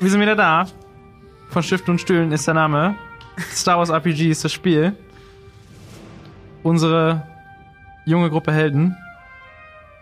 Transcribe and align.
Wir 0.00 0.10
sind 0.10 0.20
wieder 0.20 0.36
da. 0.36 0.66
Von 1.50 1.62
Stift 1.62 1.88
und 1.88 2.00
Stühlen 2.00 2.32
ist 2.32 2.46
der 2.46 2.54
Name. 2.54 2.96
Star 3.52 3.78
Wars 3.78 3.90
RPG 3.90 4.30
ist 4.30 4.44
das 4.44 4.52
Spiel. 4.52 4.94
Unsere 6.62 7.22
junge 8.04 8.30
Gruppe 8.30 8.52
Helden 8.52 8.96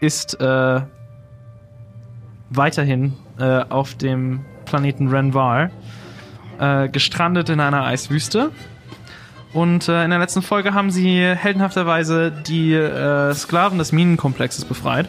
ist 0.01 0.41
äh, 0.41 0.81
weiterhin 2.51 3.15
äh, 3.39 3.65
auf 3.69 3.95
dem 3.95 4.45
Planeten 4.65 5.09
Renvar 5.09 5.71
äh, 6.59 6.89
gestrandet 6.89 7.49
in 7.49 7.61
einer 7.61 7.85
Eiswüste. 7.85 8.51
Und 9.53 9.89
äh, 9.89 10.05
in 10.05 10.11
der 10.11 10.19
letzten 10.19 10.43
Folge 10.43 10.73
haben 10.73 10.91
sie 10.91 11.23
heldenhafterweise 11.23 12.31
die 12.31 12.73
äh, 12.73 13.35
Sklaven 13.35 13.79
des 13.79 13.93
Minenkomplexes 13.93 14.65
befreit. 14.65 15.09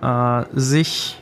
Äh, 0.00 0.44
sich 0.52 1.18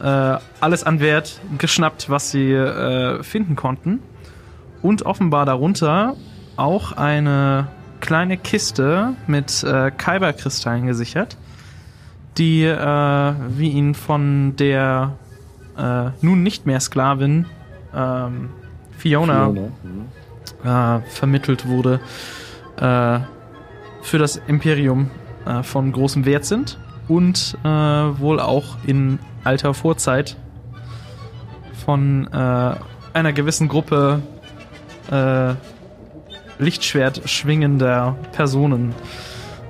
äh, 0.00 0.36
alles 0.60 0.84
an 0.84 1.00
Wert 1.00 1.40
geschnappt, 1.58 2.10
was 2.10 2.30
sie 2.30 2.52
äh, 2.52 3.22
finden 3.22 3.56
konnten. 3.56 4.00
Und 4.82 5.02
offenbar 5.02 5.44
darunter 5.44 6.14
auch 6.56 6.92
eine 6.92 7.68
kleine 8.00 8.36
Kiste 8.36 9.14
mit 9.26 9.64
äh, 9.64 9.90
Kyberkristallen 9.90 10.86
gesichert, 10.86 11.36
die, 12.36 12.64
äh, 12.64 13.34
wie 13.48 13.70
ihnen 13.70 13.94
von 13.94 14.54
der 14.56 15.16
äh, 15.76 16.10
nun 16.20 16.42
nicht 16.42 16.66
mehr 16.66 16.80
Sklavin 16.80 17.46
ähm, 17.94 18.50
Fiona, 18.96 19.48
Äh, 20.64 21.00
vermittelt 21.10 21.68
wurde, 21.68 22.00
äh, 22.76 23.20
für 24.02 24.18
das 24.18 24.36
Imperium 24.46 25.10
von 25.62 25.92
großem 25.92 26.26
Wert 26.26 26.44
sind 26.44 26.78
und 27.08 27.56
äh, 27.64 27.68
wohl 27.68 28.40
auch 28.40 28.76
in 28.86 29.18
alter 29.44 29.74
Vorzeit 29.74 30.36
von 31.84 32.28
äh, 32.32 32.74
einer 33.14 33.32
gewissen 33.32 33.68
Gruppe 33.68 34.22
äh, 35.10 35.54
Lichtschwert 36.58 37.22
schwingender 37.28 38.16
Personen 38.32 38.94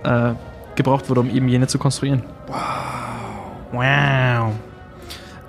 äh, 0.04 0.32
gebraucht 0.74 1.08
wurde, 1.08 1.20
um 1.20 1.30
eben 1.30 1.48
jene 1.48 1.66
zu 1.66 1.78
konstruieren. 1.78 2.24
Wow. 2.48 2.56
Wow. 3.72 4.52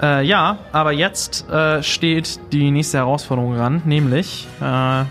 Äh, 0.01 0.25
ja, 0.25 0.59
aber 0.71 0.91
jetzt 0.91 1.49
äh, 1.49 1.83
steht 1.83 2.39
die 2.51 2.71
nächste 2.71 2.99
Herausforderung 2.99 3.55
ran, 3.55 3.81
nämlich 3.85 4.47
äh, 4.61 4.63
ihr 4.63 5.05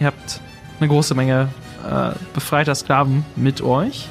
habt 0.00 0.40
eine 0.80 0.88
große 0.88 1.14
Menge 1.14 1.48
äh, 1.88 2.10
befreiter 2.32 2.74
Sklaven 2.74 3.24
mit 3.36 3.62
euch. 3.62 4.08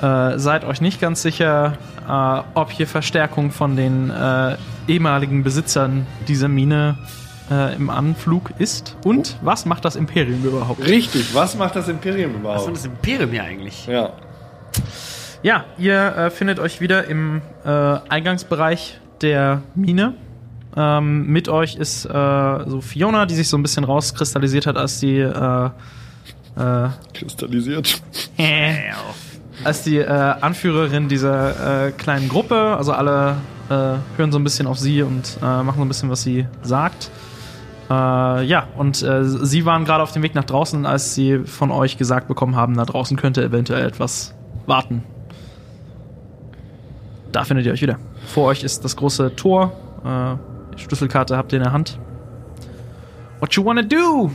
Äh, 0.00 0.38
seid 0.38 0.64
euch 0.64 0.80
nicht 0.80 1.00
ganz 1.00 1.20
sicher, 1.22 1.76
äh, 2.08 2.58
ob 2.58 2.70
hier 2.70 2.86
Verstärkung 2.86 3.50
von 3.50 3.76
den 3.76 4.10
äh, 4.10 4.56
ehemaligen 4.88 5.42
Besitzern 5.42 6.06
dieser 6.26 6.48
Mine 6.48 6.96
äh, 7.50 7.74
im 7.76 7.90
Anflug 7.90 8.52
ist. 8.58 8.96
Und 9.04 9.36
was 9.42 9.66
macht 9.66 9.84
das 9.84 9.96
Imperium 9.96 10.42
überhaupt? 10.44 10.86
Richtig, 10.86 11.34
was 11.34 11.56
macht 11.56 11.76
das 11.76 11.88
Imperium 11.88 12.32
Was 12.34 12.40
überhaupt? 12.40 12.76
ist 12.76 12.84
das 12.86 12.92
Imperium 12.92 13.30
hier 13.30 13.44
eigentlich? 13.44 13.86
Ja. 13.86 14.10
Ja, 15.42 15.64
ihr 15.78 16.16
äh, 16.16 16.30
findet 16.30 16.58
euch 16.58 16.80
wieder 16.80 17.04
im 17.06 17.42
äh, 17.64 17.68
Eingangsbereich 17.68 18.98
der 19.20 19.62
Mine. 19.74 20.14
Ähm, 20.76 21.26
mit 21.26 21.48
euch 21.48 21.76
ist 21.76 22.04
äh, 22.04 22.08
so 22.08 22.80
Fiona, 22.80 23.26
die 23.26 23.34
sich 23.34 23.48
so 23.48 23.58
ein 23.58 23.62
bisschen 23.62 23.84
rauskristallisiert 23.84 24.66
hat, 24.66 24.76
als 24.76 25.00
die 25.00 25.18
äh, 25.18 25.70
äh, 26.56 26.88
Kristallisiert. 27.14 28.00
als 29.64 29.82
die 29.82 29.98
äh, 29.98 30.06
Anführerin 30.06 31.08
dieser 31.08 31.86
äh, 31.86 31.92
kleinen 31.92 32.28
Gruppe. 32.28 32.76
Also 32.76 32.92
alle 32.92 33.36
äh, 33.68 33.96
hören 34.16 34.32
so 34.32 34.38
ein 34.38 34.44
bisschen 34.44 34.66
auf 34.66 34.78
sie 34.78 35.02
und 35.02 35.38
äh, 35.42 35.62
machen 35.62 35.76
so 35.76 35.82
ein 35.82 35.88
bisschen, 35.88 36.10
was 36.10 36.22
sie 36.22 36.46
sagt. 36.62 37.10
Äh, 37.88 38.44
ja, 38.44 38.68
und 38.76 38.96
sie 38.96 39.64
waren 39.64 39.84
gerade 39.84 40.02
auf 40.02 40.12
dem 40.12 40.22
Weg 40.22 40.34
nach 40.34 40.44
draußen, 40.44 40.86
als 40.86 41.14
sie 41.14 41.40
von 41.40 41.70
euch 41.70 41.98
gesagt 41.98 42.28
bekommen 42.28 42.56
haben, 42.56 42.76
da 42.76 42.84
draußen 42.84 43.16
könnte 43.16 43.42
eventuell 43.42 43.86
etwas 43.86 44.34
warten. 44.66 45.02
Da 47.32 47.44
findet 47.44 47.66
ihr 47.66 47.72
euch 47.72 47.82
wieder. 47.82 47.98
Vor 48.26 48.46
euch 48.46 48.62
ist 48.62 48.84
das 48.84 48.96
große 48.96 49.34
Tor. 49.36 49.72
Schlüsselkarte 50.76 51.36
habt 51.36 51.52
ihr 51.52 51.58
in 51.58 51.64
der 51.64 51.72
Hand. 51.72 51.98
What 53.40 53.54
you 53.54 53.64
wanna 53.64 53.82
do? 53.82 54.30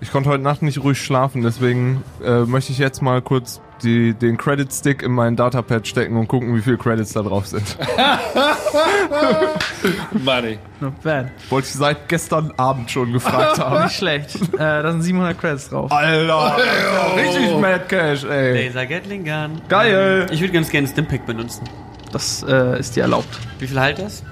Ich 0.00 0.10
konnte 0.10 0.28
heute 0.28 0.42
Nacht 0.42 0.60
nicht 0.60 0.82
ruhig 0.82 1.00
schlafen, 1.00 1.42
deswegen 1.42 2.02
äh, 2.22 2.40
möchte 2.40 2.72
ich 2.72 2.78
jetzt 2.78 3.00
mal 3.00 3.22
kurz 3.22 3.62
die, 3.84 4.14
den 4.14 4.36
Credit 4.36 4.72
Stick 4.72 5.02
in 5.02 5.12
meinen 5.12 5.36
Datapad 5.36 5.86
stecken 5.86 6.16
und 6.16 6.28
gucken, 6.28 6.54
wie 6.56 6.62
viele 6.62 6.78
Credits 6.78 7.12
da 7.12 7.22
drauf 7.22 7.46
sind. 7.46 7.76
Money. 10.24 10.58
Not 10.80 11.00
bad. 11.02 11.26
Wollte 11.50 11.68
ich 11.68 11.74
seit 11.74 12.08
gestern 12.08 12.52
Abend 12.56 12.90
schon 12.90 13.12
gefragt 13.12 13.58
haben. 13.58 13.84
Nicht 13.84 13.96
schlecht. 13.96 14.34
äh, 14.54 14.58
da 14.58 14.90
sind 14.92 15.02
700 15.02 15.38
Credits 15.38 15.68
drauf. 15.68 15.90
Alter, 15.92 16.56
richtig 17.16 17.56
Mad 17.60 17.84
Cash, 17.88 18.24
ey. 18.24 18.66
Laser 18.66 18.86
Gatling 18.86 19.24
Gun. 19.24 19.60
Geil. 19.68 20.26
Ich 20.30 20.40
würde 20.40 20.52
ganz 20.52 20.70
gerne 20.70 20.88
Stimpack 20.88 21.26
benutzen. 21.26 21.64
Das 22.12 22.44
äh, 22.48 22.78
ist 22.78 22.96
dir 22.96 23.02
erlaubt. 23.02 23.38
Wie 23.58 23.66
viel 23.66 23.80
halt 23.80 23.98
das? 23.98 24.22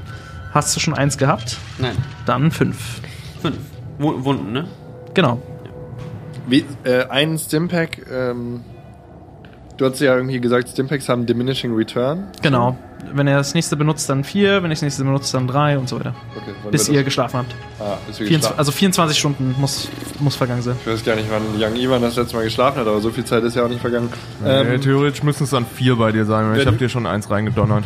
Hast 0.53 0.75
du 0.77 0.81
schon 0.81 0.95
eins 0.95 1.19
gehabt? 1.19 1.57
Nein. 1.79 1.97
Dann 2.27 2.51
fünf. 2.51 3.01
Fünf. 3.41 3.57
Wu- 3.99 4.25
Wunden, 4.25 4.53
ne? 4.53 4.69
Genau. 5.15 5.41
Wie, 6.47 6.65
äh, 6.85 7.07
ein 7.09 7.39
Stimpack, 7.39 8.03
ähm, 8.13 8.63
du 9.83 9.91
hast 9.91 10.01
ja 10.01 10.15
irgendwie 10.17 10.41
gesagt, 10.41 10.69
Stimpacks 10.69 11.09
haben 11.09 11.27
Diminishing 11.27 11.75
Return. 11.75 12.29
Genau. 12.41 12.77
Wenn 13.13 13.27
er 13.27 13.37
das 13.39 13.53
nächste 13.55 13.77
benutzt, 13.77 14.09
dann 14.09 14.23
vier. 14.25 14.63
Wenn 14.63 14.71
ich 14.71 14.79
das 14.79 14.83
nächste 14.83 15.05
benutzt, 15.05 15.35
dann 15.35 15.47
drei 15.49 15.77
und 15.77 15.89
so 15.89 15.99
weiter. 15.99 16.15
Okay, 16.37 16.53
Bis 16.71 16.89
ihr 16.89 17.03
geschlafen 17.03 17.39
habt. 17.39 17.55
Ah, 17.81 17.99
bis 18.07 18.21
wir 18.21 18.27
24, 18.29 18.31
geschlafen. 18.39 18.59
also 18.59 18.73
24 18.73 19.19
Stunden 19.19 19.55
muss, 19.59 19.89
muss 20.21 20.37
vergangen 20.37 20.63
sein. 20.63 20.77
Ich 20.81 20.87
weiß 20.93 21.05
gar 21.05 21.17
nicht, 21.17 21.27
wann 21.31 21.43
Young 21.61 21.77
Ivan 21.77 22.01
das 22.01 22.17
letzte 22.17 22.37
Mal 22.37 22.45
geschlafen 22.45 22.79
hat, 22.81 22.87
aber 22.87 23.01
so 23.01 23.11
viel 23.11 23.25
Zeit 23.25 23.43
ist 23.43 23.57
ja 23.57 23.65
auch 23.65 23.69
nicht 23.69 23.81
vergangen. 23.81 24.09
Nee, 24.43 24.49
Ähm, 24.51 24.81
theoretisch 24.81 25.23
müssen 25.25 25.45
es 25.45 25.51
dann 25.51 25.67
vier 25.67 25.97
bei 25.97 26.13
dir 26.13 26.25
sein, 26.25 26.49
weil 26.51 26.61
ich 26.61 26.67
habe 26.67 26.77
dir 26.77 26.89
schon 26.89 27.07
eins 27.07 27.29
reingedonnert. 27.29 27.85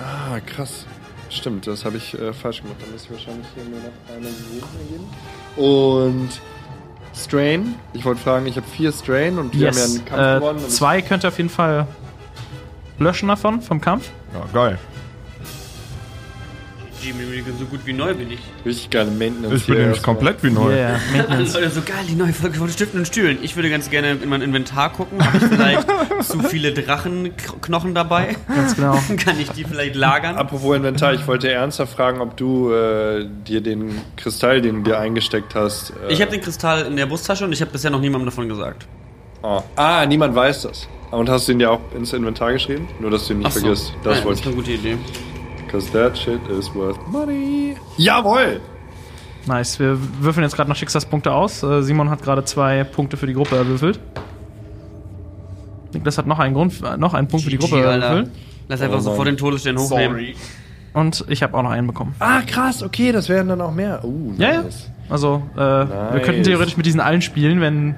ah, 0.00 0.38
krass. 0.46 0.86
Stimmt, 1.28 1.66
das 1.66 1.84
habe 1.84 1.96
ich 1.96 2.14
äh, 2.14 2.32
falsch 2.32 2.62
gemacht. 2.62 2.76
Da 2.80 2.86
muss 2.92 3.02
ich 3.04 3.10
wahrscheinlich 3.10 3.46
hier 3.54 3.64
nur 3.64 3.80
noch 3.80 4.14
eine 4.14 4.28
Minute 4.28 4.66
geben. 4.88 5.04
Und 5.56 6.28
Strain. 7.16 7.74
Ich 7.94 8.04
wollte 8.04 8.20
fragen, 8.20 8.46
ich 8.46 8.56
habe 8.56 8.66
vier 8.66 8.92
Strain 8.92 9.38
und 9.38 9.58
wir 9.58 9.68
haben 9.68 9.76
ja 9.78 9.84
einen 9.84 10.04
Kampf 10.04 10.20
Äh, 10.20 10.34
gewonnen. 10.38 10.64
und 10.64 10.70
zwei 10.70 11.02
könnt 11.02 11.24
ihr 11.24 11.28
auf 11.28 11.38
jeden 11.38 11.48
Fall 11.50 11.86
löschen 12.98 13.28
davon, 13.28 13.60
vom 13.62 13.80
Kampf. 13.80 14.10
Ja, 14.34 14.40
geil. 14.52 14.78
Jimmy, 17.06 17.42
so 17.58 17.64
gut 17.66 17.80
wie 17.84 17.92
neu 17.92 18.14
bin 18.14 18.32
ich. 18.32 18.40
Richtig 18.64 18.90
geile 18.90 19.10
Maintenance. 19.10 19.54
Ich 19.60 19.66
bin 19.66 19.78
nämlich 19.78 20.02
komplett 20.02 20.42
wie 20.42 20.50
neu. 20.50 20.72
Yeah, 20.74 20.98
Maintenance. 21.12 21.54
Leute, 21.54 21.70
so 21.70 21.80
geil, 21.82 22.04
die 22.08 22.14
neue 22.16 22.32
Folge 22.32 22.58
von 22.58 22.68
Stiften 22.68 22.98
und 23.00 23.06
Stühlen. 23.06 23.38
Ich 23.42 23.54
würde 23.54 23.70
ganz 23.70 23.90
gerne 23.90 24.12
in 24.12 24.28
mein 24.28 24.42
Inventar 24.42 24.92
gucken. 24.92 25.24
Habe 25.24 25.36
ich 25.38 25.44
vielleicht 25.44 25.86
zu 26.24 26.40
viele 26.40 26.72
Drachenknochen 26.72 27.94
dabei? 27.94 28.36
Ganz 28.48 28.74
genau. 28.74 28.98
Kann 29.24 29.38
ich 29.38 29.50
die 29.50 29.62
vielleicht 29.64 29.94
lagern? 29.94 30.36
Apropos 30.36 30.74
Inventar, 30.76 31.14
ich 31.14 31.26
wollte 31.28 31.50
ernsthaft 31.50 31.94
fragen, 31.94 32.20
ob 32.20 32.36
du 32.36 32.72
äh, 32.72 33.26
dir 33.46 33.60
den 33.60 34.00
Kristall, 34.16 34.60
den 34.60 34.82
du 34.82 34.90
dir 34.90 34.98
eingesteckt 34.98 35.54
hast. 35.54 35.90
Äh, 36.08 36.12
Ich 36.12 36.20
habe 36.20 36.32
den 36.32 36.40
Kristall 36.40 36.86
in 36.86 36.96
der 36.96 37.06
Brusttasche 37.06 37.44
und 37.44 37.52
ich 37.52 37.60
habe 37.60 37.70
bisher 37.70 37.90
noch 37.90 38.00
niemandem 38.00 38.26
davon 38.26 38.48
gesagt. 38.48 38.86
oh. 39.42 39.62
Ah, 39.76 40.04
niemand 40.06 40.34
weiß 40.34 40.62
das. 40.62 40.88
Und 41.12 41.28
hast 41.28 41.46
du 41.46 41.52
ihn 41.52 41.60
dir 41.60 41.70
auch 41.70 41.80
ins 41.96 42.12
Inventar 42.12 42.52
geschrieben? 42.52 42.88
Nur, 42.98 43.12
dass 43.12 43.28
du 43.28 43.34
ihn 43.34 43.38
nicht 43.38 43.52
so. 43.52 43.60
vergisst. 43.60 43.92
Das 44.02 44.16
Nein, 44.16 44.24
wollte 44.24 44.40
ist 44.40 44.46
eine 44.46 44.56
gute 44.56 44.72
Idee. 44.72 44.98
Because 45.66 45.90
that 45.92 46.16
shit 46.16 46.40
is 46.48 46.72
worth 46.74 46.98
money. 47.08 47.76
Jawohl! 47.98 48.60
Nice. 49.46 49.78
Wir 49.78 49.98
würfeln 50.20 50.44
jetzt 50.44 50.56
gerade 50.56 50.68
noch 50.70 50.76
Schicksalspunkte 50.76 51.32
aus. 51.32 51.62
Äh, 51.62 51.82
Simon 51.82 52.10
hat 52.10 52.22
gerade 52.22 52.44
zwei 52.44 52.84
Punkte 52.84 53.16
für 53.16 53.26
die 53.26 53.34
Gruppe 53.34 53.56
erwürfelt. 53.56 54.00
Niklas 55.92 56.18
hat 56.18 56.26
noch 56.26 56.38
einen 56.38 56.54
Grund, 56.54 56.82
äh, 56.82 56.96
noch 56.96 57.14
einen 57.14 57.28
Punkt 57.28 57.44
für 57.44 57.50
die 57.50 57.58
Gruppe 57.58 57.80
erwürfelt. 57.80 58.30
Lass 58.68 58.80
einfach 58.80 58.98
Oh 58.98 59.00
sofort 59.00 59.28
den 59.28 59.36
Todesstern 59.36 59.78
hochnehmen. 59.78 60.16
Sorry. 60.16 60.36
Und 60.92 61.24
ich 61.28 61.42
habe 61.42 61.56
auch 61.56 61.62
noch 61.62 61.70
einen 61.70 61.86
bekommen. 61.86 62.14
Ah, 62.18 62.40
krass, 62.42 62.82
okay, 62.82 63.12
das 63.12 63.28
wären 63.28 63.48
dann 63.48 63.60
auch 63.60 63.72
mehr. 63.72 64.02
Uh, 64.02 64.32
Ja, 64.38 64.52
ja. 64.52 64.62
nice. 64.62 64.90
Also, 65.08 65.42
äh, 65.54 65.58
wir 65.60 66.20
könnten 66.24 66.42
theoretisch 66.42 66.76
mit 66.76 66.86
diesen 66.86 67.00
allen 67.00 67.22
spielen, 67.22 67.60
wenn 67.60 67.94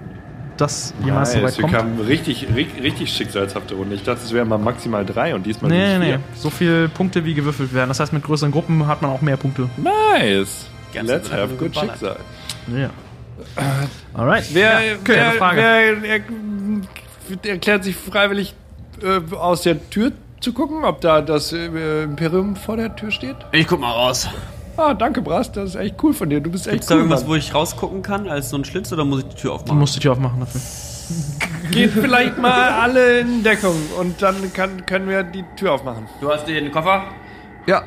das 0.61 0.95
jemals 1.05 1.33
so 1.33 1.37
weit 1.39 1.45
Nice. 1.45 1.59
Wir 1.59 1.63
kommt. 1.63 1.75
kamen 1.75 2.01
richtig, 2.01 2.47
richtig, 2.55 3.13
schicksalshafte 3.13 3.75
Runde. 3.75 3.95
Ich 3.95 4.03
dachte, 4.03 4.21
es 4.25 4.33
wären 4.33 4.49
mal 4.49 4.59
maximal 4.59 5.05
drei 5.05 5.35
und 5.35 5.45
diesmal 5.47 5.71
Nee, 5.71 5.91
sind 5.93 6.01
nee, 6.01 6.13
es 6.13 6.19
nee. 6.19 6.25
So 6.35 6.51
viele 6.51 6.89
Punkte, 6.89 7.25
wie 7.25 7.35
gewürfelt 7.35 7.73
werden. 7.75 7.89
Das 7.89 8.01
heißt, 8.01 8.13
mit 8.13 8.23
größeren 8.25 8.53
Gruppen 8.53 8.87
hat 8.87 9.03
man 9.03 9.11
auch 9.11 9.23
mehr 9.23 9.37
Punkte. 9.37 9.69
vier. 9.77 9.85
Nice. 9.85 10.67
Ganze 10.93 11.13
Let's 11.15 11.31
have 11.33 11.55
good 11.55 11.73
geballert. 11.73 11.91
Schicksal. 11.99 12.17
Ja. 12.77 12.91
Alright. 14.15 14.45
Wer, 14.53 14.81
ja, 14.85 14.95
okay, 15.01 15.19
eine 15.19 15.33
Frage. 15.39 15.57
wer 16.01 16.21
er, 17.45 17.51
erklärt 17.51 17.85
sich 17.85 17.95
freiwillig 17.97 18.55
äh, 19.03 19.35
aus 19.35 19.63
der 19.63 19.89
Tür 19.91 20.13
zu 20.41 20.53
gucken, 20.53 20.85
ob 20.85 21.01
da 21.01 21.21
das 21.21 21.53
äh, 21.53 22.03
Imperium 22.05 22.57
vor 22.57 22.77
der 22.77 22.95
Tür 22.97 23.11
steht? 23.11 23.37
Ich 23.53 23.67
guck 23.67 23.81
mal 23.81 23.91
raus. 23.93 24.29
Ah, 24.79 24.95
danke, 24.95 25.21
Brast, 25.23 25.57
das 25.57 25.71
ist 25.71 25.75
echt 25.77 25.97
cool 26.03 26.15
von 26.15 26.31
dir. 26.31 26.41
Du 26.41 26.51
bist 26.51 26.67
echt 26.67 26.73
Gibt's 26.75 26.87
da 26.87 26.95
cool. 26.95 27.01
irgendwas, 27.01 27.23
Mann. 27.23 27.31
wo 27.31 27.35
ich 27.35 27.53
rausgucken 27.53 28.01
kann, 28.03 28.29
als 28.29 28.51
so 28.51 28.57
ein 28.57 28.65
Schlitz, 28.65 28.93
oder 28.93 29.05
muss 29.05 29.21
ich 29.25 29.29
die 29.29 29.35
Tür 29.37 29.51
Du 29.51 29.55
aufmachen? 29.57 29.79
musst 29.79 29.97
die 29.97 30.01
Tür 30.01 30.13
aufmachen 30.13 30.41
dafür. 30.41 30.61
Geht 31.73 31.91
vielleicht 31.91 32.39
mal 32.39 32.71
alle 32.81 33.19
in 33.21 33.43
Deckung 33.43 33.75
und 33.99 34.23
dann 34.23 34.37
kann, 34.53 34.87
können 34.87 35.09
wir 35.09 35.25
die 35.25 35.45
Tür 35.57 35.73
aufmachen. 35.73 36.07
Du 36.21 36.31
hast 36.31 36.47
den 36.47 36.71
Koffer? 36.71 37.03
Ja, 37.67 37.83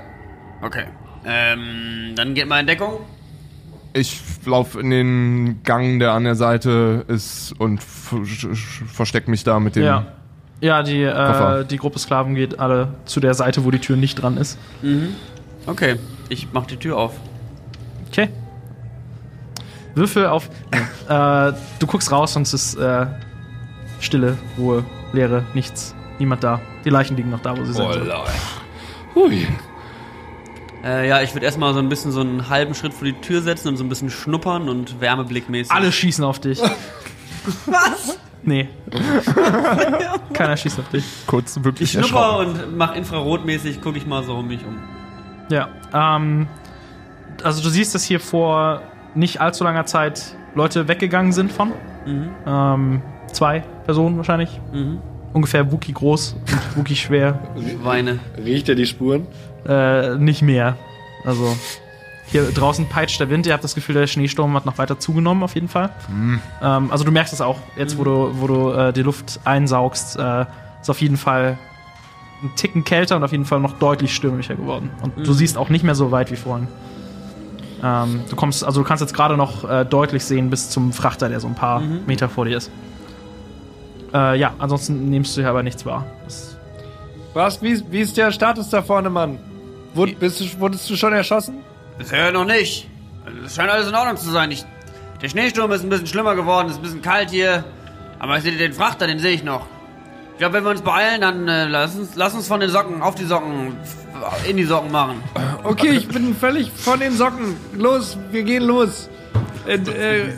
Okay. 0.64 0.84
Ähm, 1.26 2.14
dann 2.16 2.34
geht 2.36 2.48
mal 2.48 2.60
in 2.60 2.68
Deckung. 2.68 3.00
Ich 3.94 4.20
laufe 4.46 4.80
in 4.80 4.90
den 4.92 5.64
Gang, 5.64 6.00
der 6.00 6.12
an 6.14 6.24
der 6.24 6.36
Seite 6.36 7.04
ist 7.08 7.54
und 7.60 7.82
verstecke 7.82 9.30
mich 9.32 9.44
da 9.44 9.60
mit 9.60 9.76
dem. 9.76 9.84
Ja. 9.84 10.06
Ja, 10.62 10.84
die, 10.84 11.02
äh, 11.02 11.66
die 11.66 11.78
Gruppe 11.78 11.98
Sklaven 11.98 12.36
geht 12.36 12.60
alle 12.60 12.90
zu 13.06 13.20
der 13.20 13.34
Seite, 13.34 13.66
wo 13.66 13.72
die 13.72 13.80
Tür 13.80 13.98
nicht 13.98 14.16
dran 14.22 14.38
ist. 14.38 14.60
Okay, 15.68 15.98
ich 16.30 16.48
mach 16.52 16.66
die 16.66 16.78
Tür 16.78 16.98
auf. 16.98 17.14
Okay. 18.08 18.30
Würfel 19.96 20.28
auf. 20.28 20.50
äh, 21.08 21.54
du 21.80 21.88
guckst 21.88 22.12
raus 22.12 22.36
und 22.36 22.44
es 22.44 22.54
ist 22.54 22.76
äh, 22.76 23.06
Stille, 24.00 24.38
Ruhe, 24.58 24.84
Leere, 25.14 25.44
nichts. 25.54 25.96
Niemand 26.20 26.44
da. 26.44 26.62
Die 26.86 26.90
Leichen 26.90 27.18
liegen 27.18 27.30
noch 27.30 27.42
da, 27.42 27.58
wo 27.58 27.64
sie 27.64 27.74
sind. 27.74 27.88
Hui. 29.16 29.48
Äh, 30.84 31.08
ja, 31.08 31.22
ich 31.22 31.34
würde 31.34 31.46
erstmal 31.46 31.74
so 31.74 31.80
ein 31.80 31.90
bisschen 31.90 32.12
so 32.12 32.22
einen 32.22 32.50
halben 32.50 32.74
Schritt 32.74 32.94
vor 32.94 33.06
die 33.06 33.14
Tür 33.14 33.42
setzen 33.42 33.68
und 33.68 33.78
so 33.78 33.84
ein 33.84 33.90
bisschen 33.90 34.10
schnuppern 34.10 34.70
und 34.70 35.00
wärmeblickmäßig. 35.02 35.72
Alle 35.72 35.92
schießen 35.92 36.24
auf 36.24 36.40
dich. 36.40 36.60
Was? 37.66 38.18
Nee. 38.44 38.70
Keiner 40.34 40.58
schießt 40.58 40.80
auf 40.80 40.90
dich. 40.90 41.04
kurz 41.28 41.64
wirklich 41.64 41.96
Ich 41.96 42.06
schnupper 42.06 42.38
und 42.40 42.76
mach 42.78 42.96
infrarotmäßig, 42.96 43.82
gucke 43.82 43.98
ich 43.98 44.08
mal 44.08 44.24
so 44.24 44.36
um 44.36 44.48
mich 44.48 44.62
um. 44.66 44.80
Ja. 45.52 45.70
Ähm, 45.94 46.48
also 47.44 47.62
du 47.62 47.70
siehst, 47.70 47.94
dass 47.94 48.04
hier 48.04 48.20
vor 48.20 48.82
nicht 49.14 49.42
allzu 49.42 49.64
langer 49.64 49.86
Zeit 49.86 50.36
Leute 50.56 50.88
weggegangen 50.88 51.32
sind 51.32 51.52
von. 51.52 51.72
Ähm, 52.48 53.02
zwei 53.32 53.60
Personen 53.86 54.18
wahrscheinlich. 54.18 54.60
Mhm. 54.74 55.00
Ungefähr 55.34 55.72
Wookie 55.72 55.94
groß 55.94 56.34
und 56.34 56.78
Wookie 56.78 56.96
schwer. 56.96 57.40
Weine. 57.84 58.20
Riecht 58.44 58.68
er 58.70 58.76
die 58.76 58.86
Spuren? 58.86 59.28
Äh, 59.68 60.16
nicht 60.16 60.42
mehr. 60.42 60.76
Also 61.24 61.56
hier 62.26 62.50
draußen 62.52 62.88
peitscht 62.88 63.20
der 63.20 63.30
Wind. 63.30 63.46
Ihr 63.46 63.54
habt 63.54 63.64
das 63.64 63.76
Gefühl, 63.76 63.96
der 63.96 64.08
Schneesturm 64.08 64.54
hat 64.56 64.66
noch 64.66 64.78
weiter 64.78 65.00
zugenommen 65.00 65.44
auf 65.44 65.56
jeden 65.56 65.68
Fall. 65.68 65.90
Ähm, 66.62 66.92
also 66.92 67.04
du 67.04 67.12
merkst 67.12 67.34
es 67.34 67.42
auch 67.42 67.60
jetzt, 67.78 67.98
wo 67.98 68.04
du, 68.04 68.32
wo 68.40 68.48
du 68.48 68.72
äh, 68.72 68.94
die 68.94 69.04
Luft 69.04 69.40
einsaugst, 69.46 70.18
äh, 70.18 70.46
ist 70.82 70.90
auf 70.90 71.02
jeden 71.02 71.18
Fall 71.18 71.58
ein 72.44 72.52
Ticken 72.56 72.84
kälter 72.84 73.16
und 73.16 73.24
auf 73.24 73.32
jeden 73.32 73.46
Fall 73.46 73.60
noch 73.60 73.78
deutlich 73.80 74.14
stürmischer 74.16 74.56
geworden. 74.56 74.90
Und 75.02 75.28
du 75.28 75.34
siehst 75.34 75.58
auch 75.58 75.70
nicht 75.70 75.84
mehr 75.84 75.96
so 75.96 76.12
weit 76.12 76.32
wie 76.32 76.36
vorhin. 76.36 76.68
Ähm, 77.84 78.22
du 78.30 78.36
kommst, 78.36 78.64
also 78.64 78.82
du 78.82 78.88
kannst 78.88 79.02
jetzt 79.02 79.14
gerade 79.14 79.38
noch 79.38 79.70
äh, 79.70 79.86
deutlich 79.86 80.24
sehen 80.24 80.50
bis 80.50 80.70
zum 80.70 80.94
Frachter, 80.94 81.30
der 81.30 81.40
so 81.40 81.48
ein 81.48 81.56
paar 81.56 81.82
Meter 81.82 82.30
vor 82.30 82.46
dir 82.46 82.58
ist. 82.58 82.72
Äh, 84.14 84.38
ja, 84.40 84.54
ansonsten 84.60 85.10
nimmst 85.10 85.36
du 85.36 85.42
hier 85.42 85.50
aber 85.50 85.64
nichts 85.64 85.86
wahr. 85.86 86.06
Das, 86.26 86.58
Was? 87.34 87.62
Wie, 87.62 87.82
wie 87.90 88.02
ist 88.02 88.18
der 88.18 88.32
Status 88.32 88.70
da 88.70 88.82
vorne, 88.82 89.10
Mann? 89.10 89.40
Wurd, 89.94 90.20
bist 90.20 90.40
du, 90.40 90.60
wurdest 90.60 90.90
du 90.90 90.96
schon 90.96 91.14
erschossen? 91.14 91.56
Bisher 91.98 92.32
noch 92.32 92.46
nicht. 92.46 92.88
Es 93.46 93.56
scheint 93.56 93.70
alles 93.70 93.88
in 93.88 93.96
Ordnung 93.96 94.18
zu 94.18 94.30
sein. 94.30 94.52
Ich, 94.52 94.66
der 95.22 95.30
Schneesturm 95.30 95.72
ist 95.72 95.84
ein 95.84 95.90
bisschen 95.90 96.08
schlimmer 96.08 96.36
geworden, 96.36 96.68
es 96.68 96.74
ist 96.74 96.80
ein 96.80 96.84
bisschen 96.84 97.02
kalt 97.02 97.30
hier. 97.30 97.64
Aber 98.20 98.38
ich 98.38 98.44
sehe 98.44 98.56
den 98.56 98.74
Frachter, 98.74 99.08
den 99.08 99.20
sehe 99.20 99.32
ich 99.32 99.44
noch. 99.44 99.66
Ich 100.42 100.44
glaube, 100.44 100.58
wenn 100.58 100.64
wir 100.64 100.72
uns 100.72 100.82
beeilen, 100.82 101.22
dann 101.22 101.48
äh, 101.48 101.68
lass, 101.68 101.96
uns, 101.96 102.16
lass 102.16 102.34
uns 102.34 102.48
von 102.48 102.60
den 102.62 102.72
Socken 102.72 103.04
auf 103.04 103.14
die 103.14 103.26
Socken, 103.26 103.74
in 104.50 104.58
die 104.58 104.64
Socken 104.64 104.92
machen. 104.92 105.22
Okay, 105.62 105.90
ich 105.90 106.08
bin 106.08 106.34
völlig 106.34 106.72
von 106.72 107.00
den 107.00 107.12
Socken. 107.12 107.56
Los, 107.78 108.18
wir 108.32 108.42
gehen 108.42 108.64
los. 108.64 109.08
Äh, 109.68 109.76
äh, 109.76 110.32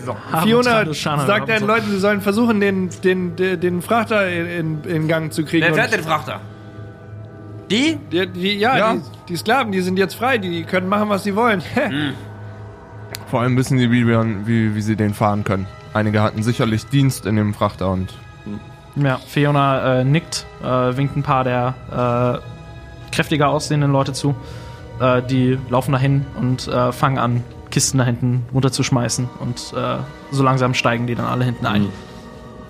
Fiona, 0.44 0.82
Abenteuer- 0.82 1.26
sag 1.26 1.46
deinen 1.46 1.66
Leuten, 1.66 1.90
sie 1.90 2.00
sollen 2.00 2.20
versuchen, 2.20 2.60
den, 2.60 2.90
den, 3.02 3.38
den, 3.38 3.62
den 3.62 3.82
Frachter 3.82 4.28
in, 4.30 4.82
in, 4.84 4.84
in 4.84 5.08
Gang 5.08 5.32
zu 5.32 5.46
kriegen. 5.46 5.66
Wer 5.66 5.74
fährt 5.74 5.94
den 5.94 6.04
Frachter? 6.04 6.42
Die? 7.72 7.98
Die, 8.12 8.28
die, 8.28 8.58
ja, 8.58 8.78
Ja. 8.78 8.94
Die, 8.96 9.02
die 9.30 9.38
Sklaven, 9.38 9.72
die 9.72 9.80
sind 9.80 9.98
jetzt 9.98 10.16
frei, 10.16 10.38
die 10.38 10.66
können 10.66 10.90
machen, 10.90 11.08
was 11.08 11.24
sie 11.24 11.34
wollen. 11.34 11.64
Vor 13.28 13.40
allem 13.40 13.56
wissen 13.56 13.78
die, 13.78 13.90
wie, 13.90 14.06
wie, 14.06 14.76
wie 14.76 14.82
sie 14.82 14.98
den 14.98 15.14
fahren 15.14 15.46
können. 15.46 15.66
Einige 15.94 16.22
hatten 16.22 16.44
sicherlich 16.44 16.88
Dienst 16.88 17.26
in 17.26 17.38
dem 17.38 17.54
Frachter 17.54 17.90
und 17.90 18.14
Ja, 18.96 19.18
Fiona 19.18 20.02
äh, 20.02 20.04
nickt, 20.04 20.46
äh, 20.64 20.96
winkt 20.96 21.16
ein 21.18 21.24
paar 21.24 21.44
der 21.44 22.42
äh, 23.12 23.14
kräftiger 23.14 23.50
aussehenden 23.50 23.92
Leute 23.92 24.14
zu. 24.14 24.36
Äh, 25.00 25.24
die 25.24 25.58
laufen 25.70 25.92
dahin 25.92 26.26
und 26.40 26.68
äh, 26.68 26.92
fangen 26.92 27.18
an, 27.18 27.44
Kisten 27.72 27.98
da 27.98 28.04
hinten 28.04 28.46
runterzuschmeißen. 28.54 29.30
Und 29.40 29.74
so 30.30 30.44
langsam 30.44 30.76
steigen 30.76 31.08
die 31.08 31.16
dann 31.16 31.26
alle 31.26 31.44
hinten 31.44 31.66
ein. 31.66 31.90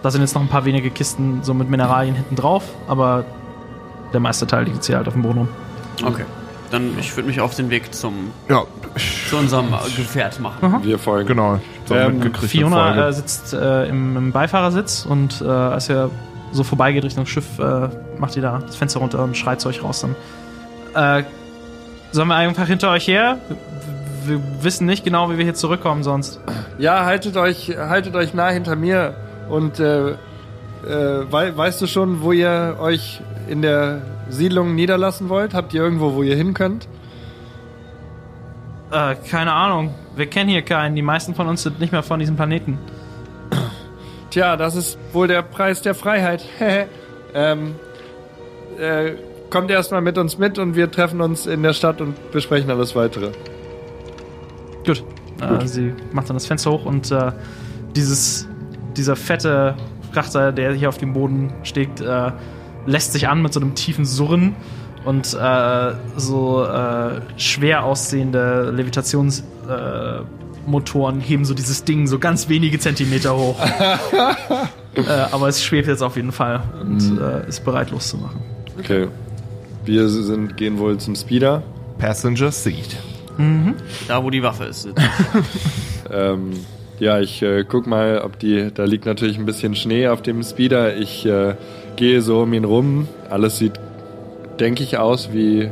Da 0.02 0.12
sind 0.12 0.22
jetzt 0.22 0.34
noch 0.34 0.42
ein 0.42 0.48
paar 0.48 0.64
wenige 0.64 0.92
Kisten 0.92 1.44
so 1.44 1.54
mit 1.54 1.70
Mineralien 1.70 2.16
hinten 2.16 2.38
drauf, 2.38 2.64
aber 2.88 3.26
der 4.14 4.22
meiste 4.22 4.48
Teil 4.48 4.64
liegt 4.64 4.78
jetzt 4.78 4.88
hier 4.88 4.96
halt 4.96 5.08
auf 5.08 5.14
dem 5.14 5.24
Boden 5.24 5.40
rum. 5.40 5.50
Okay. 6.06 6.24
Dann, 6.74 6.98
ich 6.98 7.16
würde 7.16 7.28
mich 7.28 7.40
auf 7.40 7.54
den 7.54 7.70
Weg 7.70 7.94
zum, 7.94 8.31
ja, 8.50 8.64
zu 9.30 9.38
unserem 9.38 9.68
äh, 9.74 9.96
Gefährt 9.96 10.40
machen. 10.40 10.84
Wir 10.84 10.98
folgen. 10.98 11.28
genau. 11.28 11.60
Ähm, 11.92 12.34
Fiona 12.34 13.10
äh, 13.10 13.14
sitzt 13.14 13.54
äh, 13.54 13.86
im, 13.86 14.18
im 14.18 14.31
Beifahrersitz 14.31 15.06
und 15.06 15.40
äh, 15.42 15.46
als 15.46 15.88
er 15.90 16.10
so 16.52 16.64
vorbeigeht 16.64 17.04
Richtung 17.04 17.28
Schiff, 17.28 17.60
äh, 17.60 17.90
macht 18.18 18.36
die 18.36 18.42
da 18.42 18.58
das 18.58 18.75
Fenster 18.75 19.02
runter 19.02 19.24
und 19.24 19.38
schreit 19.38 19.62
zu 19.62 19.70
euch 19.70 19.84
raus. 19.84 20.02
Dann. 20.02 21.20
Äh, 21.20 21.25
sollen 22.12 22.30
wir 22.30 22.36
einfach 22.38 22.66
hinter 22.66 22.90
euch 22.90 23.08
her? 23.08 23.38
Wir, 24.26 24.40
wir 24.40 24.64
wissen 24.64 24.88
nicht 24.88 25.04
genau, 25.04 25.30
wie 25.30 25.38
wir 25.38 25.44
hier 25.44 25.54
zurückkommen 25.54 26.02
sonst. 26.02 26.40
Ja, 26.80 27.06
haltet 27.06 27.38
euch, 27.38 27.78
haltet 27.78 28.16
euch 28.16 28.34
nah 28.34 28.50
hinter 28.50 28.76
mir 28.76 29.14
und 29.48 29.80
äh, 29.80 30.10
äh, 30.10 30.16
wei 31.30 31.56
weißt 31.56 31.84
du 31.84 31.86
schon, 31.86 32.24
wo 32.24 32.31
ihr 32.31 32.78
euch 32.80 33.22
in 33.48 33.62
der 33.62 34.01
Siedlung 34.30 34.75
niederlassen 34.75 35.30
wollt? 35.30 35.54
Habt 35.54 35.74
ihr 35.74 35.81
irgendwo, 35.81 36.13
wo 36.13 36.24
ihr 36.24 36.36
hin 36.36 36.54
könnt? 36.54 36.88
Äh, 38.92 39.16
keine 39.30 39.54
Ahnung. 39.54 39.94
Wir 40.16 40.28
kennen 40.28 40.50
hier 40.50 40.62
keinen. 40.62 40.95
Die 40.95 41.01
meisten 41.01 41.34
von 41.36 41.48
uns 41.48 41.63
sind 41.63 41.80
nicht 41.80 41.92
mehr 41.92 42.04
von 42.04 42.19
diesem 42.19 42.36
Planeten. 42.36 42.78
Tja, 44.30 44.57
das 44.57 44.75
ist 44.75 44.98
wohl 45.12 45.28
der 45.28 45.42
Preis 45.42 45.81
der 45.81 45.95
Freiheit. 45.95 46.45
ähm, 47.34 47.75
äh, 48.80 49.13
kommt 49.50 49.69
erstmal 49.69 50.01
mit 50.01 50.18
uns 50.18 50.38
mit 50.38 50.57
und 50.57 50.75
wir 50.75 50.90
treffen 50.90 51.22
uns 51.22 51.45
in 51.45 51.62
der 51.62 51.74
Stadt 51.74 52.01
und 52.01 52.31
besprechen 52.31 52.72
alles 52.72 52.95
weitere. 52.95 53.31
Gut. 54.86 55.04
Äh, 55.40 55.68
sie 55.68 55.94
macht 56.12 56.30
dann 56.30 56.36
das 56.36 56.48
Fenster 56.48 56.72
hoch 56.72 56.86
und 56.86 57.12
äh, 57.12 57.31
dieses, 57.95 58.48
dieser 58.98 59.16
fette 59.16 59.75
Frachter, 60.12 60.51
der 60.51 60.74
hier 60.74 60.90
auf 60.90 60.98
dem 60.98 61.13
Boden 61.13 61.54
steht, 61.63 62.01
äh, 62.01 62.31
lässt 62.85 63.13
sich 63.13 63.27
an 63.27 63.41
mit 63.41 63.53
so 63.53 63.59
einem 63.59 63.75
tiefen 63.75 64.06
Surren 64.06 64.56
und 65.06 65.33
äh, 65.33 65.91
so 66.18 66.63
äh, 66.63 67.21
schwer 67.38 67.83
aussehende 67.83 68.71
Levitationsmotoren 68.71 70.23
äh, 70.25 70.69
Motoren 70.69 71.19
heben 71.19 71.44
so 71.44 71.54
dieses 71.54 71.83
Ding 71.83 72.07
so 72.07 72.19
ganz 72.19 72.47
wenige 72.47 72.80
Zentimeter 72.80 73.35
hoch. 73.35 73.59
äh, 74.95 75.02
aber 75.31 75.49
es 75.49 75.61
schwebt 75.61 75.87
jetzt 75.87 76.02
auf 76.02 76.16
jeden 76.16 76.31
Fall 76.31 76.63
und 76.80 77.19
äh, 77.19 77.49
ist 77.49 77.66
bereit 77.66 77.92
loszumachen. 77.92 78.40
Okay. 78.80 79.07
Wir 79.83 80.07
sind, 80.07 80.56
gehen 80.56 80.80
wohl 80.80 80.97
zum 80.99 81.16
Speeder. 81.16 81.63
Passenger 81.97 82.54
Seat. 82.54 82.95
Da, 84.07 84.23
wo 84.23 84.30
die 84.30 84.42
Waffe 84.42 84.66
ist. 84.66 84.87
Ähm, 86.11 86.52
ja, 86.99 87.19
ich 87.19 87.42
äh, 87.42 87.66
guck 87.68 87.87
mal, 87.87 88.21
ob 88.23 88.37
die. 88.40 88.69
Da 88.73 88.83
liegt 88.83 89.06
natürlich 89.06 89.37
ein 89.37 89.45
bisschen 89.45 89.75
Schnee 89.75 90.07
auf 90.07 90.21
dem 90.21 90.44
Speeder. 90.44 90.95
Ich 90.95 91.25
äh, 91.25 91.56
gehe 91.95 92.21
so 92.21 92.42
um 92.42 92.54
ihn 92.54 92.66
rum. 92.66 93.07
Alles 93.30 93.57
sieht, 93.57 93.73
denke 94.59 94.83
ich, 94.83 94.97
aus, 94.97 95.31
wie 95.33 95.62
äh, 95.62 95.69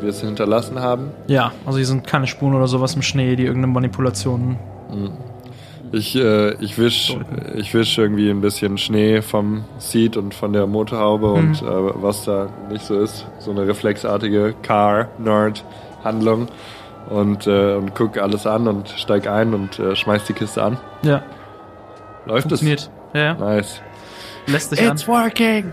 wir 0.00 0.08
es 0.08 0.20
hinterlassen 0.20 0.80
haben. 0.80 1.10
Ja, 1.26 1.52
also 1.66 1.78
hier 1.78 1.86
sind 1.86 2.06
keine 2.06 2.26
Spuren 2.26 2.54
oder 2.54 2.66
sowas 2.68 2.94
im 2.94 3.02
Schnee, 3.02 3.36
die 3.36 3.44
irgendeine 3.44 3.72
Manipulation. 3.72 4.56
Ich, 5.92 6.16
äh, 6.16 6.52
ich 6.62 6.76
wisch, 6.78 7.16
ich 7.56 7.72
wisch 7.74 7.96
irgendwie 7.98 8.28
ein 8.30 8.40
bisschen 8.40 8.76
Schnee 8.78 9.22
vom 9.22 9.64
Seat 9.78 10.16
und 10.16 10.34
von 10.34 10.52
der 10.52 10.66
Motorhaube 10.66 11.32
und 11.32 11.62
äh, 11.62 11.64
was 11.66 12.24
da 12.24 12.48
nicht 12.70 12.84
so 12.84 12.98
ist. 13.00 13.26
So 13.38 13.50
eine 13.50 13.66
reflexartige 13.66 14.54
Car-Nerd-Handlung. 14.62 16.48
Und, 17.08 17.46
äh, 17.46 17.74
und 17.74 17.94
guck 17.94 18.18
alles 18.18 18.46
an 18.46 18.68
und 18.68 18.90
steig 18.90 19.26
ein 19.26 19.54
und 19.54 19.78
äh, 19.78 19.96
schmeiß 19.96 20.24
die 20.24 20.34
Kiste 20.34 20.62
an. 20.62 20.76
Ja, 21.02 21.22
Läuft 22.26 22.52
es? 22.52 22.60
funktioniert. 22.60 22.90
Ja, 23.14 23.20
ja. 23.20 23.34
Nice. 23.34 23.80
Lässt 24.48 24.70
sich 24.70 24.88
an. 24.88 24.98
working! 25.06 25.72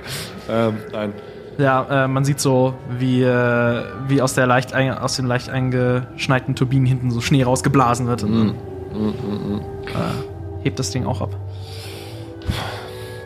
Ähm, 0.50 0.78
nein. 0.92 1.14
Ja, 1.58 2.06
äh, 2.06 2.08
man 2.08 2.26
sieht 2.26 2.40
so, 2.40 2.74
wie, 2.90 3.24
äh, 3.24 3.84
wie 4.08 4.22
aus, 4.22 4.34
der 4.34 4.46
leicht 4.46 4.74
ein, 4.74 4.92
aus 4.92 5.16
den 5.16 5.26
leicht 5.26 5.50
eingeschneiten 5.50 6.56
Turbinen 6.56 6.86
hinten 6.86 7.12
so 7.12 7.22
Schnee 7.22 7.44
rausgeblasen 7.44 8.08
wird. 8.08 8.24
Und 8.24 8.56
dann 8.94 9.62
äh, 9.88 10.64
hebt 10.64 10.80
das 10.80 10.92
Ding 10.92 11.06
auch 11.06 11.22
ab. 11.22 11.36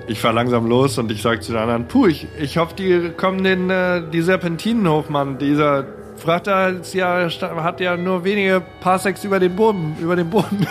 Ich 0.07 0.19
fahr 0.21 0.33
langsam 0.33 0.67
los 0.67 0.97
und 0.97 1.11
ich 1.11 1.21
sag 1.21 1.43
zu 1.43 1.51
den 1.51 1.61
anderen, 1.61 1.87
puh, 1.87 2.07
ich, 2.07 2.27
ich 2.39 2.57
hoffe, 2.57 2.75
die 2.75 3.11
kommen 3.15 3.43
den, 3.43 3.69
äh, 3.69 4.03
die 4.11 4.21
Serpentinen 4.21 4.87
hoch, 4.87 5.09
Mann. 5.09 5.37
Dieser 5.37 5.85
Frachter 6.17 6.69
ist 6.69 6.93
ja, 6.93 7.29
hat 7.29 7.79
ja 7.79 7.95
nur 7.97 8.23
wenige 8.23 8.61
Parsecs 8.81 9.23
über 9.23 9.39
den 9.39 9.55
Boden, 9.55 9.95
über 9.99 10.15
den 10.15 10.29
Boden 10.29 10.67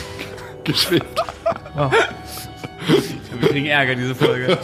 geschwebt. 0.64 1.20
Wir 3.40 3.48
kriegen 3.48 3.66
Ärger, 3.66 3.94
diese 3.94 4.14
Folge. 4.14 4.58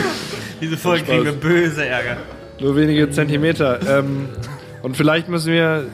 diese 0.60 0.76
Folge 0.76 1.04
kriegen 1.04 1.24
wir 1.24 1.32
böse 1.32 1.84
Ärger. 1.86 2.16
Nur 2.60 2.76
wenige 2.76 3.10
Zentimeter. 3.10 3.78
Ähm, 3.98 4.28
und 4.82 4.96
vielleicht 4.96 5.28
müssen 5.28 5.52
wir 5.52 5.84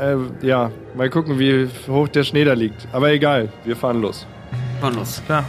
äh, 0.00 0.46
ja, 0.46 0.70
mal 0.94 1.08
gucken, 1.10 1.38
wie 1.38 1.68
hoch 1.88 2.08
der 2.08 2.24
Schnee 2.24 2.44
da 2.44 2.52
liegt. 2.52 2.86
Aber 2.92 3.10
egal, 3.12 3.48
wir 3.64 3.76
fahren 3.76 4.00
los. 4.02 4.26
Fahren 4.80 4.94
los. 4.96 5.22
Klar. 5.26 5.44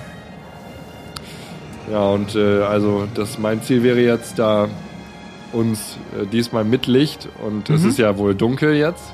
Ja, 1.91 1.99
und 2.09 2.35
äh, 2.35 2.61
also 2.63 3.07
das 3.13 3.37
mein 3.37 3.61
Ziel 3.61 3.83
wäre 3.83 3.99
jetzt 3.99 4.39
da 4.39 4.67
uns 5.53 5.97
äh, 6.19 6.25
diesmal 6.25 6.63
mit 6.63 6.87
Licht 6.87 7.27
und 7.45 7.69
es 7.69 7.83
Mhm. 7.83 7.89
ist 7.89 7.99
ja 7.99 8.17
wohl 8.17 8.33
dunkel 8.35 8.73
jetzt, 8.75 9.13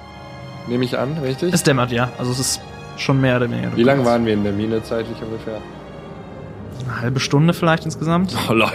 nehme 0.68 0.86
ich 0.86 0.98
an, 0.98 1.18
richtig? 1.24 1.54
Es 1.54 1.64
dämmert, 1.64 1.92
ja. 1.92 2.10
Also 2.18 2.32
es 2.32 2.40
ist 2.40 2.62
schon 2.98 3.20
mehr 3.20 3.38
oder 3.38 3.50
weniger. 3.52 3.76
Wie 3.76 3.84
lange 3.84 4.06
waren 4.06 4.26
wir 4.26 4.34
in 4.34 4.44
der 4.44 4.54
Mine 4.54 4.82
zeitlich 4.84 5.18
ungefähr? 5.22 5.60
Eine 6.92 7.02
halbe 7.02 7.20
Stunde 7.20 7.54
vielleicht 7.54 7.86
insgesamt. 7.86 8.36
Oh 8.50 8.54
lol. 8.54 8.72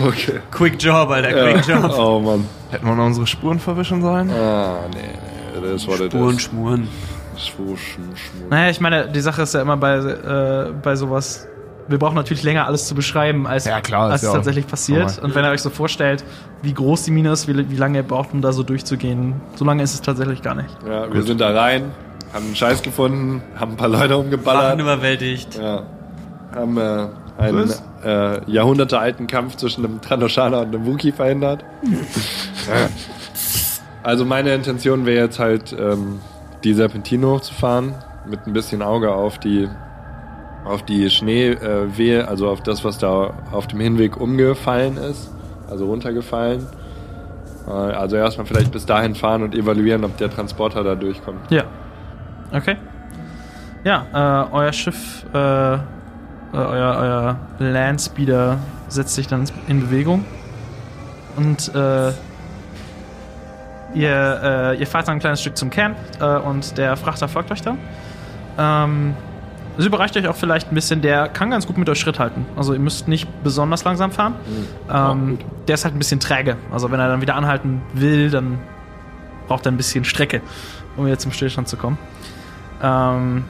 okay. 0.00 0.40
Quick 0.50 0.82
Job, 0.82 1.08
Alter, 1.10 1.32
quick 1.32 1.66
Ja. 1.66 1.80
Job. 1.80 1.94
Oh 1.98 2.20
Mann. 2.20 2.46
Hätten 2.70 2.86
wir 2.86 2.94
noch 2.94 3.06
unsere 3.06 3.26
Spuren 3.26 3.58
verwischen 3.58 4.02
sollen? 4.02 4.30
Ah, 4.30 4.80
nee, 4.92 5.00
nee, 5.60 5.72
das 5.72 5.86
war 5.86 5.96
Spuren. 5.96 6.38
Schmuren. 6.38 6.88
Schwuschen, 7.36 8.04
schmuren. 8.16 8.48
Naja, 8.50 8.70
ich 8.70 8.80
meine, 8.80 9.08
die 9.08 9.20
Sache 9.20 9.42
ist 9.42 9.54
ja 9.54 9.62
immer 9.62 9.76
bei, 9.76 9.96
äh, 9.96 10.72
bei 10.82 10.94
sowas. 10.96 11.46
Wir 11.88 11.98
brauchen 11.98 12.14
natürlich 12.14 12.42
länger 12.42 12.66
alles 12.66 12.86
zu 12.88 12.94
beschreiben, 12.94 13.46
als, 13.46 13.64
Ja, 13.66 13.80
klar, 13.80 14.10
als 14.10 14.22
es 14.22 14.28
ja 14.28 14.34
tatsächlich 14.34 14.66
passiert. 14.66 15.00
normal. 15.08 15.24
Und 15.24 15.34
wenn 15.34 15.44
ihr 15.44 15.50
euch 15.50 15.60
so 15.62 15.68
vorstellt, 15.70 16.24
wie 16.62 16.72
groß 16.72 17.02
die 17.04 17.10
Mine 17.10 17.30
ist, 17.32 17.46
wie, 17.48 17.70
wie 17.70 17.76
lange 17.76 17.98
ihr 17.98 18.04
braucht, 18.04 18.32
um 18.32 18.40
da 18.40 18.52
so 18.52 18.62
durchzugehen, 18.62 19.34
so 19.56 19.64
lange 19.64 19.82
ist 19.82 19.94
es 19.94 20.00
tatsächlich 20.00 20.40
gar 20.42 20.54
nicht. 20.54 20.70
Ja, 20.88 21.12
wir 21.12 21.22
sind 21.22 21.40
da 21.40 21.50
rein, 21.50 21.92
haben 22.32 22.46
einen 22.46 22.56
Scheiß 22.56 22.82
gefunden, 22.82 23.42
haben 23.58 23.72
ein 23.72 23.76
paar 23.76 23.88
Leute 23.88 24.16
umgeballert. 24.16 24.80
überwältigt. 24.80 25.56
Ja. 25.56 25.82
Haben 26.54 26.78
äh, 26.78 27.06
einen 27.38 27.70
äh, 28.04 28.50
jahrhundertealten 28.50 29.26
Kampf 29.26 29.56
zwischen 29.56 29.84
einem 29.84 30.00
Tranoshana 30.00 30.60
und 30.60 30.68
einem 30.68 30.86
Wookie 30.86 31.12
verhindert. 31.12 31.64
Also 34.02 34.24
meine 34.24 34.54
Intention 34.54 35.06
wäre 35.06 35.24
jetzt 35.24 35.38
halt, 35.38 35.74
ähm, 35.78 36.20
die 36.62 36.74
Serpentine 36.74 37.26
hochzufahren, 37.26 37.94
mit 38.26 38.46
ein 38.46 38.52
bisschen 38.52 38.82
Auge 38.82 39.12
auf 39.12 39.38
die 39.38 39.68
auf 40.64 40.82
die 40.82 41.10
Schneewehe, 41.10 41.60
äh, 41.60 41.98
Wehe, 41.98 42.26
also 42.26 42.48
auf 42.48 42.62
das, 42.62 42.84
was 42.84 42.96
da 42.98 43.34
auf 43.52 43.66
dem 43.66 43.80
Hinweg 43.80 44.16
umgefallen 44.16 44.96
ist, 44.96 45.30
also 45.68 45.86
runtergefallen. 45.86 46.66
Äh, 47.66 47.70
also 47.70 48.16
erstmal 48.16 48.46
vielleicht 48.46 48.72
bis 48.72 48.86
dahin 48.86 49.14
fahren 49.14 49.42
und 49.42 49.54
evaluieren, 49.54 50.04
ob 50.04 50.16
der 50.16 50.30
Transporter 50.30 50.82
da 50.82 50.94
durchkommt. 50.94 51.50
Ja. 51.50 51.64
Okay. 52.52 52.76
Ja, 53.84 54.46
äh, 54.50 54.54
euer 54.54 54.72
Schiff, 54.72 55.26
äh, 55.34 55.78
äh, 56.54 56.56
euer, 56.56 56.96
euer 56.96 57.36
Landspeeder 57.58 58.58
setzt 58.88 59.14
sich 59.14 59.26
dann 59.26 59.44
in 59.66 59.80
Bewegung. 59.80 60.24
Und 61.36 61.74
äh, 61.74 62.12
ihr, 63.94 64.40
äh, 64.42 64.78
ihr 64.78 64.86
fahrt 64.86 65.08
dann 65.08 65.16
ein 65.16 65.20
kleines 65.20 65.40
Stück 65.40 65.56
zum 65.56 65.70
Camp 65.70 65.96
äh, 66.20 66.24
und 66.24 66.78
der 66.78 66.96
Frachter 66.96 67.28
folgt 67.28 67.50
euch 67.50 67.62
dann. 67.62 67.78
Ähm, 68.56 69.14
das 69.76 69.86
überreicht 69.86 70.16
euch 70.16 70.28
auch 70.28 70.36
vielleicht 70.36 70.70
ein 70.70 70.74
bisschen. 70.74 71.02
Der 71.02 71.28
kann 71.28 71.50
ganz 71.50 71.66
gut 71.66 71.76
mit 71.76 71.88
euch 71.88 71.98
Schritt 71.98 72.20
halten. 72.20 72.46
Also 72.54 72.72
ihr 72.72 72.78
müsst 72.78 73.08
nicht 73.08 73.28
besonders 73.42 73.82
langsam 73.82 74.12
fahren. 74.12 74.36
Ähm, 74.88 75.38
der 75.66 75.74
ist 75.74 75.84
halt 75.84 75.96
ein 75.96 75.98
bisschen 75.98 76.20
träge. 76.20 76.56
Also 76.70 76.92
wenn 76.92 77.00
er 77.00 77.08
dann 77.08 77.20
wieder 77.20 77.34
anhalten 77.34 77.82
will, 77.92 78.30
dann 78.30 78.60
braucht 79.48 79.66
er 79.66 79.72
ein 79.72 79.76
bisschen 79.76 80.04
Strecke, 80.04 80.40
um 80.96 81.06
wieder 81.06 81.18
zum 81.18 81.32
Stillstand 81.32 81.66
zu 81.66 81.76
kommen. 81.76 81.98
Ähm, 82.82 83.44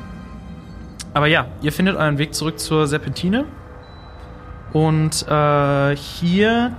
aber 1.14 1.26
ja, 1.26 1.46
ihr 1.62 1.72
findet 1.72 1.96
euren 1.96 2.18
Weg 2.18 2.34
zurück 2.34 2.58
zur 2.58 2.86
Serpentine. 2.86 3.44
Und 4.72 5.26
äh, 5.28 5.96
hier 5.96 6.72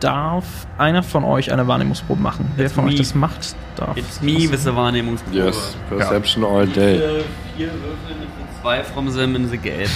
darf 0.00 0.44
einer 0.78 1.02
von 1.02 1.24
euch 1.24 1.52
eine 1.52 1.66
Wahrnehmungsprobe 1.66 2.20
machen. 2.22 2.50
Wer 2.56 2.66
It's 2.66 2.74
von 2.74 2.84
euch 2.84 2.92
me. 2.92 2.98
das 2.98 3.14
macht, 3.14 3.56
darf. 3.76 3.96
It's 3.96 4.20
me 4.20 4.50
with 4.50 4.62
the 4.64 4.74
Wahrnehmungsprobe. 4.74 5.36
Yes, 5.36 5.76
Perception 5.88 6.44
all 6.44 6.66
day. 6.66 6.98
Vier, 6.98 7.24
vier 7.56 7.66
Würfel, 7.72 8.14
bin 8.16 8.26
zwei 8.62 8.84
from 8.84 9.12
them 9.12 9.34
in 9.34 9.48
the 9.48 9.58
gelb. 9.58 9.88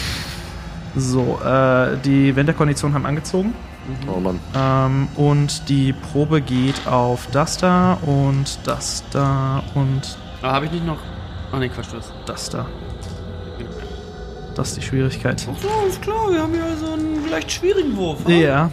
So, 0.97 1.39
äh, 1.45 1.97
die 2.05 2.35
Winterkonditionen 2.35 2.95
haben 2.97 3.07
angezogen. 3.07 3.55
Oh 4.12 4.19
Mann. 4.19 4.41
Ähm, 4.57 5.09
und 5.17 5.69
die 5.69 5.93
Probe 5.93 6.41
geht 6.41 6.87
auf 6.87 7.29
das 7.31 7.59
da 7.59 7.95
und 8.07 8.59
das 8.65 9.05
da 9.12 9.62
und 9.75 10.17
Ah, 10.43 10.53
habe 10.53 10.67
ich 10.67 10.73
nicht 10.73 10.87
noch. 10.87 10.99
Ah, 11.53 11.59
ne, 11.59 11.69
Quatsch, 11.69 11.89
das. 11.93 12.12
das 12.27 12.50
da. 12.50 12.67
Das 14.61 14.69
ist 14.73 14.76
die 14.76 14.83
Schwierigkeit. 14.83 15.47
Ach 15.50 15.57
so, 15.62 15.88
ist 15.88 16.02
klar, 16.02 16.31
wir 16.31 16.43
haben 16.43 16.52
hier 16.52 16.76
so 16.79 16.93
einen 16.93 17.23
vielleicht 17.26 17.50
schwierigen 17.50 17.97
Wurf. 17.97 18.19
ha? 18.26 18.31
Ja. 18.31 18.71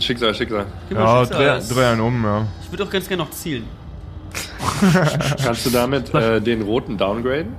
Schicksal, 0.00 0.34
Schicksal. 0.34 0.64
Gib 0.88 0.96
mal 0.98 1.24
Ja, 1.30 1.58
dreh, 1.60 1.84
einen 1.84 2.00
um, 2.00 2.24
ja. 2.24 2.46
Ich 2.62 2.72
würde 2.72 2.84
auch 2.84 2.90
ganz 2.90 3.06
gerne 3.08 3.24
noch 3.24 3.30
zielen. 3.30 3.64
Kannst 5.44 5.66
du 5.66 5.70
damit 5.70 6.14
äh, 6.14 6.40
den 6.40 6.62
roten 6.62 6.96
downgraden? 6.96 7.52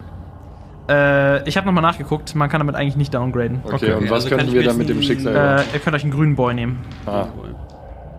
Äh, 0.90 1.48
ich 1.48 1.58
habe 1.58 1.68
nochmal 1.68 1.84
nachgeguckt, 1.84 2.34
man 2.34 2.50
kann 2.50 2.60
damit 2.60 2.74
eigentlich 2.76 2.96
nicht 2.96 3.14
downgraden. 3.14 3.60
Okay, 3.64 3.76
Okay. 3.76 3.94
und 3.94 4.06
was 4.10 4.26
also 4.26 4.30
kann 4.30 4.38
könnten 4.40 4.54
ich 4.56 4.60
wir 4.62 4.68
dann 4.68 4.78
mit 4.78 4.90
dem 4.90 5.02
Schicksal 5.04 5.36
Äh, 5.36 5.40
machen? 5.58 5.66
ihr 5.74 5.80
könnt 5.80 5.96
euch 5.96 6.04
einen 6.04 6.12
grünen 6.12 6.36
Boy 6.36 6.56
nehmen. 6.56 6.80
Ah, 7.06 7.28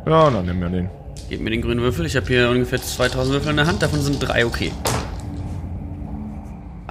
Ja, 0.06 0.30
dann 0.30 0.46
nehmen 0.46 0.60
wir 0.60 0.68
den. 0.68 0.88
Gib 1.28 1.40
mir 1.40 1.50
den 1.50 1.62
grünen 1.62 1.80
Würfel. 1.80 2.06
Ich 2.06 2.14
habe 2.14 2.26
hier 2.26 2.48
ungefähr 2.50 2.80
2000 2.80 3.34
Würfel 3.34 3.50
in 3.50 3.56
der 3.56 3.66
Hand. 3.66 3.82
Davon 3.82 4.00
sind 4.00 4.20
drei 4.20 4.46
okay. 4.46 4.70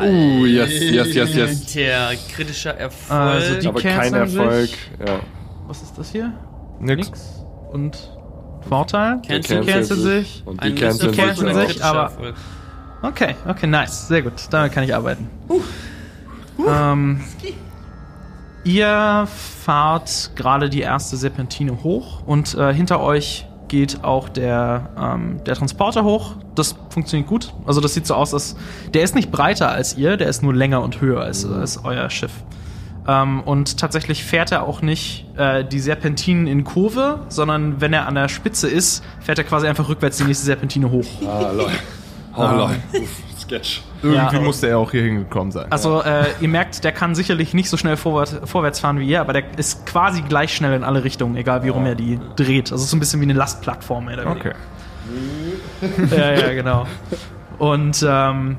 Uh, 0.01 0.45
yes, 0.45 0.69
yes, 0.79 1.13
yes, 1.13 1.35
yes. 1.35 1.65
Der 1.73 2.11
kritischer 2.33 2.75
Erfolg. 2.77 3.19
Also 3.19 3.59
die- 3.59 3.67
Aber 3.67 3.81
kein 3.81 4.13
Erfolg. 4.13 4.61
sich. 4.69 4.77
Ja. 5.05 5.19
Was 5.67 5.81
ist 5.81 5.97
das 5.97 6.11
hier? 6.11 6.33
Nix. 6.79 7.07
Nix. 7.09 7.43
Und 7.71 7.97
Vorteil? 8.67 9.21
Cancel- 9.27 9.61
Die 9.61 9.71
canceln 9.71 9.99
sich. 10.01 10.43
Und 10.45 10.61
Ein 10.61 10.75
die 10.75 10.81
canceln 10.81 11.11
Misserfolg 11.11 11.35
canceln 11.37 11.55
sich 11.67 11.73
sich, 11.75 11.83
aber- 11.83 12.03
Erfolg. 12.03 12.35
Okay, 13.01 13.35
okay, 13.47 13.67
nice. 13.67 14.07
Sehr 14.09 14.21
gut. 14.21 14.33
Damit 14.51 14.71
kann 14.73 14.83
ich 14.83 14.93
arbeiten. 14.93 15.29
Ähm, 16.67 17.21
ihr 18.63 19.27
fahrt 19.63 20.31
gerade 20.35 20.69
die 20.69 20.81
erste 20.81 21.15
Serpentine 21.17 21.83
hoch 21.83 22.23
und 22.25 22.55
äh, 22.55 22.73
hinter 22.73 22.99
euch 22.99 23.45
geht 23.69 24.03
auch 24.03 24.27
der, 24.27 24.89
ähm, 24.99 25.41
der 25.45 25.55
Transporter 25.55 26.03
hoch. 26.03 26.35
Das 26.55 26.75
funktioniert 26.89 27.29
gut. 27.29 27.53
Also 27.65 27.79
das 27.79 27.93
sieht 27.93 28.05
so 28.05 28.15
aus, 28.15 28.31
dass 28.31 28.55
der 28.93 29.03
ist 29.03 29.15
nicht 29.15 29.31
breiter 29.31 29.71
als 29.71 29.97
ihr, 29.97 30.17
der 30.17 30.27
ist 30.27 30.43
nur 30.43 30.53
länger 30.53 30.81
und 30.81 30.99
höher 30.99 31.21
als, 31.21 31.45
als 31.45 31.83
euer 31.85 32.09
Schiff. 32.09 32.31
Ähm, 33.07 33.41
und 33.41 33.77
tatsächlich 33.77 34.23
fährt 34.23 34.51
er 34.51 34.63
auch 34.63 34.81
nicht 34.81 35.25
äh, 35.37 35.63
die 35.63 35.79
Serpentinen 35.79 36.47
in 36.47 36.63
Kurve, 36.63 37.21
sondern 37.29 37.79
wenn 37.81 37.93
er 37.93 38.07
an 38.07 38.15
der 38.15 38.27
Spitze 38.27 38.67
ist, 38.67 39.03
fährt 39.21 39.37
er 39.37 39.45
quasi 39.45 39.67
einfach 39.67 39.87
rückwärts 39.87 40.17
die 40.17 40.25
nächste 40.25 40.45
Serpentine 40.45 40.91
hoch. 40.91 41.07
Ah, 41.25 41.51
lol. 41.51 41.71
Oh, 42.37 42.43
lol. 42.43 42.69
Sketch. 43.49 43.81
Irgendwie 44.03 44.35
Ja. 44.35 44.41
musste 44.41 44.67
er 44.67 44.77
auch 44.77 44.91
hier 44.91 45.01
hingekommen 45.01 45.51
sein. 45.51 45.65
Also 45.71 46.01
äh, 46.03 46.25
ihr 46.39 46.47
merkt, 46.47 46.83
der 46.83 46.91
kann 46.91 47.15
sicherlich 47.15 47.53
nicht 47.53 47.69
so 47.69 47.77
schnell 47.77 47.97
vorwärts, 47.97 48.37
vorwärts 48.45 48.79
fahren 48.79 48.99
wie 48.99 49.07
ihr, 49.07 49.19
aber 49.21 49.33
der 49.33 49.43
ist 49.57 49.85
quasi 49.85 50.21
gleich 50.21 50.53
schnell 50.55 50.73
in 50.73 50.83
alle 50.83 51.03
Richtungen, 51.03 51.35
egal 51.35 51.63
wie 51.63 51.69
rum 51.69 51.85
er 51.85 51.95
die 51.95 52.19
dreht. 52.35 52.71
Also 52.71 52.85
so 52.85 52.95
ein 52.95 52.99
bisschen 52.99 53.19
wie 53.21 53.25
eine 53.25 53.33
Lastplattform. 53.33 54.05
Mehr 54.05 54.19
oder 54.19 54.31
okay. 54.31 54.53
ja, 56.15 56.31
ja, 56.33 56.53
genau. 56.53 56.85
Und 57.57 58.05
ähm, 58.07 58.57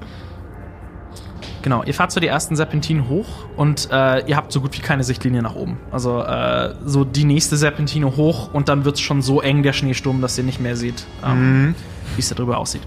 genau, 1.62 1.84
ihr 1.84 1.94
fahrt 1.94 2.10
so 2.10 2.18
die 2.20 2.26
ersten 2.26 2.56
Serpentinen 2.56 3.08
hoch 3.08 3.28
und 3.56 3.88
äh, 3.92 4.26
ihr 4.26 4.36
habt 4.36 4.50
so 4.52 4.60
gut 4.60 4.76
wie 4.76 4.82
keine 4.82 5.04
Sichtlinie 5.04 5.42
nach 5.42 5.54
oben. 5.54 5.78
Also 5.92 6.20
äh, 6.22 6.74
so 6.84 7.04
die 7.04 7.24
nächste 7.24 7.56
Serpentine 7.56 8.16
hoch 8.16 8.52
und 8.52 8.68
dann 8.68 8.84
wird 8.84 8.96
es 8.96 9.00
schon 9.00 9.22
so 9.22 9.40
eng, 9.40 9.62
der 9.62 9.72
Schneesturm, 9.72 10.20
dass 10.20 10.36
ihr 10.36 10.44
nicht 10.44 10.60
mehr 10.60 10.76
seht, 10.76 11.06
ähm, 11.24 11.74
wie 12.16 12.20
es 12.20 12.28
da 12.28 12.34
drüber 12.34 12.58
aussieht. 12.58 12.82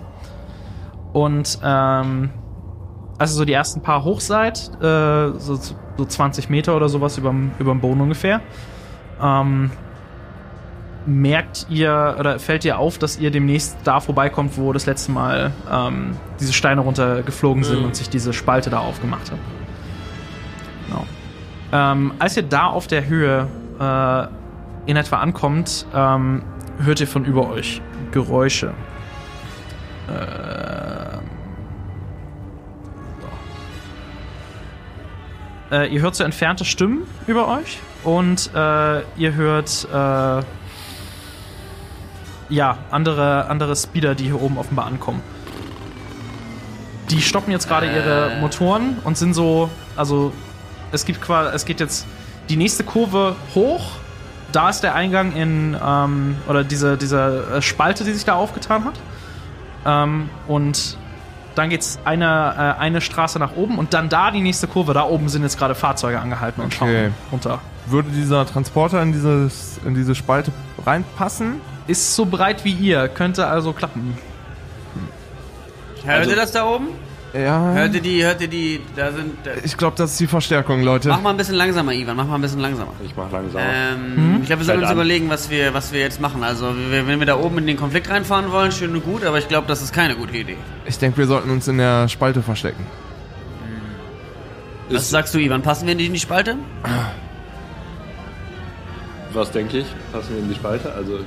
Und 1.13 1.59
ähm, 1.63 2.29
also 3.19 3.37
so 3.37 3.45
die 3.45 3.53
ersten 3.53 3.81
paar 3.81 4.03
hoch 4.03 4.19
seid, 4.19 4.69
äh, 4.81 5.37
so, 5.37 5.55
so 5.97 6.05
20 6.05 6.49
Meter 6.49 6.75
oder 6.75 6.89
sowas 6.89 7.17
überm, 7.17 7.51
überm 7.59 7.79
Boden 7.79 8.01
ungefähr, 8.01 8.41
ähm, 9.21 9.71
merkt 11.05 11.67
ihr 11.69 12.15
oder 12.19 12.39
fällt 12.39 12.65
ihr 12.65 12.79
auf, 12.79 12.97
dass 12.97 13.19
ihr 13.19 13.29
demnächst 13.29 13.77
da 13.83 13.99
vorbeikommt, 13.99 14.57
wo 14.57 14.73
das 14.73 14.85
letzte 14.85 15.11
Mal 15.11 15.51
ähm, 15.71 16.15
diese 16.39 16.53
Steine 16.53 16.81
runtergeflogen 16.81 17.63
sind 17.63 17.79
Mhm. 17.79 17.85
und 17.85 17.95
sich 17.95 18.09
diese 18.09 18.33
Spalte 18.33 18.69
da 18.69 18.79
aufgemacht 18.79 19.31
hat. 19.31 19.37
Genau. 20.87 21.05
Ähm, 21.71 22.13
als 22.19 22.37
ihr 22.37 22.43
da 22.43 22.67
auf 22.67 22.87
der 22.87 23.05
Höhe 23.07 23.47
äh, 23.79 24.89
in 24.89 24.95
etwa 24.97 25.17
ankommt, 25.17 25.85
ähm, 25.93 26.41
hört 26.79 26.99
ihr 27.01 27.07
von 27.07 27.25
über 27.25 27.49
euch 27.49 27.81
Geräusche. 28.11 28.73
Ähm, 30.09 30.92
Äh, 35.73 35.87
ihr 35.87 36.01
hört 36.01 36.13
so 36.13 36.23
entfernte 36.23 36.65
Stimmen 36.65 37.07
über 37.25 37.47
euch 37.47 37.79
und 38.03 38.51
äh, 38.53 39.01
ihr 39.17 39.33
hört 39.33 39.87
äh, 39.91 40.43
ja 42.49 42.77
andere, 42.91 43.47
andere 43.47 43.75
Speeder, 43.75 44.13
die 44.13 44.25
hier 44.25 44.39
oben 44.39 44.59
offenbar 44.59 44.85
ankommen. 44.85 45.23
Die 47.09 47.23
stoppen 47.23 47.51
jetzt 47.51 47.67
gerade 47.67 47.87
ihre 47.87 48.37
Motoren 48.39 48.97
und 49.03 49.17
sind 49.17 49.33
so, 49.33 49.71
also 49.95 50.31
es 50.91 51.05
gibt 51.05 51.21
quasi, 51.21 51.55
es 51.55 51.65
geht 51.65 51.79
jetzt 51.79 52.05
die 52.49 52.55
nächste 52.55 52.83
Kurve 52.83 53.35
hoch. 53.55 53.93
Da 54.51 54.69
ist 54.69 54.81
der 54.81 54.93
Eingang 54.93 55.35
in, 55.35 55.75
ähm, 55.83 56.37
oder 56.47 56.63
diese, 56.63 56.97
diese 56.97 57.47
äh, 57.55 57.61
Spalte, 57.63 58.03
die 58.03 58.11
sich 58.11 58.25
da 58.25 58.35
aufgetan 58.35 58.85
hat. 58.85 58.99
Ähm, 59.85 60.29
und 60.47 60.97
dann 61.55 61.69
geht's 61.69 61.99
eine, 62.05 62.75
äh, 62.77 62.79
eine 62.81 63.01
Straße 63.01 63.39
nach 63.39 63.55
oben 63.55 63.77
und 63.77 63.93
dann 63.93 64.09
da 64.09 64.31
die 64.31 64.41
nächste 64.41 64.67
Kurve. 64.67 64.93
Da 64.93 65.03
oben 65.03 65.29
sind 65.29 65.43
jetzt 65.43 65.57
gerade 65.57 65.75
Fahrzeuge 65.75 66.19
angehalten 66.19 66.61
und 66.61 66.75
Okay. 66.75 67.05
schauen 67.05 67.13
runter. 67.31 67.59
Würde 67.85 68.09
dieser 68.11 68.45
Transporter 68.45 69.01
in, 69.01 69.11
dieses, 69.13 69.79
in 69.85 69.93
diese 69.93 70.15
Spalte 70.15 70.51
reinpassen? 70.85 71.61
Ist 71.87 72.15
so 72.15 72.25
breit 72.25 72.63
wie 72.63 72.71
ihr, 72.71 73.07
könnte 73.09 73.47
also 73.47 73.73
klappen. 73.73 74.17
Hört 76.05 76.19
Also- 76.19 76.29
ihr 76.31 76.35
das 76.35 76.51
da 76.51 76.65
oben? 76.65 76.87
Ja. 77.33 77.73
Hört 77.73 77.95
ihr 77.95 78.01
die, 78.01 78.23
hört 78.23 78.41
ihr 78.41 78.47
die, 78.47 78.79
da 78.95 79.11
sind, 79.11 79.33
da, 79.43 79.51
Ich 79.63 79.75
glaube, 79.75 79.95
das 79.97 80.11
ist 80.11 80.19
die 80.19 80.27
Verstärkung, 80.27 80.83
Leute. 80.83 81.09
mach 81.09 81.19
mal 81.21 81.31
ein 81.31 81.37
bisschen 81.37 81.55
langsamer, 81.55 81.91
Ivan, 81.93 82.15
mach 82.15 82.27
mal 82.27 82.35
ein 82.35 82.41
bisschen 82.41 82.59
langsamer. 82.59 82.91
Ich 83.03 83.15
mach 83.15 83.31
langsam. 83.31 83.59
Ähm, 83.65 84.37
Ich 84.41 84.45
glaube, 84.47 84.59
wir 84.61 84.65
sollten 84.65 84.81
uns 84.81 84.91
an. 84.91 84.97
überlegen, 84.97 85.29
was 85.31 85.49
wir, 85.49 85.73
was 85.73 85.91
wir 85.91 85.99
jetzt 85.99 86.21
machen. 86.21 86.43
Also, 86.43 86.75
wir- 86.91 87.07
wenn 87.07 87.17
wir 87.19 87.25
da 87.25 87.35
oben 87.37 87.57
in 87.57 87.65
den 87.65 87.77
Konflikt 87.77 88.07
reinfahren 88.09 88.51
wollen, 88.51 88.71
schön 88.71 88.93
und 88.95 89.03
gut, 89.03 89.25
aber 89.25 89.39
ich 89.39 89.47
glaube, 89.47 89.65
das 89.67 89.81
ist 89.81 89.91
keine 89.93 90.15
gute 90.15 90.37
Idee. 90.37 90.57
Ich 90.85 90.99
denke, 90.99 91.17
wir 91.17 91.25
sollten 91.25 91.49
uns 91.49 91.67
in 91.67 91.79
der 91.79 92.07
Spalte 92.07 92.43
verstecken. 92.43 92.85
Was 94.89 95.01
Ist- 95.03 95.09
sagst 95.09 95.33
du, 95.33 95.39
Ivan? 95.39 95.63
Passen 95.63 95.87
wir 95.87 95.95
nicht 95.95 96.07
in 96.07 96.13
die 96.13 96.19
Spalte? 96.19 96.55
Was 99.33 99.49
denke 99.49 99.79
ich? 99.79 99.87
Passen 100.11 100.33
wir 100.35 100.39
in 100.43 100.49
die 100.49 100.55
Spalte? 100.55 100.93
Also, 100.93 101.19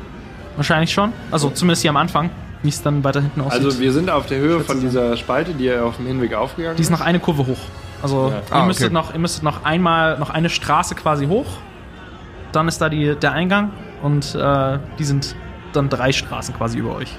Wahrscheinlich 0.55 0.93
schon. 0.93 1.13
Also 1.33 1.51
zumindest 1.51 1.83
hier 1.83 1.91
am 1.91 1.97
Anfang, 1.97 2.31
wie 2.63 2.69
es 2.69 2.83
dann 2.83 3.05
weiter 3.05 3.21
hinten 3.21 3.41
aussieht. 3.43 3.65
also 3.65 3.81
wir 3.81 3.93
sind 3.93 4.11
auf 4.11 4.27
der 4.27 4.39
Höhe 4.39 4.61
von 4.61 4.81
dieser 4.81 5.17
Spalte, 5.17 5.53
die 5.55 5.65
ja 5.65 5.83
auf 5.85 5.97
dem 5.97 6.07
Hinweg 6.07 6.35
aufgegangen 6.35 6.77
die 6.77 6.83
ist 6.83 6.91
noch 6.91 7.01
eine 7.01 7.21
Kurve 7.21 7.47
hoch. 7.47 7.59
Also 8.03 8.29
Ja. 8.31 8.37
ihr, 8.37 8.43
Ah, 8.63 8.67
müsstet 8.67 8.87
okay. 8.87 8.95
noch, 8.95 9.13
ihr 9.13 9.19
müsstet 9.21 9.43
noch 9.43 9.65
einmal 9.65 10.19
noch 10.19 10.31
eine 10.31 10.49
Straße 10.49 10.95
quasi 10.95 11.27
hoch. 11.27 11.47
Dann 12.53 12.69
ist 12.69 12.79
da 12.81 12.89
die, 12.89 13.15
der 13.17 13.33
Eingang 13.33 13.71
und 14.03 14.35
äh, 14.35 14.79
die 14.99 15.05
sind 15.05 15.35
dann 15.73 15.89
drei 15.89 16.13
Straßen 16.13 16.55
quasi 16.55 16.79
über 16.79 16.95
euch. 16.97 17.13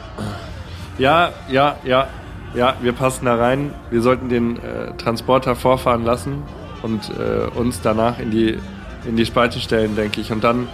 Ja, 0.98 1.29
ja, 1.50 1.75
ja. 1.84 2.08
Ja, 2.56 2.75
wir 2.82 2.94
passen 2.94 3.25
da 3.25 3.36
rein. 3.36 3.74
Wir 3.91 4.01
sollten 4.01 4.29
den 4.29 4.56
äh, 4.58 4.94
Transporter 4.98 5.56
vorfahren 5.56 6.03
lassen 6.06 6.44
und 6.82 7.10
äh, 7.12 7.48
uns 7.56 7.82
danach 7.82 8.20
in 8.20 8.32
die, 8.32 8.58
in 9.06 9.15
die 9.15 9.25
Spalte 9.25 9.60
stellen, 9.60 9.96
denke 9.96 10.22
ich. 10.22 10.32
Und 10.32 10.44
dann, 10.44 10.67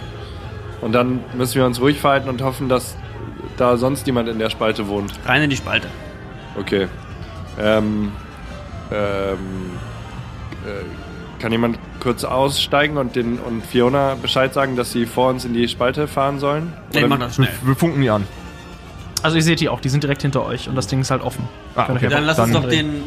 und 0.80 0.92
dann 0.92 1.20
müssen 1.36 1.56
wir 1.56 1.66
uns 1.66 1.80
ruhig 1.80 2.00
verhalten 2.00 2.28
und 2.28 2.40
hoffen, 2.42 2.68
dass 2.68 2.96
da 3.56 3.76
sonst 3.76 4.06
niemand 4.06 4.28
in 4.28 4.38
der 4.38 4.50
Spalte 4.50 4.88
wohnt. 4.88 5.12
Rein 5.26 5.42
in 5.42 5.50
die 5.50 5.56
Spalte. 5.56 5.88
Okay. 6.58 6.88
Ähm, 7.58 8.12
ähm, 8.92 9.38
äh, 10.64 11.40
kann 11.40 11.52
jemand 11.52 11.78
kurz 12.00 12.24
aussteigen 12.24 12.96
und, 12.96 13.16
den, 13.16 13.38
und 13.38 13.64
Fiona 13.66 14.14
Bescheid 14.20 14.54
sagen, 14.54 14.76
dass 14.76 14.92
sie 14.92 15.06
vor 15.06 15.28
uns 15.30 15.44
in 15.44 15.52
die 15.54 15.68
Spalte 15.68 16.06
fahren 16.08 16.38
sollen? 16.38 16.72
Nee, 16.92 17.00
Oder- 17.00 17.08
mach 17.08 17.18
das 17.18 17.38
Wir, 17.38 17.46
schnell. 17.46 17.56
wir 17.64 17.76
funken 17.76 18.00
die 18.00 18.10
an. 18.10 18.26
Also 19.22 19.36
ihr 19.36 19.42
seht 19.42 19.60
die 19.60 19.68
auch, 19.68 19.80
die 19.80 19.88
sind 19.88 20.02
direkt 20.02 20.22
hinter 20.22 20.44
euch 20.44 20.68
und 20.68 20.74
das 20.74 20.86
Ding 20.86 21.00
ist 21.00 21.10
halt 21.10 21.22
offen. 21.22 21.48
Ah, 21.76 21.86
okay. 21.90 22.08
Dann 22.08 22.24
lass 22.24 22.36
Dann- 22.36 22.54
uns 22.54 22.62
doch 22.62 22.68
den 22.68 23.04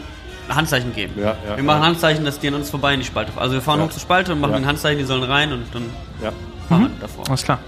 Handzeichen 0.49 0.93
geben. 0.93 1.13
Ja, 1.17 1.35
ja, 1.47 1.57
wir 1.57 1.63
machen 1.63 1.81
ja. 1.81 1.87
Handzeichen, 1.87 2.25
dass 2.25 2.39
die 2.39 2.47
an 2.47 2.53
uns 2.55 2.69
vorbei 2.69 2.93
in 2.93 3.01
die 3.01 3.05
Spalte 3.05 3.31
fahren. 3.31 3.43
Also 3.43 3.55
wir 3.55 3.61
fahren 3.61 3.79
Ja. 3.79 3.85
hoch 3.85 3.91
zur 3.91 4.01
Spalte 4.01 4.33
und 4.33 4.39
machen 4.39 4.51
Ja. 4.51 4.57
ein 4.57 4.65
Handzeichen, 4.65 4.97
die 4.97 5.03
sollen 5.05 5.23
rein 5.23 5.51
und 5.51 5.63
dann 5.73 5.83
Ja. 6.23 6.31
fahren 6.69 6.83
wir 6.83 6.89
davor. 7.01 7.27
Alles 7.27 7.43
klar. 7.43 7.59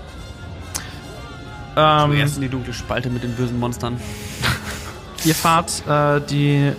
Ähm, 1.80 2.12
Ähm, 2.12 2.20
Erst 2.20 2.36
in 2.36 2.42
die 2.42 2.50
dunkle 2.50 2.74
Spalte 2.74 3.10
mit 3.10 3.24
den 3.24 3.34
bösen 3.34 3.60
Monstern. 3.60 3.98
ihr 5.26 5.36
fahrt 5.36 5.84
äh, 5.88 6.22
die, 6.22 6.74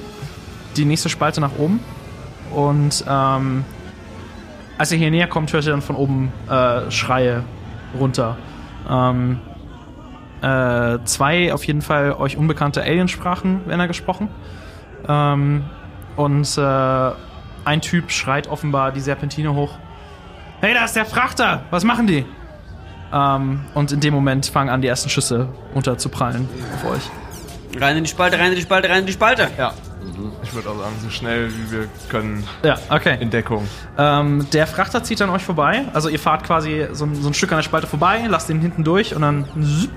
die 0.77 0.85
nächste 0.85 1.09
Spalte 1.09 1.41
nach 1.41 1.57
oben 1.59 1.81
und 2.53 3.05
ähm, 3.09 3.65
als 4.79 4.93
ihr 4.93 4.99
hier 4.99 5.11
näher 5.11 5.27
kommt, 5.27 5.53
hört 5.53 5.65
ihr 5.65 5.73
dann 5.73 5.83
von 5.83 5.97
oben 5.97 6.33
äh, 6.49 6.91
Schreie 6.91 7.45
runter. 7.99 8.37
Ähm, 8.89 9.39
äh, 10.43 10.99
zwei 11.05 11.53
auf 11.53 11.65
jeden 11.65 11.83
Fall 11.83 12.13
euch 12.13 12.37
unbekannte 12.37 12.83
Aliensprachen 12.83 13.67
werden 13.67 13.79
da 13.79 13.87
gesprochen. 13.87 14.29
Ähm, 15.07 15.65
und 16.17 16.59
äh, 16.59 17.11
ein 17.65 17.81
Typ 17.83 18.11
schreit 18.11 18.49
offenbar 18.49 18.91
die 18.93 19.01
Serpentine 19.01 19.55
hoch. 19.55 19.79
Hey, 20.61 20.75
da 20.75 20.85
ist 20.85 20.97
der 20.97 21.05
Frachter! 21.07 21.63
Was 21.71 21.85
machen 21.85 22.07
die? 22.07 22.25
Ähm, 23.13 23.61
und 23.75 23.93
in 23.93 24.01
dem 24.01 24.15
Moment 24.15 24.47
fangen 24.47 24.71
an, 24.71 24.83
die 24.83 24.89
ersten 24.89 25.09
Schüsse 25.11 25.49
runterzuprallen 25.75 26.49
auf 26.77 26.91
euch. 26.93 27.81
Rein 27.81 27.97
in 27.97 28.05
die 28.05 28.11
Spalte, 28.11 28.39
rein 28.39 28.51
in 28.51 28.57
die 28.57 28.63
Spalte, 28.63 28.89
rein 28.89 29.01
in 29.01 29.07
die 29.07 29.13
Spalte. 29.13 29.49
Ja. 29.59 29.73
Ich 30.43 30.55
würde 30.55 30.69
auch 30.71 30.79
sagen, 30.79 30.95
so 31.03 31.11
schnell 31.11 31.49
wie 31.51 31.71
wir 31.71 31.89
können 32.09 32.45
Ja, 32.63 32.77
okay. 32.89 33.17
in 33.21 33.31
Deckung. 33.31 33.67
Ähm, 33.97 34.47
der 34.53 34.67
Frachter 34.67 35.03
zieht 35.05 35.21
an 35.23 35.31
euch 35.31 35.43
vorbei. 35.43 35.85
Also 35.93 36.09
ihr 36.09 36.19
fahrt 36.19 36.45
quasi 36.45 36.87
so 36.93 37.05
ein, 37.05 37.15
so 37.15 37.29
ein 37.29 37.35
Stück 37.35 37.53
an 37.53 37.59
der 37.59 37.63
Spalte 37.63 37.87
vorbei, 37.87 38.25
lasst 38.29 38.51
ihn 38.51 38.61
hinten 38.61 38.83
durch 38.83 39.15
und 39.15 39.23
dann 39.23 39.45
zip, 39.63 39.91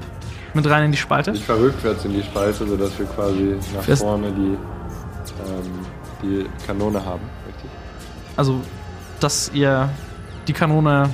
mit 0.53 0.69
rein 0.69 0.85
in 0.85 0.91
die 0.91 0.97
Spalte. 0.97 1.31
Ich 1.31 1.43
fahre 1.43 1.61
rückwärts 1.61 2.05
in 2.05 2.13
die 2.13 2.21
Spalte, 2.21 2.65
sodass 2.67 2.97
wir 2.99 3.05
quasi 3.07 3.55
nach 3.75 3.85
Das- 3.85 3.99
vorne 3.99 4.31
die, 4.31 4.57
ähm, 5.49 5.85
die 6.21 6.45
Kanone 6.67 7.03
haben. 7.03 7.21
Richtig? 7.47 7.69
Also, 8.37 8.61
dass 9.19 9.49
ihr 9.53 9.89
die 10.47 10.53
Kanone 10.53 11.09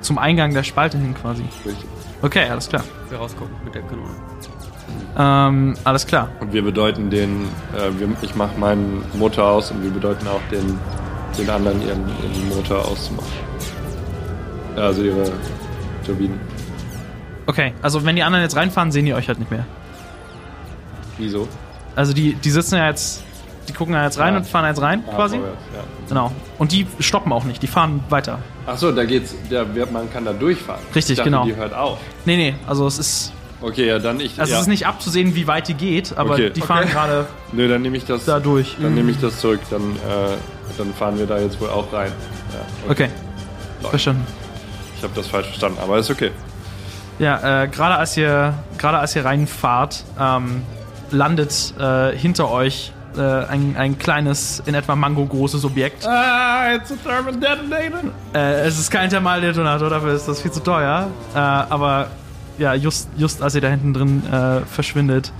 zum 0.00 0.18
Eingang 0.18 0.54
der 0.54 0.62
Spalte 0.62 0.98
hin 0.98 1.14
quasi. 1.14 1.44
Richtig. 1.64 1.86
Okay, 2.22 2.48
alles 2.48 2.68
klar. 2.68 2.84
Wir 3.08 3.18
rausgucken 3.18 3.54
mit 3.64 3.74
der 3.74 3.82
Kanone. 3.82 4.14
Ähm, 5.18 5.76
alles 5.84 6.06
klar. 6.06 6.30
Und 6.40 6.52
wir 6.52 6.62
bedeuten 6.62 7.10
den, 7.10 7.44
äh, 7.74 7.90
wir, 7.98 8.08
ich 8.22 8.34
mache 8.34 8.58
meinen 8.58 9.02
Motor 9.14 9.46
aus 9.46 9.70
und 9.70 9.82
wir 9.82 9.90
bedeuten 9.90 10.26
auch 10.28 10.40
den, 10.50 10.78
den 11.38 11.48
anderen 11.48 11.80
ihren, 11.82 12.06
ihren 12.08 12.48
Motor 12.48 12.86
auszumachen. 12.86 13.32
Also 14.76 15.02
ihre 15.02 15.32
Turbinen. 16.04 16.38
Okay, 17.46 17.72
also 17.80 18.04
wenn 18.04 18.16
die 18.16 18.22
anderen 18.22 18.42
jetzt 18.42 18.56
reinfahren, 18.56 18.92
sehen 18.92 19.06
die 19.06 19.14
euch 19.14 19.28
halt 19.28 19.38
nicht 19.38 19.50
mehr. 19.50 19.64
Wieso? 21.16 21.48
Also 21.94 22.12
die, 22.12 22.34
die 22.34 22.50
sitzen 22.50 22.76
ja 22.76 22.88
jetzt, 22.88 23.24
die 23.68 23.72
gucken 23.72 23.94
ja 23.94 24.04
jetzt 24.04 24.18
rein 24.18 24.34
Ja. 24.34 24.38
und 24.40 24.46
fahren 24.46 24.66
jetzt 24.66 24.80
rein 24.80 25.02
Ah, 25.08 25.14
quasi. 25.14 25.36
vorwärts, 25.36 25.58
ja. 25.74 25.82
Genau. 26.08 26.32
Und 26.58 26.72
die 26.72 26.86
stoppen 27.00 27.32
auch 27.32 27.44
nicht, 27.44 27.62
die 27.62 27.66
fahren 27.66 28.02
weiter. 28.08 28.38
Ach 28.66 28.76
so, 28.76 28.92
da 28.92 29.04
geht's, 29.04 29.34
da, 29.50 29.74
wird- 29.74 29.92
man 29.92 30.12
kann 30.12 30.24
da 30.24 30.32
durchfahren. 30.32 30.80
Richtig, 30.94 31.12
ich 31.12 31.16
dachte, 31.18 31.30
genau. 31.30 31.44
Die 31.44 31.54
hört 31.56 31.74
auf. 31.74 31.98
Nee, 32.24 32.36
nee, 32.36 32.54
also 32.66 32.86
es 32.86 32.98
ist, 32.98 33.32
Okay, 33.62 33.86
ja, 33.86 33.98
dann 33.98 34.20
ich. 34.20 34.38
also 34.38 34.52
ja. 34.52 34.56
es 34.58 34.62
ist 34.62 34.68
nicht 34.68 34.86
abzusehen, 34.86 35.34
wie 35.34 35.46
weit 35.46 35.68
die 35.68 35.74
geht, 35.74 36.16
aber 36.18 36.34
Okay. 36.34 36.50
die 36.50 36.60
fahren 36.60 36.84
Okay. 36.84 36.92
gerade 36.92 37.26
Nö, 37.52 37.66
dann 37.68 37.82
nehme 37.82 37.96
ich 37.96 38.04
das. 38.04 38.24
da 38.24 38.38
durch. 38.38 38.76
Dann 38.80 38.94
nehme 38.94 39.10
ich 39.10 39.18
das 39.20 39.40
zurück. 39.40 39.60
Dann, 39.70 39.80
äh, 39.82 40.36
dann 40.76 40.92
fahren 40.94 41.18
wir 41.18 41.26
da 41.26 41.38
jetzt 41.38 41.60
wohl 41.60 41.70
auch 41.70 41.90
rein. 41.92 42.12
Ja, 42.52 42.90
Okay, 42.90 43.08
verstanden. 43.82 44.26
Ich 44.98 45.02
habe 45.02 45.12
das 45.14 45.26
falsch 45.26 45.46
verstanden, 45.46 45.78
aber 45.82 45.98
ist 45.98 46.10
okay. 46.10 46.30
Ja, 47.18 47.62
äh, 47.62 47.68
gerade 47.68 47.96
als 47.96 48.16
ihr 48.16 48.52
gerade 48.78 48.98
als 48.98 49.16
ihr 49.16 49.24
reinfahrt, 49.24 50.04
ähm, 50.20 50.62
landet 51.10 51.72
äh, 51.78 52.14
hinter 52.16 52.50
euch 52.50 52.92
äh, 53.16 53.44
ein, 53.46 53.76
ein 53.76 53.98
kleines, 53.98 54.62
in 54.66 54.74
etwa 54.74 54.96
Mango 54.96 55.24
großes 55.24 55.64
Objekt. 55.64 56.06
Ah, 56.06 56.74
it's 56.74 56.90
a 56.90 56.96
Thermal 56.96 57.34
Detonator. 57.34 58.10
Äh, 58.34 58.66
es 58.66 58.78
ist 58.78 58.90
kein 58.90 59.10
Thermaldetonator, 59.10 59.90
dafür 59.90 60.14
ist 60.14 60.26
das 60.26 60.40
viel 60.40 60.50
zu 60.52 60.60
teuer. 60.60 61.08
Äh, 61.34 61.38
aber 61.38 62.08
ja, 62.58 62.74
just, 62.74 63.08
just 63.16 63.42
als 63.42 63.54
ihr 63.54 63.60
da 63.60 63.68
hinten 63.68 63.92
drin 63.94 64.22
äh, 64.32 64.60
verschwindet, 64.60 65.32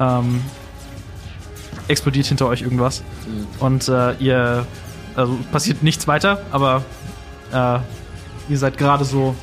ähm, 0.00 0.42
explodiert 1.88 2.26
hinter 2.26 2.46
euch 2.46 2.62
irgendwas. 2.62 3.02
Und 3.58 3.88
äh, 3.88 4.12
ihr, 4.14 4.66
also 5.16 5.38
passiert 5.50 5.82
nichts 5.82 6.06
weiter, 6.06 6.42
aber 6.52 6.84
äh, 7.52 7.78
ihr 8.48 8.58
seid 8.58 8.78
gerade 8.78 9.04
so 9.04 9.34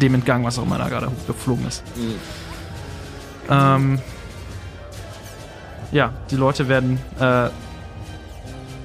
dem 0.00 0.14
entgangen, 0.14 0.42
was 0.42 0.58
auch 0.58 0.62
immer 0.62 0.78
da 0.78 0.88
gerade 0.88 1.08
hochgeflogen 1.08 1.68
ist. 1.68 1.82
Ähm, 3.50 3.98
ja, 5.94 6.12
die 6.30 6.36
Leute 6.36 6.68
werden 6.68 6.98
äh, 7.18 7.48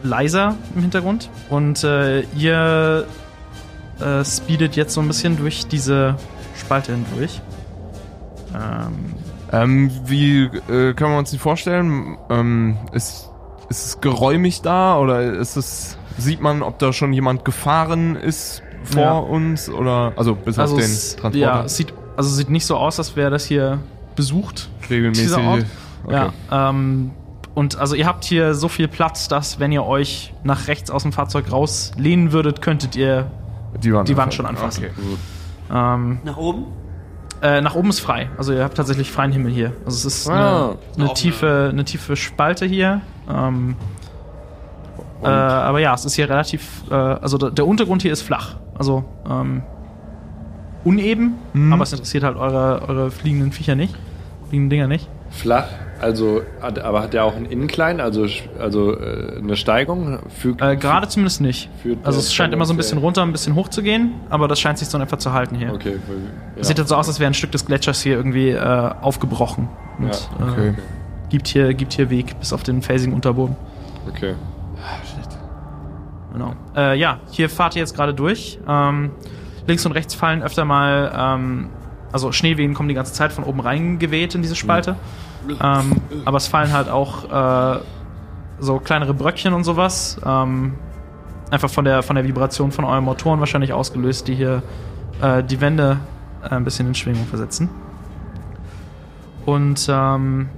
leiser 0.03 0.55
im 0.75 0.81
Hintergrund 0.81 1.29
und 1.49 1.83
äh, 1.83 2.21
ihr 2.37 3.05
äh, 3.99 4.23
speedet 4.23 4.75
jetzt 4.77 4.93
so 4.93 5.01
ein 5.01 5.07
bisschen 5.07 5.35
durch 5.37 5.67
diese 5.67 6.15
Spalte 6.57 6.93
hindurch. 6.93 7.41
Ähm, 8.55 9.15
Ähm, 9.51 9.91
wie 10.05 10.43
äh, 10.43 10.93
können 10.93 11.11
wir 11.13 11.17
uns 11.17 11.31
die 11.31 11.39
vorstellen? 11.39 12.17
Ähm, 12.29 12.77
ist, 12.93 13.29
ist 13.69 13.85
es 13.85 13.99
geräumig 14.01 14.61
da 14.61 14.97
oder 14.99 15.21
ist 15.23 15.55
es, 15.57 15.97
sieht 16.19 16.39
man, 16.39 16.61
ob 16.61 16.77
da 16.79 16.93
schon 16.93 17.11
jemand 17.13 17.43
gefahren 17.45 18.15
ist 18.15 18.61
vor 18.83 19.01
Ja. 19.01 19.17
uns 19.17 19.67
oder, 19.69 20.13
also 20.15 20.35
bis 20.35 20.57
auf 20.59 20.69
den 20.69 20.79
Transporter 20.85 21.37
ja, 21.37 21.63
es 21.63 21.75
sieht, 21.77 21.93
also 22.15 22.29
sieht 22.29 22.49
nicht 22.51 22.65
so 22.67 22.77
aus, 22.77 22.99
als 22.99 23.15
wäre 23.15 23.31
das 23.31 23.45
hier 23.45 23.79
besucht. 24.15 24.69
regelmäßig. 24.89 25.25
Okay. 26.05 26.13
Ja, 26.51 26.69
ähm, 26.69 27.11
und 27.55 27.77
also 27.77 27.95
ihr 27.95 28.05
habt 28.07 28.23
hier 28.23 28.53
so 28.53 28.67
viel 28.69 28.87
Platz, 28.87 29.27
dass 29.27 29.59
wenn 29.59 29.71
ihr 29.71 29.85
euch 29.85 30.33
nach 30.43 30.67
rechts 30.67 30.89
aus 30.91 31.03
dem 31.03 31.11
Fahrzeug 31.11 31.51
rauslehnen 31.51 32.31
würdet, 32.31 32.61
könntet 32.61 32.95
ihr 32.95 33.29
Die 33.83 33.93
Wand, 33.93 34.07
die 34.07 34.15
Wand 34.17 34.33
schon 34.33 34.45
anfassen. 34.45 34.85
Okay. 34.85 34.93
ähm, 35.73 36.19
Nach 36.23 36.37
oben? 36.37 36.65
Äh, 37.41 37.61
nach 37.61 37.75
oben 37.75 37.89
ist 37.89 37.99
frei. 38.01 38.29
Also 38.37 38.53
ihr 38.53 38.63
habt 38.63 38.75
tatsächlich 38.75 39.11
freien 39.11 39.31
Himmel 39.31 39.51
hier. 39.51 39.71
Also 39.85 40.07
es 40.07 40.19
ist 40.21 40.29
Ah, 40.29 40.75
eine, 40.97 41.05
eine, 41.05 41.13
tiefe, 41.13 41.69
eine 41.71 41.85
tiefe 41.85 42.15
Spalte 42.17 42.65
hier. 42.65 43.01
Ähm, 43.29 43.75
äh, 45.23 45.27
aber 45.27 45.79
ja, 45.79 45.93
es 45.93 46.03
ist 46.05 46.15
hier 46.15 46.29
relativ. 46.29 46.83
Äh, 46.89 46.93
also 46.95 47.37
der, 47.37 47.51
der 47.51 47.65
Untergrund 47.67 48.01
hier 48.01 48.11
ist 48.11 48.21
flach. 48.23 48.55
Also 48.77 49.03
ähm, 49.29 49.63
uneben, 50.83 51.35
Mhm. 51.53 51.73
aber 51.73 51.83
es 51.83 51.91
interessiert 51.91 52.23
halt 52.23 52.37
eure, 52.37 52.81
eure 52.87 53.11
fliegenden 53.11 53.51
Viecher 53.51 53.75
nicht. 53.75 53.95
Fliegenden 54.49 54.69
Dinger 54.69 54.87
nicht. 54.87 55.07
flach, 55.29 55.67
also 56.01 56.41
aber 56.61 57.01
hat 57.01 57.13
der 57.13 57.25
auch 57.25 57.35
einen 57.35 57.45
Incline, 57.45 58.01
also 58.01 58.25
also 58.59 58.97
äh, 58.99 59.37
eine 59.37 59.55
Steigung? 59.55 60.19
Fügt, 60.29 60.61
Äh, 60.61 60.75
Gerade 60.77 61.07
zumindest 61.07 61.41
nicht. 61.41 61.69
Also 62.03 62.19
es 62.19 62.33
scheint 62.33 62.53
immer 62.53 62.65
so 62.65 62.73
ein 62.73 62.77
bisschen 62.77 62.97
runter, 62.97 63.21
ein 63.23 63.31
bisschen 63.31 63.55
hoch 63.55 63.67
zu 63.69 63.81
gehen, 63.83 64.13
aber 64.29 64.47
das 64.47 64.59
scheint 64.59 64.77
sich 64.77 64.87
so 64.87 64.97
in 64.97 65.03
etwa 65.03 65.17
zu 65.17 65.33
halten 65.33 65.55
hier. 65.55 65.73
Okay, 65.73 65.97
weil- 66.07 66.17
ja. 66.17 66.61
Es 66.61 66.67
sieht 66.67 66.77
jetzt 66.77 66.89
so 66.89 66.95
aus, 66.95 67.07
als 67.07 67.19
wäre 67.19 67.29
ein 67.29 67.33
Stück 67.33 67.51
des 67.51 67.65
Gletschers 67.65 68.01
hier 68.01 68.15
irgendwie 68.15 68.49
äh, 68.49 68.59
aufgebrochen. 69.01 69.67
Und, 69.97 70.07
Ja, 70.39 70.45
äh, 70.47 70.51
Okay. 70.51 70.73
gibt, 71.29 71.47
hier, 71.47 71.73
gibt 71.73 71.93
hier 71.93 72.09
Weg 72.09 72.39
bis 72.39 72.53
auf 72.53 72.63
den 72.63 72.81
felsigen 72.81 73.13
Unterboden. 73.13 73.55
okay. 74.07 74.35
Genau. 76.33 76.53
Äh, 76.75 76.97
ja, 76.97 77.19
hier 77.31 77.49
fahrt 77.49 77.75
ihr 77.75 77.79
jetzt 77.81 77.95
gerade 77.95 78.13
durch. 78.13 78.59
Ähm, 78.67 79.11
links 79.67 79.85
und 79.85 79.91
rechts 79.93 80.13
fallen 80.13 80.43
öfter 80.43 80.63
mal, 80.63 81.11
ähm, 81.15 81.69
also 82.11 82.31
Schneewehen 82.31 82.73
kommen 82.73 82.87
die 82.89 82.95
ganze 82.95 83.13
Zeit 83.13 83.31
von 83.33 83.43
oben 83.43 83.59
reingeweht 83.59 84.35
in 84.35 84.41
diese 84.41 84.55
Spalte. 84.55 84.95
Ähm, 85.61 85.95
aber 86.25 86.37
es 86.37 86.47
fallen 86.47 86.71
halt 86.71 86.89
auch 86.89 87.77
äh, 87.77 87.79
so 88.59 88.79
kleinere 88.79 89.13
Bröckchen 89.13 89.53
und 89.53 89.63
sowas. 89.63 90.19
Ähm, 90.25 90.75
einfach 91.51 91.69
von 91.69 91.85
der, 91.85 92.03
von 92.03 92.15
der 92.15 92.25
Vibration 92.25 92.71
von 92.71 92.85
euren 92.85 93.03
Motoren 93.03 93.39
wahrscheinlich 93.39 93.73
ausgelöst, 93.73 94.27
die 94.27 94.35
hier 94.35 94.63
äh, 95.21 95.43
die 95.43 95.59
Wände 95.61 95.97
äh, 96.43 96.49
ein 96.49 96.63
bisschen 96.63 96.87
in 96.87 96.95
Schwingung 96.95 97.25
versetzen. 97.25 97.69
Und 99.45 99.87
ähm, 99.89 100.49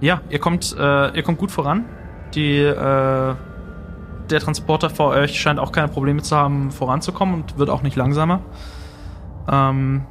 ja, 0.00 0.20
ihr 0.30 0.38
kommt, 0.38 0.74
äh, 0.78 1.16
ihr 1.16 1.22
kommt 1.22 1.38
gut 1.38 1.50
voran. 1.50 1.84
Die, 2.34 2.58
äh, 2.58 3.34
der 4.30 4.40
Transporter 4.40 4.90
vor 4.90 5.10
euch 5.10 5.40
scheint 5.40 5.60
auch 5.60 5.72
keine 5.72 5.88
Probleme 5.88 6.22
zu 6.22 6.36
haben, 6.36 6.70
voranzukommen 6.70 7.34
und 7.36 7.58
wird 7.58 7.70
auch 7.70 7.82
nicht 7.82 7.96
langsamer. 7.96 8.40
Ähm, 9.48 10.04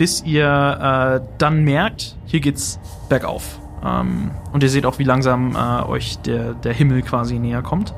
bis 0.00 0.22
ihr 0.22 0.46
äh, 0.46 1.28
dann 1.36 1.62
merkt, 1.62 2.16
hier 2.24 2.40
geht's 2.40 2.80
bergauf. 3.10 3.60
Ähm, 3.84 4.30
und 4.50 4.62
ihr 4.62 4.70
seht 4.70 4.86
auch, 4.86 4.98
wie 4.98 5.04
langsam 5.04 5.54
äh, 5.54 5.82
euch 5.82 6.16
der, 6.20 6.54
der 6.54 6.72
Himmel 6.72 7.02
quasi 7.02 7.38
näher 7.38 7.60
kommt. 7.60 7.92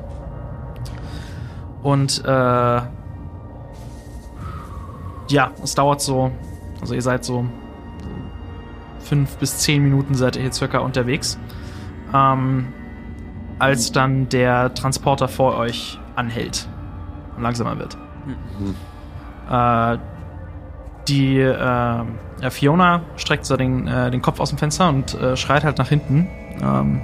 Und 1.81 2.21
äh, 2.25 2.27
ja, 2.27 2.91
es 5.63 5.75
dauert 5.75 6.01
so, 6.01 6.33
also 6.81 6.93
ihr 6.93 7.01
seid 7.01 7.23
so 7.23 7.45
fünf 8.99 9.37
bis 9.37 9.59
zehn 9.59 9.81
Minuten 9.81 10.13
seid 10.13 10.35
ihr 10.35 10.41
hier 10.41 10.51
circa 10.51 10.79
unterwegs. 10.79 11.39
Ähm, 12.13 12.73
als 13.59 13.93
dann 13.93 14.27
der 14.27 14.73
Transporter 14.73 15.29
vor 15.29 15.55
euch 15.55 15.97
anhält 16.17 16.67
und 17.37 17.43
langsamer 17.43 17.79
wird. 17.79 17.97
Äh, 19.49 19.97
die 21.07 21.39
äh, 21.39 22.03
Fiona 22.49 23.01
streckt 23.17 23.45
so 23.45 23.57
den, 23.57 23.87
äh, 23.87 24.11
den 24.11 24.21
Kopf 24.21 24.39
aus 24.39 24.49
dem 24.49 24.57
Fenster 24.57 24.89
und 24.89 25.13
äh, 25.13 25.35
schreit 25.37 25.63
halt 25.63 25.77
nach 25.77 25.89
hinten. 25.89 26.27
Ähm, 26.61 27.01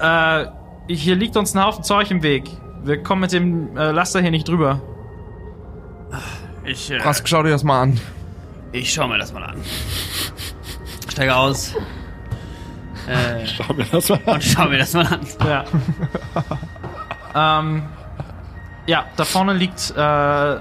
äh, 0.00 0.46
hier 0.88 1.16
liegt 1.16 1.36
uns 1.36 1.54
ein 1.54 1.64
Haufen 1.64 1.84
Zeug 1.84 2.10
im 2.10 2.22
Weg. 2.22 2.44
Wir 2.84 3.02
kommen 3.02 3.22
mit 3.22 3.32
dem 3.32 3.76
äh, 3.76 3.90
Laster 3.90 4.20
hier 4.20 4.30
nicht 4.30 4.46
drüber. 4.48 4.80
Ich, 6.64 6.90
äh, 6.90 6.98
Rask, 6.98 7.26
schau 7.28 7.42
dir 7.42 7.50
das 7.50 7.64
mal 7.64 7.82
an. 7.82 8.00
ich 8.72 8.92
schau 8.92 9.08
mir 9.08 9.18
das 9.18 9.32
mal 9.32 9.42
an. 9.44 9.56
Steige 11.08 11.34
aus. 11.34 11.74
Äh, 13.08 13.46
Schau 13.46 13.72
mir 13.72 13.84
das 13.84 14.08
mal 14.08 14.18
an. 14.26 14.34
und 14.34 14.42
schau 14.42 14.68
mir 14.68 14.78
das 14.78 14.92
mal 14.92 15.06
an. 15.06 15.20
Ja. 15.46 15.64
ähm, 17.60 17.82
ja, 18.88 19.04
da 19.16 19.24
vorne 19.24 19.52
liegt 19.52 19.94
äh, 19.96 20.56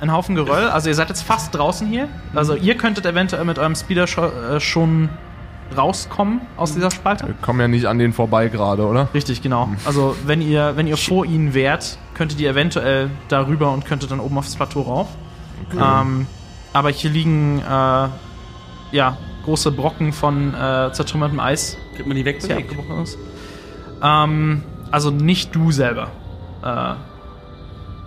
ein 0.00 0.12
Haufen 0.12 0.34
Geröll. 0.34 0.68
Also 0.68 0.88
ihr 0.88 0.94
seid 0.94 1.08
jetzt 1.08 1.22
fast 1.22 1.54
draußen 1.54 1.86
hier. 1.86 2.08
Also 2.34 2.54
ihr 2.54 2.76
könntet 2.76 3.06
eventuell 3.06 3.44
mit 3.44 3.58
eurem 3.58 3.74
Speeder 3.74 4.04
äh, 4.04 4.60
schon 4.60 5.08
rauskommen 5.76 6.40
aus 6.56 6.74
dieser 6.74 6.90
Spalte. 6.90 7.26
Wir 7.26 7.34
kommen 7.34 7.60
ja 7.60 7.68
nicht 7.68 7.86
an 7.86 7.98
den 7.98 8.12
vorbei 8.12 8.48
gerade, 8.48 8.86
oder? 8.86 9.08
Richtig, 9.12 9.42
genau. 9.42 9.68
Also 9.84 10.16
wenn 10.24 10.40
ihr, 10.40 10.76
wenn 10.76 10.86
ihr 10.86 10.96
vor 10.96 11.26
ihnen 11.26 11.52
wärt, 11.54 11.98
könntet 12.14 12.40
ihr 12.40 12.50
eventuell 12.50 13.10
darüber 13.28 13.72
und 13.72 13.84
könntet 13.84 14.10
dann 14.10 14.20
oben 14.20 14.38
aufs 14.38 14.56
Plateau 14.56 14.82
rauf. 14.82 15.08
Ähm, 15.78 16.26
aber 16.72 16.90
hier 16.90 17.10
liegen 17.10 17.58
äh, 17.58 18.08
ja 18.92 19.18
große 19.44 19.72
Brocken 19.72 20.12
von 20.12 20.54
äh, 20.54 20.90
zertrümmertem 20.92 21.40
Eis 21.40 21.76
Kriegt 21.94 22.06
man 22.06 22.16
die 22.16 22.24
weg? 22.24 22.40
sehr 22.40 22.58
abgebrochen 22.58 23.02
ist. 23.02 23.18
Ähm, 24.02 24.62
also 24.90 25.10
nicht 25.10 25.54
du 25.54 25.70
selber. 25.70 26.08
Äh, 26.62 26.94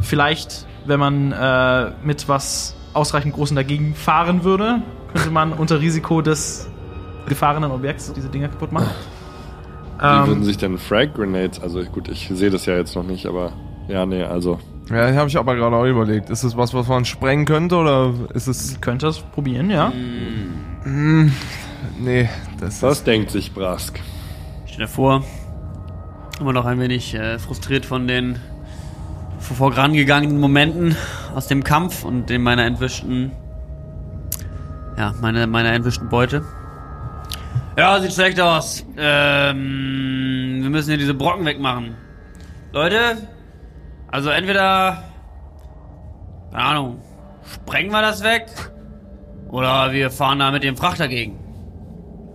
vielleicht, 0.01 0.65
wenn 0.85 0.99
man 0.99 1.31
äh, 1.31 1.91
mit 2.03 2.27
was 2.27 2.75
ausreichend 2.93 3.33
Großen 3.33 3.55
dagegen 3.55 3.95
fahren 3.95 4.43
würde, 4.43 4.81
könnte 5.13 5.29
man 5.31 5.53
unter 5.53 5.79
Risiko 5.79 6.21
des 6.21 6.69
gefahrenen 7.27 7.71
Objekts 7.71 8.11
diese 8.13 8.29
Dinger 8.29 8.47
kaputt 8.49 8.71
machen. 8.71 8.89
Wie 9.99 10.03
würden 10.03 10.37
Ähm, 10.39 10.43
sich 10.43 10.57
denn 10.57 10.77
Frag 10.77 11.13
Grenades, 11.13 11.61
also 11.61 11.83
gut, 11.83 12.09
ich 12.09 12.27
sehe 12.33 12.49
das 12.49 12.65
ja 12.65 12.75
jetzt 12.75 12.95
noch 12.95 13.03
nicht, 13.03 13.27
aber 13.27 13.53
ja, 13.87 14.05
nee, 14.05 14.23
also 14.23 14.59
Ja, 14.89 15.13
habe 15.13 15.29
ich 15.29 15.37
aber 15.37 15.55
gerade 15.55 15.75
auch 15.75 15.85
überlegt. 15.85 16.29
Ist 16.31 16.43
es 16.43 16.57
was, 16.57 16.73
was 16.73 16.87
man 16.87 17.05
sprengen 17.05 17.45
könnte 17.45 17.75
oder 17.75 18.13
ist 18.33 18.47
es. 18.47 18.81
könnte 18.81 19.07
es 19.07 19.19
probieren, 19.19 19.69
ja. 19.69 19.91
Hm, 20.83 21.31
nee, 21.99 22.27
das 22.59 22.81
was 22.81 22.97
ist. 22.99 23.07
denkt 23.07 23.29
sich 23.31 23.53
Brask? 23.53 23.99
Ich 24.65 24.73
stehe 24.73 24.87
davor. 24.87 25.23
Immer 26.39 26.53
noch 26.53 26.65
ein 26.65 26.79
wenig 26.79 27.13
äh, 27.13 27.37
frustriert 27.37 27.85
von 27.85 28.07
den 28.07 28.35
vor- 28.35 28.41
vorangegangenen 29.41 30.39
Momenten 30.39 30.95
aus 31.35 31.47
dem 31.47 31.63
Kampf 31.63 32.03
und 32.03 32.29
dem 32.29 32.43
meiner 32.43 32.65
entwischten. 32.65 33.31
Ja, 34.97 35.13
meine, 35.21 35.47
meiner 35.47 35.73
entwischten 35.73 36.09
Beute. 36.09 36.43
Ja, 37.77 37.99
sieht 37.99 38.13
schlecht 38.13 38.39
aus. 38.39 38.85
Ähm, 38.97 40.59
wir 40.61 40.69
müssen 40.69 40.89
hier 40.89 40.97
diese 40.97 41.13
Brocken 41.13 41.45
wegmachen. 41.45 41.95
Leute, 42.71 43.27
also 44.09 44.29
entweder. 44.29 45.03
Keine 46.51 46.63
Ahnung. 46.63 47.01
Sprengen 47.53 47.91
wir 47.91 48.01
das 48.01 48.23
weg? 48.23 48.47
Oder 49.49 49.91
wir 49.91 50.11
fahren 50.11 50.39
da 50.39 50.51
mit 50.51 50.63
dem 50.63 50.77
Frachter 50.77 51.07
gegen. 51.07 51.39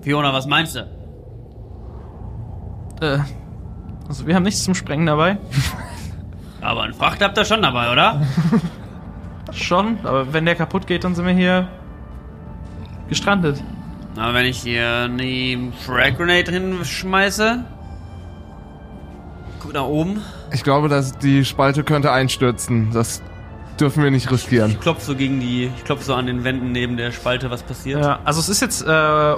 Fiona, 0.00 0.32
was 0.32 0.46
meinst 0.46 0.76
du? 0.76 0.80
Äh, 3.00 3.18
also 4.08 4.26
wir 4.26 4.34
haben 4.34 4.42
nichts 4.42 4.64
zum 4.64 4.74
Sprengen 4.74 5.06
dabei. 5.06 5.38
Aber 6.66 6.82
einen 6.82 6.94
Frachter 6.94 7.26
habt 7.26 7.38
ihr 7.38 7.44
schon 7.44 7.62
dabei, 7.62 7.92
oder? 7.92 8.22
Schon, 9.52 9.98
aber 10.02 10.32
wenn 10.32 10.44
der 10.44 10.56
kaputt 10.56 10.88
geht, 10.88 11.04
dann 11.04 11.14
sind 11.14 11.24
wir 11.24 11.32
hier 11.32 11.68
gestrandet. 13.08 13.62
Aber 14.16 14.34
wenn 14.34 14.46
ich 14.46 14.58
hier 14.58 15.04
eine 15.04 15.72
Frag 15.86 16.16
Grenade 16.16 16.50
hinschmeiße. 16.50 17.64
Guck 19.60 19.72
nach 19.72 19.84
oben. 19.84 20.20
Ich 20.52 20.64
glaube, 20.64 20.88
dass 20.88 21.16
die 21.16 21.44
Spalte 21.44 21.84
könnte 21.84 22.10
einstürzen. 22.10 22.90
Das 22.92 23.22
dürfen 23.78 24.02
wir 24.02 24.10
nicht 24.10 24.30
riskieren. 24.30 24.72
Ich 24.72 24.80
klopf 24.80 25.04
so 25.04 25.14
gegen 25.14 25.38
die. 25.38 25.70
Ich 25.76 25.84
klopf 25.84 26.02
so 26.02 26.14
an 26.14 26.26
den 26.26 26.42
Wänden 26.42 26.72
neben 26.72 26.96
der 26.96 27.12
Spalte, 27.12 27.48
was 27.50 27.62
passiert. 27.62 28.02
Ja, 28.02 28.18
also 28.24 28.40
es 28.40 28.48
ist 28.48 28.60
jetzt, 28.60 28.82
äh, 28.82 29.34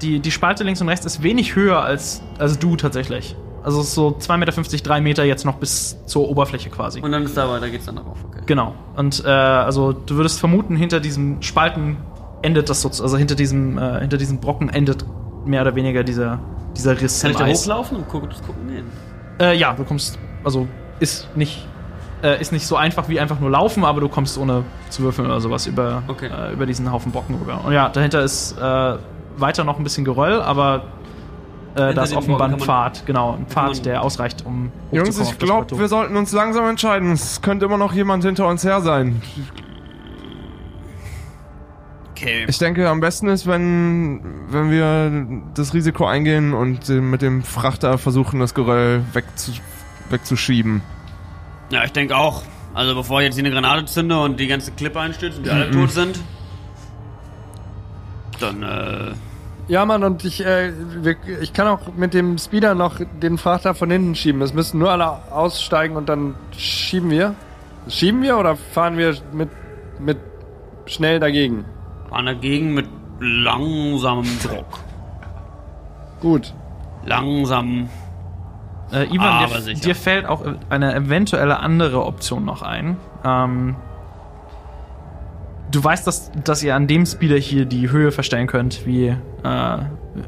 die, 0.00 0.20
die 0.20 0.30
Spalte 0.30 0.64
links 0.64 0.80
und 0.80 0.88
rechts 0.88 1.04
ist 1.04 1.22
wenig 1.22 1.54
höher 1.54 1.82
als, 1.82 2.22
als 2.38 2.58
du 2.58 2.76
tatsächlich. 2.76 3.36
Also 3.64 3.80
es 3.80 3.94
so 3.94 4.08
2,50 4.18 4.36
Meter, 4.38 4.62
3 4.88 5.00
Meter 5.00 5.24
jetzt 5.24 5.44
noch 5.44 5.54
bis 5.56 5.96
zur 6.06 6.28
Oberfläche 6.28 6.68
quasi. 6.70 7.00
Und 7.00 7.12
dann 7.12 7.22
ist 7.24 7.36
da 7.36 7.48
weiter, 7.48 7.70
geht's 7.70 7.86
dann 7.86 7.96
darauf, 7.96 8.18
okay. 8.24 8.40
Genau. 8.46 8.74
Und 8.96 9.24
äh, 9.24 9.28
also 9.28 9.92
du 9.92 10.16
würdest 10.16 10.40
vermuten, 10.40 10.76
hinter 10.76 10.98
diesem 11.00 11.40
Spalten 11.42 11.96
endet 12.42 12.68
das 12.68 12.80
sozusagen, 12.82 13.04
also 13.06 13.16
hinter 13.18 13.34
diesem, 13.36 13.78
äh, 13.78 14.00
hinter 14.00 14.16
diesem 14.16 14.38
Brocken 14.40 14.68
endet 14.68 15.04
mehr 15.46 15.62
oder 15.62 15.74
weniger 15.76 16.02
dieser, 16.02 16.40
dieser 16.76 17.00
Riss 17.00 17.22
Kann 17.22 17.30
ich 17.30 17.36
da 17.36 17.44
Eis. 17.44 17.62
hochlaufen 17.62 17.98
und 17.98 18.08
gucken, 18.08 18.28
gucken 18.44 18.68
gehen? 18.68 18.84
Äh, 19.40 19.56
ja, 19.56 19.72
du 19.74 19.84
kommst, 19.84 20.18
also 20.42 20.66
ist 20.98 21.28
nicht, 21.36 21.64
äh, 22.22 22.40
ist 22.40 22.50
nicht 22.52 22.66
so 22.66 22.74
einfach 22.76 23.08
wie 23.08 23.20
einfach 23.20 23.38
nur 23.38 23.50
laufen, 23.50 23.84
aber 23.84 24.00
du 24.00 24.08
kommst 24.08 24.38
ohne 24.38 24.64
zu 24.90 25.02
würfeln 25.02 25.26
oder 25.28 25.40
sowas 25.40 25.66
über, 25.68 26.02
Okay. 26.08 26.28
äh, 26.28 26.52
über 26.52 26.66
diesen 26.66 26.90
Haufen 26.90 27.12
Brocken 27.12 27.36
rüber. 27.36 27.60
Und 27.64 27.72
ja, 27.72 27.88
dahinter 27.88 28.22
ist 28.22 28.58
äh, 28.58 28.94
weiter 29.36 29.62
noch 29.64 29.78
ein 29.78 29.84
bisschen 29.84 30.04
Geröll, 30.04 30.40
aber 30.42 30.82
äh, 31.74 31.94
da 31.94 32.02
ist 32.02 32.14
offenbar 32.14 32.48
ein 32.48 32.58
Pfad, 32.58 33.06
genau, 33.06 33.34
ein 33.34 33.46
Pfad, 33.46 33.84
der 33.86 34.02
ausreicht, 34.02 34.44
um 34.44 34.70
Jungs, 34.90 35.18
ich 35.18 35.38
glaube, 35.38 35.78
wir 35.78 35.88
sollten 35.88 36.16
uns 36.16 36.32
langsam 36.32 36.68
entscheiden. 36.68 37.12
Es 37.12 37.40
könnte 37.40 37.64
immer 37.64 37.78
noch 37.78 37.94
jemand 37.94 38.24
hinter 38.24 38.46
uns 38.46 38.62
her 38.64 38.80
sein. 38.82 39.22
Okay. 42.10 42.44
Ich 42.46 42.58
denke, 42.58 42.88
am 42.88 43.00
besten 43.00 43.28
ist, 43.28 43.46
wenn, 43.46 44.20
wenn 44.48 44.70
wir 44.70 45.42
das 45.54 45.74
Risiko 45.74 46.06
eingehen 46.06 46.52
und 46.54 46.88
mit 46.88 47.22
dem 47.22 47.42
Frachter 47.42 47.98
versuchen, 47.98 48.38
das 48.38 48.54
Geröll 48.54 49.02
wegzu, 49.12 49.52
wegzuschieben. 50.10 50.82
Ja, 51.70 51.84
ich 51.84 51.92
denke 51.92 52.16
auch. 52.16 52.42
Also 52.74 52.94
bevor 52.94 53.20
ich 53.20 53.26
jetzt 53.26 53.34
hier 53.34 53.44
eine 53.44 53.52
Granate 53.52 53.86
zünde 53.86 54.20
und 54.20 54.38
die 54.38 54.46
ganze 54.46 54.72
Klippe 54.72 55.00
einstürzt 55.00 55.38
und 55.38 55.46
wir 55.46 55.52
alle 55.52 55.70
tot 55.72 55.90
sind. 55.90 56.20
Dann, 58.40 58.62
äh. 58.62 59.12
Ja, 59.72 59.86
Mann, 59.86 60.04
und 60.04 60.22
ich, 60.26 60.44
äh, 60.44 60.70
wir, 61.02 61.16
ich 61.40 61.54
kann 61.54 61.66
auch 61.66 61.94
mit 61.96 62.12
dem 62.12 62.36
Speeder 62.36 62.74
noch 62.74 63.00
den 63.22 63.38
Frachter 63.38 63.74
von 63.74 63.90
hinten 63.90 64.14
schieben. 64.14 64.42
Es 64.42 64.52
müssen 64.52 64.78
nur 64.78 64.90
alle 64.90 65.32
aussteigen 65.32 65.96
und 65.96 66.10
dann 66.10 66.34
schieben 66.54 67.08
wir. 67.08 67.34
Schieben 67.88 68.20
wir 68.20 68.36
oder 68.36 68.56
fahren 68.56 68.98
wir 68.98 69.16
mit, 69.32 69.48
mit 69.98 70.18
schnell 70.84 71.20
dagegen. 71.20 71.64
Fahren 72.10 72.26
dagegen 72.26 72.74
mit 72.74 72.86
langsamem 73.18 74.26
Druck. 74.42 74.78
Gut. 76.20 76.52
Langsam. 77.06 77.88
Äh, 78.92 79.06
Ivan, 79.06 79.26
Aber 79.26 79.58
dir, 79.58 79.72
dir 79.72 79.94
fällt 79.94 80.26
auch 80.26 80.42
eine 80.68 80.94
eventuelle 80.94 81.60
andere 81.60 82.04
Option 82.04 82.44
noch 82.44 82.60
ein. 82.60 82.98
Ähm, 83.24 83.76
du 85.72 85.82
weißt, 85.82 86.06
dass, 86.06 86.30
dass 86.44 86.62
ihr 86.62 86.76
an 86.76 86.86
dem 86.86 87.06
Speeder 87.06 87.36
hier 87.36 87.64
die 87.64 87.90
Höhe 87.90 88.12
verstellen 88.12 88.46
könnt, 88.46 88.86
wie, 88.86 89.08
äh, 89.08 89.78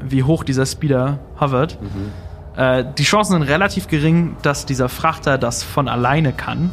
wie 0.03 0.23
hoch 0.23 0.43
dieser 0.43 0.65
Speeder 0.65 1.19
hovert. 1.39 1.77
Äh, 2.57 2.83
die 2.97 3.03
Chancen 3.03 3.33
sind 3.33 3.43
relativ 3.43 3.87
gering, 3.87 4.35
dass 4.41 4.65
dieser 4.65 4.89
Frachter 4.89 5.37
das 5.37 5.63
von 5.63 5.87
alleine 5.87 6.33
kann. 6.33 6.71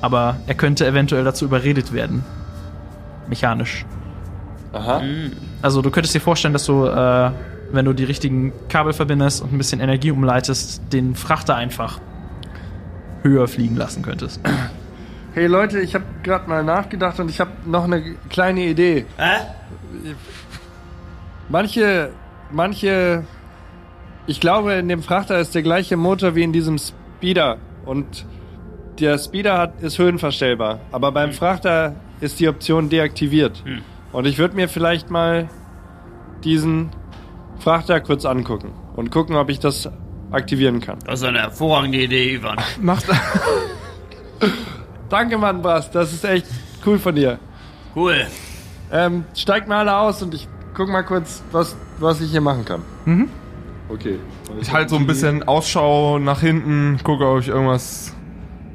Aber 0.00 0.36
er 0.46 0.54
könnte 0.54 0.86
eventuell 0.86 1.24
dazu 1.24 1.46
überredet 1.46 1.92
werden. 1.92 2.24
Mechanisch. 3.26 3.86
Aha. 4.72 5.02
Also 5.62 5.80
du 5.80 5.90
könntest 5.90 6.14
dir 6.14 6.20
vorstellen, 6.20 6.52
dass 6.52 6.66
du, 6.66 6.84
äh, 6.84 7.30
wenn 7.72 7.84
du 7.84 7.92
die 7.94 8.04
richtigen 8.04 8.52
Kabel 8.68 8.92
verbindest 8.92 9.40
und 9.42 9.52
ein 9.52 9.58
bisschen 9.58 9.80
Energie 9.80 10.10
umleitest, 10.10 10.82
den 10.92 11.14
Frachter 11.14 11.56
einfach 11.56 12.00
höher 13.22 13.48
fliegen 13.48 13.76
lassen 13.76 14.02
könntest. 14.02 14.40
Hey 15.34 15.48
Leute, 15.48 15.80
ich 15.80 15.96
habe 15.96 16.04
gerade 16.22 16.48
mal 16.48 16.62
nachgedacht 16.62 17.18
und 17.18 17.28
ich 17.28 17.40
habe 17.40 17.50
noch 17.66 17.84
eine 17.84 18.14
kleine 18.30 18.66
Idee. 18.66 19.04
Hä? 19.16 20.12
Manche, 21.48 22.10
manche, 22.52 23.24
ich 24.28 24.38
glaube, 24.38 24.74
in 24.74 24.86
dem 24.86 25.02
Frachter 25.02 25.40
ist 25.40 25.52
der 25.52 25.62
gleiche 25.62 25.96
Motor 25.96 26.36
wie 26.36 26.44
in 26.44 26.52
diesem 26.52 26.78
Speeder 26.78 27.58
und 27.84 28.24
der 29.00 29.18
Speeder 29.18 29.58
hat, 29.58 29.82
ist 29.82 29.98
höhenverstellbar, 29.98 30.78
aber 30.92 31.10
beim 31.10 31.32
Frachter 31.32 31.96
ist 32.20 32.38
die 32.38 32.46
Option 32.46 32.88
deaktiviert. 32.88 33.64
Hm. 33.64 33.82
Und 34.12 34.28
ich 34.28 34.38
würde 34.38 34.54
mir 34.54 34.68
vielleicht 34.68 35.10
mal 35.10 35.48
diesen 36.44 36.90
Frachter 37.58 38.00
kurz 38.00 38.24
angucken 38.24 38.70
und 38.94 39.10
gucken, 39.10 39.34
ob 39.34 39.50
ich 39.50 39.58
das 39.58 39.90
aktivieren 40.30 40.80
kann. 40.80 41.00
Das 41.04 41.22
ist 41.22 41.26
eine 41.26 41.40
hervorragende 41.40 41.98
Idee, 41.98 42.34
Ivan. 42.34 42.56
Macht. 42.80 43.06
Danke, 45.14 45.38
Mann, 45.38 45.62
Brass, 45.62 45.92
das 45.92 46.12
ist 46.12 46.24
echt 46.24 46.46
cool 46.84 46.98
von 46.98 47.14
dir. 47.14 47.38
Cool. 47.94 48.26
Ähm, 48.90 49.24
steigt 49.32 49.68
mal 49.68 49.78
alle 49.78 49.96
aus 49.96 50.20
und 50.22 50.34
ich 50.34 50.48
guck 50.74 50.88
mal 50.88 51.04
kurz, 51.04 51.40
was, 51.52 51.76
was 52.00 52.20
ich 52.20 52.32
hier 52.32 52.40
machen 52.40 52.64
kann. 52.64 52.82
Mhm. 53.04 53.28
Okay. 53.88 54.18
Ich 54.60 54.72
halte 54.72 54.90
so 54.90 54.96
ein 54.96 55.06
bisschen 55.06 55.44
Ausschau 55.44 56.18
nach 56.18 56.40
hinten, 56.40 56.98
gucke, 57.04 57.24
ob 57.28 57.38
ich 57.38 57.46
irgendwas. 57.46 58.12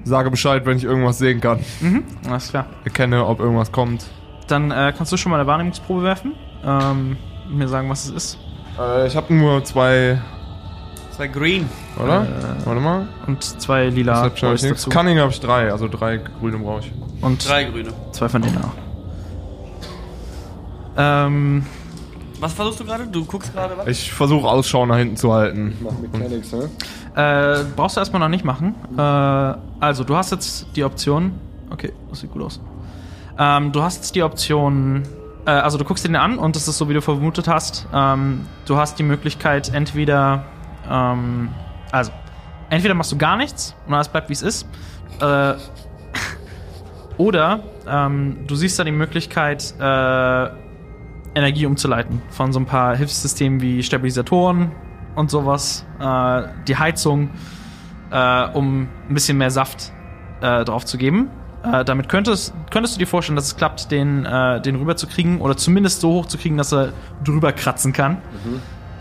Sage 0.05 0.31
Bescheid, 0.31 0.65
wenn 0.65 0.77
ich 0.77 0.85
irgendwas 0.85 1.17
sehen 1.17 1.41
kann. 1.41 1.59
Mhm. 1.81 2.05
Alles 2.29 2.51
klar. 2.51 2.67
Erkenne, 2.85 3.25
ob 3.25 3.41
irgendwas 3.41 3.73
kommt. 3.73 4.05
Dann 4.47 4.71
äh, 4.71 4.93
kannst 4.95 5.11
du 5.11 5.17
schon 5.17 5.31
mal 5.31 5.41
eine 5.41 5.47
Wahrnehmungsprobe 5.47 6.03
werfen. 6.03 6.35
Ähm, 6.63 7.17
und 7.49 7.57
mir 7.57 7.67
sagen, 7.67 7.89
was 7.89 8.05
es 8.05 8.11
ist. 8.11 8.37
Äh, 8.79 9.07
ich 9.07 9.15
habe 9.17 9.33
nur 9.33 9.61
zwei, 9.65 10.21
Zwei 11.19 11.27
Green. 11.27 11.69
oder? 12.01 12.21
Äh, 12.23 12.65
Warte 12.65 12.79
mal. 12.79 13.07
Und 13.27 13.43
zwei 13.43 13.87
lila 13.89 14.13
Deshalb 14.13 14.37
schaue 14.37 14.53
ich 14.55 14.63
nichts. 14.63 14.85
dazu. 14.85 14.89
Cunning 14.97 15.19
habe 15.19 15.31
ich 15.31 15.41
drei, 15.41 15.69
also 15.69 15.89
drei 15.89 16.15
grüne 16.15 16.59
brauche 16.59 16.79
ich. 16.79 16.93
Und 17.21 17.45
Drei 17.45 17.65
Grüne. 17.65 17.89
zwei 18.13 18.29
von 18.29 18.41
denen 18.41 18.57
auch. 18.63 18.71
Ähm, 20.95 21.65
Was 22.39 22.53
versuchst 22.53 22.79
du 22.79 22.85
gerade? 22.85 23.05
Du 23.07 23.25
guckst 23.25 23.53
gerade 23.53 23.77
was? 23.77 23.87
Ich 23.87 24.13
versuche 24.13 24.47
Ausschau 24.47 24.85
nach 24.85 24.95
hinten 24.95 25.17
zu 25.17 25.33
halten. 25.33 25.75
Mach 25.81 25.91
Mechanics, 25.99 26.53
ne? 26.53 26.69
Äh, 27.15 27.65
brauchst 27.75 27.97
du 27.97 27.99
erstmal 27.99 28.21
noch 28.21 28.29
nicht 28.29 28.45
machen. 28.45 28.75
Äh, 28.97 29.01
also, 29.01 30.05
du 30.05 30.15
hast 30.15 30.31
jetzt 30.31 30.67
die 30.77 30.85
Option. 30.85 31.33
Okay, 31.69 31.91
das 32.09 32.21
sieht 32.21 32.31
gut 32.31 32.43
aus. 32.43 32.61
Ähm, 33.37 33.73
du 33.73 33.81
hast 33.83 33.97
jetzt 33.97 34.15
die 34.15 34.23
Option. 34.23 35.03
Äh, 35.45 35.51
also, 35.51 35.77
du 35.77 35.83
guckst 35.83 36.05
dir 36.05 36.07
den 36.09 36.15
an 36.15 36.37
und 36.37 36.55
das 36.55 36.69
ist 36.69 36.77
so, 36.77 36.87
wie 36.87 36.93
du 36.93 37.01
vermutet 37.01 37.49
hast. 37.49 37.87
Ähm, 37.93 38.45
du 38.65 38.77
hast 38.77 38.97
die 38.99 39.03
Möglichkeit, 39.03 39.73
entweder. 39.73 40.45
Ähm, 40.89 41.49
also, 41.91 42.11
entweder 42.69 42.93
machst 42.93 43.11
du 43.11 43.17
gar 43.17 43.37
nichts 43.37 43.75
und 43.87 43.93
alles 43.93 44.09
bleibt 44.09 44.29
wie 44.29 44.33
es 44.33 44.41
ist. 44.41 44.67
Äh, 45.21 45.53
oder 47.17 47.61
ähm, 47.87 48.45
du 48.47 48.55
siehst 48.55 48.79
da 48.79 48.83
die 48.83 48.91
Möglichkeit, 48.91 49.73
äh, 49.79 50.49
Energie 51.35 51.65
umzuleiten 51.65 52.21
von 52.29 52.51
so 52.51 52.59
ein 52.59 52.65
paar 52.65 52.95
Hilfssystemen 52.95 53.61
wie 53.61 53.83
Stabilisatoren 53.83 54.71
und 55.15 55.29
sowas, 55.29 55.85
äh, 55.99 56.43
die 56.67 56.77
Heizung, 56.77 57.29
äh, 58.11 58.47
um 58.49 58.87
ein 59.09 59.13
bisschen 59.13 59.37
mehr 59.37 59.51
Saft 59.51 59.91
äh, 60.41 60.63
drauf 60.65 60.85
zu 60.85 60.97
geben. 60.97 61.29
Äh, 61.63 61.83
damit 61.83 62.07
könntest, 62.09 62.53
könntest 62.71 62.95
du 62.95 62.99
dir 62.99 63.07
vorstellen, 63.07 63.35
dass 63.35 63.47
es 63.47 63.57
klappt, 63.57 63.91
den, 63.91 64.23
den 64.23 64.75
rüber 64.75 64.95
zu 64.95 65.07
kriegen 65.07 65.41
oder 65.41 65.57
zumindest 65.57 66.01
so 66.01 66.11
hoch 66.13 66.25
zu 66.25 66.37
kriegen, 66.37 66.57
dass 66.57 66.71
er 66.71 66.93
drüber 67.23 67.51
kratzen 67.51 67.91
kann. 67.91 68.17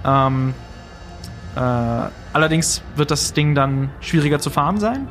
Ähm, 0.04 0.54
äh, 1.56 1.60
allerdings 2.32 2.82
wird 2.96 3.10
das 3.10 3.32
Ding 3.32 3.54
dann 3.54 3.90
schwieriger 4.00 4.38
zu 4.38 4.50
fahren 4.50 4.78
sein. 4.78 5.08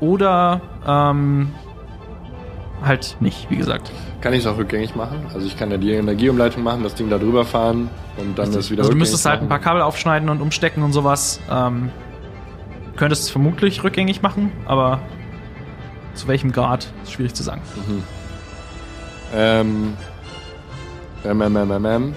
Oder 0.00 0.60
ähm, 0.86 1.52
halt 2.82 3.16
nicht, 3.20 3.50
wie 3.50 3.56
gesagt. 3.56 3.90
Kann 4.20 4.32
ich 4.32 4.40
es 4.40 4.46
auch 4.46 4.58
rückgängig 4.58 4.94
machen? 4.96 5.26
Also 5.32 5.46
ich 5.46 5.56
kann 5.56 5.70
ja 5.70 5.76
die 5.76 5.92
Energieumleitung 5.92 6.62
machen, 6.62 6.82
das 6.82 6.94
Ding 6.94 7.08
da 7.08 7.18
drüber 7.18 7.44
fahren 7.44 7.88
und 8.16 8.38
dann 8.38 8.52
das 8.52 8.70
wieder 8.70 8.82
Also 8.82 8.92
du 8.92 8.98
müsstest 8.98 9.24
halt 9.24 9.42
ein 9.42 9.48
paar 9.48 9.58
machen. 9.58 9.64
Kabel 9.64 9.82
aufschneiden 9.82 10.28
und 10.28 10.40
umstecken 10.40 10.82
und 10.82 10.92
sowas. 10.92 11.40
Ähm, 11.50 11.90
könntest 12.96 13.22
es 13.24 13.30
vermutlich 13.30 13.84
rückgängig 13.84 14.22
machen, 14.22 14.52
aber 14.66 15.00
zu 16.14 16.28
welchem 16.28 16.52
Grad 16.52 16.92
ist 17.02 17.12
schwierig 17.12 17.34
zu 17.34 17.42
sagen. 17.42 17.62
Ähm, 19.34 19.94
ähm, 21.24 21.42
ähm, 21.42 21.56
ähm, 21.56 21.86
ähm. 21.86 22.14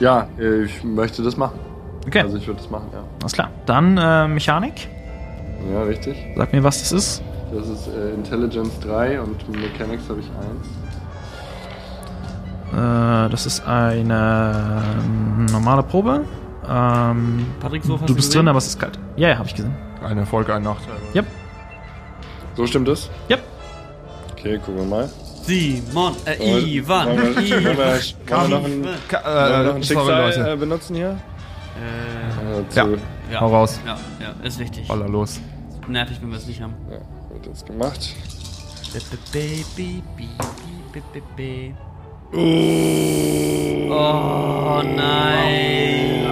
Ja, 0.00 0.28
ich 0.38 0.82
möchte 0.82 1.22
das 1.22 1.36
machen. 1.36 1.58
Okay, 2.06 2.20
Also 2.20 2.36
ich 2.36 2.46
würde 2.46 2.60
das 2.60 2.70
machen, 2.70 2.88
ja. 2.92 3.02
alles 3.20 3.32
klar. 3.32 3.50
Dann 3.66 3.96
äh, 3.96 4.28
Mechanik. 4.28 4.88
Ja, 5.72 5.82
richtig. 5.84 6.16
Sag 6.36 6.52
mir, 6.52 6.62
was 6.62 6.80
das 6.80 6.92
ist. 6.92 7.22
Das 7.54 7.66
ist 7.68 7.88
äh, 7.88 8.10
Intelligence 8.14 8.78
3 8.80 9.20
und 9.20 9.48
Mechanics 9.48 10.02
habe 10.08 10.20
ich 10.20 10.26
1. 10.26 10.36
Äh, 12.72 13.30
das 13.30 13.46
ist 13.46 13.66
eine 13.66 14.52
ähm, 14.98 15.46
normale 15.46 15.82
Probe. 15.82 16.24
Ähm, 16.68 17.46
Patrick, 17.60 17.84
so 17.84 17.94
hast 17.94 18.02
du 18.02 18.06
du 18.06 18.14
bist 18.14 18.28
gesehen? 18.28 18.40
drin, 18.40 18.48
aber 18.48 18.58
es 18.58 18.66
ist 18.66 18.80
kalt. 18.80 18.98
Ja, 19.16 19.28
ja, 19.28 19.38
habe 19.38 19.46
ich 19.48 19.54
gesehen. 19.54 19.74
Ein 20.02 20.18
Erfolg, 20.18 20.50
ein 20.50 20.62
Nachteil. 20.62 20.94
Yep, 21.14 21.26
So 22.56 22.66
stimmt 22.66 22.88
es? 22.88 23.08
yep. 23.30 23.40
Okay, 24.32 24.58
gucken 24.58 24.76
wir 24.76 24.84
mal. 24.84 25.10
Simon, 25.42 26.14
äh, 26.26 26.58
Ivan, 26.58 27.06
Wollen 27.08 27.18
wir, 27.18 27.36
wollen 27.36 27.64
wir, 27.64 27.72
Ivan. 27.72 27.76
wollen 27.76 28.50
wir 28.50 28.58
noch 28.58 28.64
ein, 28.64 28.86
Ka 29.08 29.60
äh, 29.60 29.64
noch 29.66 29.74
ein 29.76 29.82
Schicksal 29.82 30.52
äh, 30.52 30.56
benutzen 30.56 30.96
hier? 30.96 31.16
Äh, 31.76 32.68
zu, 32.68 32.78
Ja. 32.80 32.86
ja. 33.32 33.40
Hau 33.40 33.48
raus. 33.48 33.80
Ja, 33.86 33.96
ja, 34.20 34.34
ist 34.46 34.58
wichtig. 34.58 34.86
Baller 34.88 35.08
los. 35.08 35.40
Nervig, 35.88 36.18
wenn 36.22 36.30
wir 36.30 36.38
es 36.38 36.46
nicht 36.46 36.60
haben. 36.62 36.74
ja, 36.90 36.98
wird 37.32 37.46
jetzt 37.46 37.66
gemacht. 37.66 38.14
Oh 43.90 44.82
nein. 44.82 46.24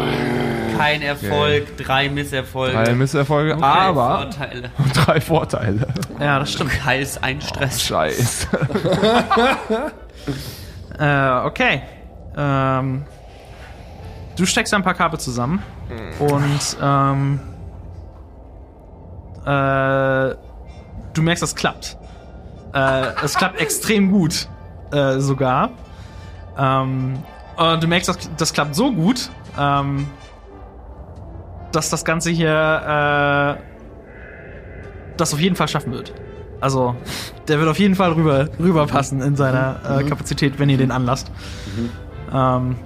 Kein 0.76 1.02
Erfolg, 1.02 1.76
drei 1.76 2.09
Misserfolge. 2.09 2.72
Drei 2.72 2.94
Misserfolge, 2.94 3.55
Okay, 3.55 3.62
aber 3.64 4.18
Vorteile. 4.22 4.70
drei 4.94 5.20
Vorteile. 5.20 5.87
Ja, 6.18 6.38
das 6.40 6.52
stimmt. 6.52 6.72
Du 6.74 6.85
heißt 6.85 7.22
ein 7.22 7.40
Stress. 7.40 7.83
Scheiße. 7.83 8.48
Äh, 10.98 11.46
okay. 11.46 11.83
Ähm, 12.37 13.05
du 14.37 14.47
steckst 14.47 14.73
ein 14.75 14.83
paar 14.83 14.95
Kabel 14.95 15.18
zusammen 15.18 15.62
und 16.18 16.77
ähm, 16.83 17.40
äh, 19.45 20.35
du 21.14 21.23
merkst, 21.23 21.42
das 21.42 21.55
klappt. 21.55 21.97
Äh, 22.75 23.07
es 23.25 23.35
klappt 23.35 23.61
extrem 23.61 24.11
gut, 24.11 24.49
äh, 24.92 25.18
sogar. 25.18 25.71
Ähm, 26.57 27.18
und 27.57 27.83
du 27.83 27.87
merkst, 27.87 28.09
das, 28.09 28.18
das 28.37 28.53
klappt 28.53 28.75
so 28.75 28.92
gut, 28.92 29.31
ähm, 29.59 30.07
dass 31.73 31.90
das 31.90 32.05
Ganze 32.05 32.31
hier 32.31 33.59
äh, 33.59 33.62
das 35.16 35.35
auf 35.35 35.40
jeden 35.40 35.57
Fall 35.57 35.68
schaffen 35.68 35.92
wird. 35.92 36.14
Also, 36.61 36.95
der 37.49 37.59
wird 37.59 37.68
auf 37.68 37.79
jeden 37.79 37.95
Fall 37.97 38.12
rüber, 38.12 38.49
rüberpassen 38.59 39.21
in 39.21 39.37
seiner 39.37 39.81
äh, 39.99 40.05
Kapazität, 40.05 40.59
wenn 40.59 40.68
ihr 40.68 40.79
den 40.79 40.92
anlasst. 40.92 41.31
Ähm, 42.33 42.77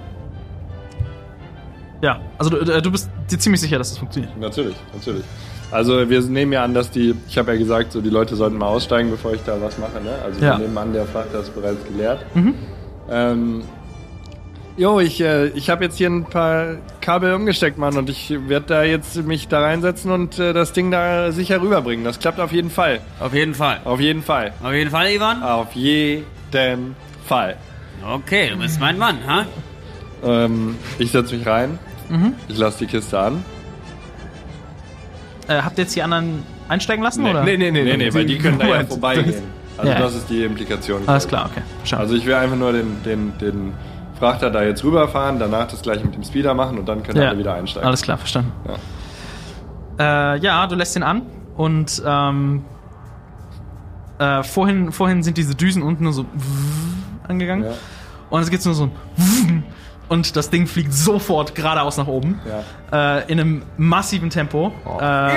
ja, 2.03 2.21
also 2.39 2.51
du, 2.51 2.59
äh, 2.73 2.83
du 2.83 2.91
bist 2.91 3.09
dir 3.31 3.39
ziemlich 3.39 3.61
sicher, 3.61 3.79
dass 3.79 3.91
das 3.91 3.99
funktioniert. 3.99 4.37
Natürlich, 4.39 4.77
natürlich. 4.93 5.25
Also 5.71 6.09
wir 6.09 6.21
nehmen 6.23 6.53
ja 6.53 6.63
an, 6.63 6.75
dass 6.75 6.91
die, 6.91 7.15
ich 7.29 7.39
habe 7.39 7.53
ja 7.53 7.59
gesagt, 7.59 7.93
so 7.93 8.01
die 8.01 8.11
Leute 8.11 8.37
sollten 8.37 8.57
mal 8.57 8.67
aussteigen, 8.67 9.11
bevor 9.11 9.33
ich 9.35 9.43
da 9.43 9.61
was 9.61 9.79
mache. 9.79 10.01
Ne? 10.03 10.11
Also 10.25 10.41
Ja. 10.45 10.53
wir 10.59 10.67
nehmen 10.67 10.79
an, 10.79 10.93
der 10.93 11.07
Frachter 11.07 11.41
ist 11.41 11.55
bereits 11.55 11.85
geleert. 11.85 12.25
Mhm. 12.35 12.55
Ähm, 13.11 13.65
jo, 14.77 15.01
ich, 15.01 15.21
äh, 15.21 15.49
ich 15.49 15.69
habe 15.69 15.83
jetzt 15.85 15.97
hier 15.99 16.09
ein 16.09 16.25
paar 16.25 16.77
Kabel 17.01 17.35
umgesteckt, 17.35 17.79
Mann, 17.79 17.97
und 17.97 18.09
ich 18.09 18.33
werde 18.49 18.67
da 18.67 18.83
jetzt 18.85 19.17
mich 19.27 19.49
da 19.49 19.61
reinsetzen 19.61 20.13
und 20.13 20.39
äh, 20.39 20.53
das 20.53 20.73
Ding 20.73 20.91
da 20.93 21.33
sicher 21.33 21.61
rüberbringen. 21.61 22.05
Das 22.05 22.21
klappt 22.21 22.39
auf 22.39 22.53
jeden 22.53 22.71
Fall. 22.71 23.01
Auf 23.19 23.35
jeden 23.35 23.55
Fall. 23.55 23.81
Auf 23.85 23.99
jeden 24.01 24.23
Fall. 24.23 24.53
Auf 24.63 24.73
jeden 24.73 24.91
Fall, 24.91 25.11
Ivan. 25.11 25.43
Auf 25.43 25.73
jeden 25.73 26.25
den 26.53 26.95
Fall. 27.27 27.57
Okay, 28.09 28.51
du 28.51 28.59
bist 28.59 28.79
mein 28.79 28.99
Mann, 28.99 29.19
ha? 29.27 29.47
Ähm, 30.25 30.77
ich 30.99 31.11
setze 31.11 31.35
mich 31.37 31.45
rein. 31.47 31.79
Ich 32.49 32.59
lasse 32.59 32.79
die 32.79 32.87
Kiste 32.87 33.19
an. 33.19 33.45
Äh, 35.49 35.63
habt 35.63 35.79
ihr 35.79 35.85
jetzt 35.85 35.95
die 35.95 36.03
anderen 36.03 36.43
einsteigen 36.69 37.03
lassen, 37.05 37.25
oder? 37.25 37.45
Nee, 37.45 37.57
nee, 37.57 37.71
nee, 37.71 37.83
Nee, 37.85 37.97
nee, 37.97 38.15
weil 38.15 38.27
die 38.27 38.39
können 38.39 38.59
da 38.59 38.67
ja 38.67 38.85
vorbeigehen. 38.85 39.43
Also 39.79 39.93
Ja. 39.93 39.99
das 39.99 40.15
ist 40.15 40.31
die 40.31 40.43
Implikation. 40.45 41.03
Alles 41.07 41.29
klar, 41.29 41.51
okay. 41.51 41.63
Verstanden. 41.79 42.03
Also 42.05 42.17
ich 42.17 42.27
will 42.27 42.35
einfach 42.35 42.57
nur 42.57 42.73
den, 42.73 43.03
den, 43.05 43.33
den 43.39 43.73
Frachter 44.19 44.51
da 44.51 44.63
jetzt 44.63 44.83
rüberfahren, 44.83 45.39
danach 45.39 45.69
das 45.69 45.83
gleiche 45.83 46.05
mit 46.05 46.15
dem 46.15 46.25
Speeder 46.25 46.55
machen 46.55 46.79
und 46.79 46.87
dann 46.89 47.03
können 47.03 47.21
ja. 47.21 47.29
alle 47.29 47.39
wieder 47.39 47.55
einsteigen. 47.55 47.87
Alles 47.87 48.03
klar, 48.03 48.17
verstanden. 48.19 48.53
Ja, 49.99 50.35
äh, 50.35 50.39
ja 50.39 50.67
du 50.67 50.75
lässt 50.75 50.97
ihn 50.97 51.03
an 51.03 51.23
und 51.57 52.03
ähm, 52.07 52.65
äh, 54.19 54.43
vorhin, 54.43 54.93
vorhin 54.93 55.23
sind 55.23 55.37
diese 55.37 55.55
Düsen 55.55 55.83
unten 55.83 56.05
nur 56.05 56.15
so 56.15 56.25
angegangen 57.29 57.65
Ja. 57.67 57.73
und 58.31 58.41
es 58.41 58.51
gibt 58.51 58.65
nur 58.65 58.75
so 58.75 58.85
ein 58.85 59.63
und 60.09 60.37
das 60.37 60.51
Ding 60.51 60.67
fliegt 60.67 60.93
sofort 60.93 61.55
geradeaus 61.55 61.97
nach 61.97 62.07
oben 62.07 62.41
Ja. 62.93 63.19
äh, 63.19 63.33
in 63.33 63.41
einem 63.41 63.63
massiven 63.77 64.31
Tempo 64.31 64.73
äh, 65.01 65.37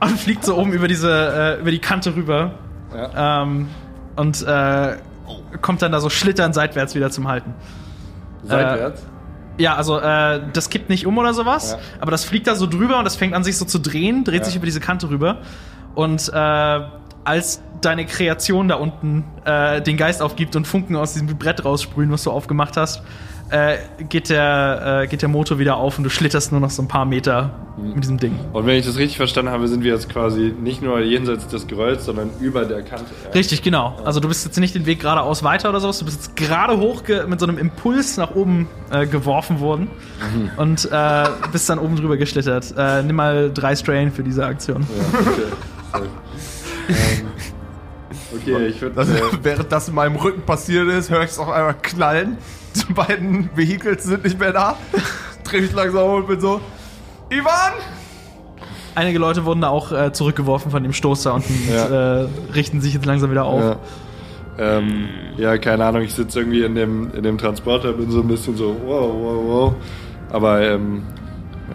und 0.00 0.18
fliegt 0.18 0.44
so 0.44 0.56
oben 0.56 0.72
über 0.72 0.88
diese 0.88 1.56
äh, 1.58 1.60
über 1.60 1.70
die 1.70 1.78
Kante 1.80 2.14
rüber 2.14 2.52
Ja. 2.94 3.42
ähm, 3.42 3.68
und 4.16 4.42
äh, 4.46 4.96
kommt 5.60 5.82
dann 5.82 5.92
da 5.92 6.00
so 6.00 6.08
schlittern 6.10 6.52
seitwärts 6.52 6.94
wieder 6.94 7.10
zum 7.10 7.26
Halten. 7.28 7.54
Seitwärts. 8.44 9.02
Ja, 9.58 9.74
also 9.74 9.98
äh, 9.98 10.40
das 10.52 10.68
kippt 10.70 10.90
nicht 10.90 11.06
um 11.06 11.16
oder 11.18 11.32
sowas, 11.34 11.72
Ja. 11.72 11.78
aber 12.00 12.10
das 12.10 12.24
fliegt 12.24 12.46
da 12.46 12.54
so 12.54 12.66
drüber 12.66 12.98
und 12.98 13.04
das 13.04 13.16
fängt 13.16 13.34
an 13.34 13.42
sich 13.42 13.56
so 13.56 13.64
zu 13.64 13.78
drehen, 13.78 14.22
dreht 14.22 14.40
Ja. 14.40 14.44
sich 14.44 14.56
über 14.56 14.66
diese 14.66 14.80
Kante 14.80 15.08
rüber. 15.08 15.38
Und 15.94 16.30
äh, 16.32 16.80
als 17.24 17.62
deine 17.80 18.04
Kreation 18.04 18.68
da 18.68 18.74
unten 18.76 19.24
äh, 19.44 19.80
den 19.80 19.96
Geist 19.96 20.20
aufgibt 20.22 20.54
und 20.56 20.66
Funken 20.66 20.94
aus 20.94 21.14
diesem 21.14 21.26
Brett 21.38 21.64
raussprühen, 21.64 22.10
was 22.12 22.22
du 22.22 22.30
aufgemacht 22.30 22.76
hast, 22.76 23.02
äh, 23.50 23.76
geht, 24.08 24.28
der, 24.30 25.02
äh, 25.04 25.06
geht 25.06 25.22
der 25.22 25.28
Motor 25.28 25.58
wieder 25.58 25.76
auf 25.76 25.98
und 25.98 26.04
du 26.04 26.10
schlitterst 26.10 26.50
nur 26.52 26.60
noch 26.60 26.70
so 26.70 26.82
ein 26.82 26.88
paar 26.88 27.04
Meter 27.04 27.50
Mhm. 27.76 27.92
mit 27.94 28.04
diesem 28.04 28.16
Ding. 28.18 28.38
Und 28.54 28.64
wenn 28.66 28.76
ich 28.78 28.86
das 28.86 28.96
richtig 28.96 29.18
verstanden 29.18 29.50
habe, 29.52 29.68
sind 29.68 29.84
wir 29.84 29.92
jetzt 29.92 30.08
quasi 30.08 30.54
nicht 30.58 30.80
nur 30.82 30.98
jenseits 31.00 31.46
des 31.46 31.66
Gerölls, 31.66 32.06
sondern 32.06 32.30
über 32.40 32.64
der 32.64 32.80
Kante. 32.82 33.04
Ja. 33.24 33.30
Richtig, 33.32 33.62
genau. 33.62 33.98
Also 34.02 34.18
du 34.18 34.28
bist 34.28 34.46
jetzt 34.46 34.58
nicht 34.58 34.74
den 34.74 34.86
Weg 34.86 35.00
geradeaus 35.00 35.42
weiter 35.44 35.68
oder 35.68 35.80
sowas, 35.80 35.98
du 35.98 36.06
bist 36.06 36.16
jetzt 36.26 36.36
gerade 36.36 36.78
hoch 36.78 37.02
mit 37.28 37.38
so 37.38 37.46
einem 37.46 37.58
Impuls 37.58 38.16
nach 38.16 38.34
oben 38.34 38.66
äh, 38.90 39.06
geworfen 39.06 39.60
worden 39.60 39.88
Mhm. 40.34 40.50
und 40.56 40.88
äh, 40.90 41.24
bist 41.52 41.68
dann 41.68 41.78
oben 41.78 41.96
drüber 41.96 42.16
geschlittert. 42.16 42.72
Äh, 42.78 43.02
nimm 43.02 43.16
mal 43.16 43.50
drei 43.52 43.76
Strain 43.76 44.10
für 44.10 44.22
diese 44.22 44.46
Aktion. 44.46 44.86
Ja, 45.92 46.00
okay. 46.00 46.08
Ähm, 46.88 47.26
okay, 48.34 48.66
ich 48.68 48.80
würde. 48.80 48.94
Das, 48.96 49.08
Äh, 49.10 49.20
während 49.42 49.70
das 49.72 49.88
in 49.88 49.94
meinem 49.94 50.16
Rücken 50.16 50.42
passiert 50.42 50.88
ist, 50.88 51.10
höre 51.10 51.22
ich 51.24 51.30
es 51.30 51.38
auf 51.38 51.48
einmal 51.50 51.74
knallen. 51.82 52.38
Die 52.88 52.92
beiden 52.92 53.50
Vehicles 53.54 54.04
sind 54.04 54.24
nicht 54.24 54.38
mehr 54.38 54.52
da. 54.52 54.76
Dreh 55.44 55.60
mich 55.60 55.72
langsam 55.72 56.04
um 56.08 56.14
und 56.16 56.28
bin 56.28 56.40
so, 56.40 56.60
Ivan! 57.30 57.72
Einige 58.94 59.18
Leute 59.18 59.44
wurden 59.44 59.60
da 59.60 59.68
auch 59.68 59.92
äh, 59.92 60.12
zurückgeworfen 60.12 60.70
von 60.70 60.82
dem 60.82 60.92
Stoß 60.92 61.22
da 61.24 61.32
unten 61.32 61.54
Ja. 61.72 61.84
und 61.84 61.92
äh, 61.92 62.52
richten 62.54 62.80
sich 62.80 62.94
jetzt 62.94 63.04
langsam 63.06 63.30
wieder 63.30 63.44
auf. 63.44 63.60
ja. 63.62 63.76
Ähm, 64.58 65.08
ja, 65.36 65.58
keine 65.58 65.84
Ahnung, 65.84 66.00
ich 66.00 66.14
sitze 66.14 66.38
irgendwie 66.40 66.62
in 66.62 66.74
dem, 66.74 67.12
in 67.14 67.22
dem 67.22 67.36
Transporter, 67.36 67.92
bin 67.92 68.10
so 68.10 68.20
ein 68.22 68.26
bisschen 68.28 68.56
so, 68.56 68.74
wow, 68.86 69.12
wow, 69.12 69.44
wow. 69.46 69.74
Aber 70.30 70.62
ähm, 70.62 71.02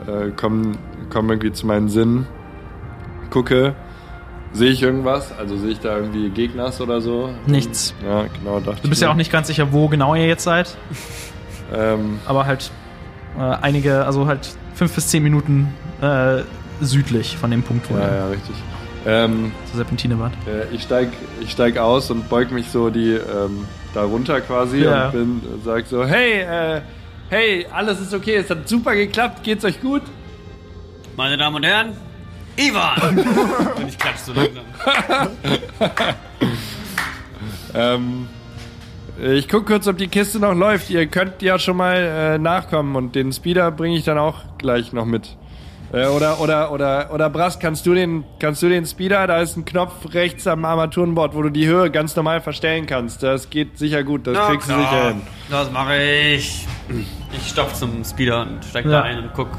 äh, 0.08 0.32
komm, 0.36 0.72
komm 1.12 1.30
irgendwie 1.30 1.52
zu 1.52 1.68
meinen 1.68 1.90
Sinnen, 1.90 2.26
gucke, 3.30 3.76
sehe 4.54 4.72
ich 4.72 4.82
irgendwas? 4.82 5.32
Also 5.38 5.58
sehe 5.58 5.72
ich 5.72 5.80
da 5.80 5.98
irgendwie 5.98 6.30
Gegners 6.30 6.82
oder 6.82 7.02
so? 7.02 7.30
Nichts. 7.48 7.94
Ja, 8.06 8.26
genau, 8.40 8.60
dachte 8.60 8.82
Du 8.84 8.90
bist 8.90 9.02
ich 9.02 9.06
ja 9.06 9.12
auch 9.12 9.16
nicht 9.16 9.32
ganz 9.32 9.48
sicher, 9.48 9.72
wo 9.72 9.88
genau 9.88 10.16
ihr 10.16 10.28
jetzt 10.28 10.44
seid, 10.44 10.76
Ähm, 11.74 12.20
aber 12.26 12.46
halt 12.46 12.70
äh, 13.40 13.42
einige, 13.42 14.06
also 14.06 14.28
halt 14.28 14.50
fünf 14.74 14.94
bis 14.94 15.08
zehn 15.08 15.24
Minuten 15.24 15.74
äh, 16.02 16.42
südlich 16.82 17.38
von 17.38 17.50
dem 17.50 17.64
Punkt, 17.64 17.90
wo 17.90 17.98
ja, 17.98 18.08
ihr 18.10 18.16
ja, 18.16 18.28
richtig. 18.28 18.56
Ähm, 19.06 19.52
zur 19.68 19.78
Serpentine 19.78 20.20
wart. 20.20 20.34
Äh, 20.46 20.74
ich 20.76 20.84
steig, 20.84 21.08
ich 21.40 21.52
steig 21.52 21.78
aus 21.78 22.12
und 22.12 22.28
beug 22.30 22.52
mich 22.52 22.70
so 22.70 22.90
die 22.90 23.14
ähm, 23.14 23.66
da 23.94 24.04
runter 24.04 24.42
quasi 24.42 24.84
Ja. 24.84 25.06
und 25.08 25.12
bin, 25.14 25.42
sag 25.64 25.88
so, 25.88 26.06
hey, 26.06 26.42
äh, 26.42 26.82
hey, 27.30 27.66
alles 27.74 28.02
ist 28.02 28.14
okay, 28.14 28.36
es 28.36 28.50
hat 28.50 28.68
super 28.68 28.94
geklappt, 28.96 29.44
geht's 29.44 29.64
euch 29.66 29.80
gut? 29.82 30.02
Meine 31.16 31.38
Damen 31.38 31.56
und 31.56 31.64
Herren, 31.66 31.94
Ivan! 32.58 33.18
Und 33.78 33.88
ich 33.88 33.98
klatsch 33.98 34.18
so 34.26 34.34
langsam. 34.34 34.64
Ähm, 37.74 38.28
ich 39.22 39.48
guck 39.48 39.66
kurz, 39.66 39.88
ob 39.88 39.98
die 39.98 40.08
Kiste 40.10 40.40
noch 40.40 40.54
läuft. 40.54 40.90
Ihr 40.90 41.06
könnt 41.08 41.42
ja 41.42 41.58
schon 41.58 41.78
mal 41.78 41.96
äh, 41.96 42.38
nachkommen 42.38 42.96
und 42.98 43.16
den 43.16 43.32
Speeder 43.32 43.72
bringe 43.72 43.96
ich 43.98 44.04
dann 44.04 44.18
auch 44.18 44.40
gleich 44.58 44.92
noch 44.92 45.06
mit. 45.06 45.38
Äh, 45.94 46.08
oder 46.08 46.42
oder 46.42 46.72
oder 46.72 47.14
oder 47.14 47.30
Brass, 47.30 47.60
kannst 47.60 47.86
du 47.86 47.94
den 47.94 48.26
kannst 48.40 48.62
du 48.62 48.68
den 48.70 48.86
Speeder? 48.86 49.26
Da 49.28 49.38
ist 49.42 49.56
ein 49.58 49.64
Knopf 49.66 50.14
rechts 50.14 50.48
am 50.48 50.66
Armaturenbord, 50.66 51.34
wo 51.34 51.42
du 51.44 51.50
die 51.50 51.66
Höhe 51.66 51.90
ganz 51.92 52.14
normal 52.16 52.42
verstellen 52.42 52.86
kannst. 52.88 53.24
Das 53.24 53.50
geht 53.50 53.78
sicher 53.78 54.04
gut, 54.04 54.28
das 54.28 54.34
Na 54.38 54.48
kriegst 54.50 54.70
du 54.70 54.74
klar, 54.74 54.90
sicher 54.92 55.08
hin. 55.10 55.22
Das 55.50 55.72
mache 55.72 55.96
ich. 56.02 56.68
Ich 57.32 57.48
stopf 57.50 57.74
zum 57.74 58.04
Speeder 58.04 58.42
und 58.42 58.66
steig 58.66 58.84
Ja. 58.86 58.92
da 58.92 59.02
ein 59.04 59.20
und 59.20 59.34
guck, 59.34 59.50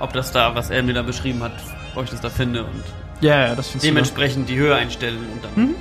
ob 0.00 0.12
das 0.12 0.32
da, 0.32 0.52
was 0.54 0.70
er 0.70 0.82
mir 0.82 0.94
da 0.94 1.02
beschrieben 1.02 1.42
hat, 1.44 1.52
ob 1.96 2.04
ich 2.04 2.10
das 2.10 2.20
da 2.20 2.28
finde 2.30 2.64
und 2.64 2.82
Ja, 3.20 3.48
ja, 3.48 3.54
das 3.54 3.72
du. 3.72 3.78
dementsprechend 3.78 4.48
die 4.48 4.56
Höhe 4.56 4.74
einstellen 4.74 5.18
und 5.32 5.44
dann 5.44 5.74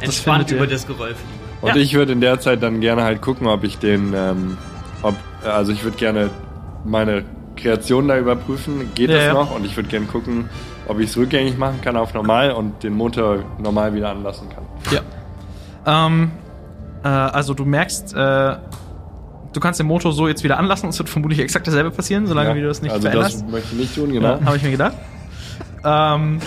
entspannt 0.00 0.48
findet 0.48 0.50
ihr. 0.52 0.56
über 0.58 0.66
das 0.66 0.86
Geröll 0.86 1.14
fliegen. 1.14 1.40
Und 1.62 1.68
Ja. 1.68 1.76
ich 1.76 1.94
würde 1.94 2.12
in 2.12 2.20
der 2.20 2.40
Zeit 2.40 2.62
dann 2.62 2.80
gerne 2.80 3.02
halt 3.04 3.20
gucken, 3.20 3.46
ob 3.46 3.64
ich 3.64 3.78
den, 3.78 4.14
ähm, 4.14 4.56
ob, 5.02 5.14
also 5.44 5.72
ich 5.72 5.84
würde 5.84 5.96
gerne 5.98 6.30
meine 6.84 7.24
Kreation 7.56 8.08
da 8.08 8.16
überprüfen, 8.18 8.90
geht 8.94 9.10
Ja, 9.10 9.16
das 9.16 9.24
ja. 9.26 9.32
noch? 9.34 9.54
Und 9.54 9.66
ich 9.66 9.76
würde 9.76 9.88
gerne 9.90 10.06
gucken, 10.06 10.48
ob 10.88 10.98
ich 11.00 11.10
es 11.10 11.16
rückgängig 11.16 11.58
machen 11.58 11.80
kann 11.82 11.96
auf 11.96 12.14
normal 12.14 12.52
und 12.52 12.82
den 12.82 12.94
Motor 12.94 13.40
normal 13.58 13.92
wieder 13.94 14.08
anlassen 14.10 14.48
kann. 14.48 14.64
Ja. 14.90 16.06
Ähm, 16.06 16.30
äh, 17.04 17.08
also 17.08 17.52
du 17.54 17.64
merkst, 17.66 18.14
äh, 18.14 18.56
du 19.52 19.60
kannst 19.60 19.78
den 19.80 19.86
Motor 19.86 20.12
so 20.12 20.26
jetzt 20.28 20.42
wieder 20.42 20.58
anlassen 20.58 20.86
und 20.86 20.90
es 20.90 20.98
wird 20.98 21.08
vermutlich 21.10 21.38
exakt 21.40 21.66
dasselbe 21.66 21.90
passieren, 21.90 22.26
solange 22.26 22.50
Ja, 22.50 22.54
wie 22.56 22.60
du 22.62 22.68
das 22.68 22.80
nicht 22.82 22.92
also 22.92 23.02
veränderst. 23.02 23.42
das 23.42 23.50
möchte 23.50 23.68
ich 23.74 23.80
nicht 23.80 23.94
tun, 23.94 24.12
genau. 24.12 24.36
Ja, 24.38 24.44
habe 24.46 24.56
ich 24.56 24.62
mir 24.62 24.70
gedacht. 24.70 24.94
Ähm, 25.84 26.40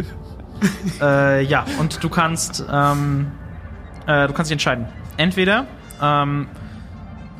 äh, 1.00 1.42
ja, 1.44 1.64
und 1.78 2.02
du 2.02 2.08
kannst, 2.08 2.64
ähm, 2.70 3.32
äh, 4.06 4.26
du 4.26 4.32
kannst 4.32 4.50
dich 4.50 4.54
entscheiden. 4.54 4.86
Entweder, 5.16 5.66
ähm, 6.00 6.48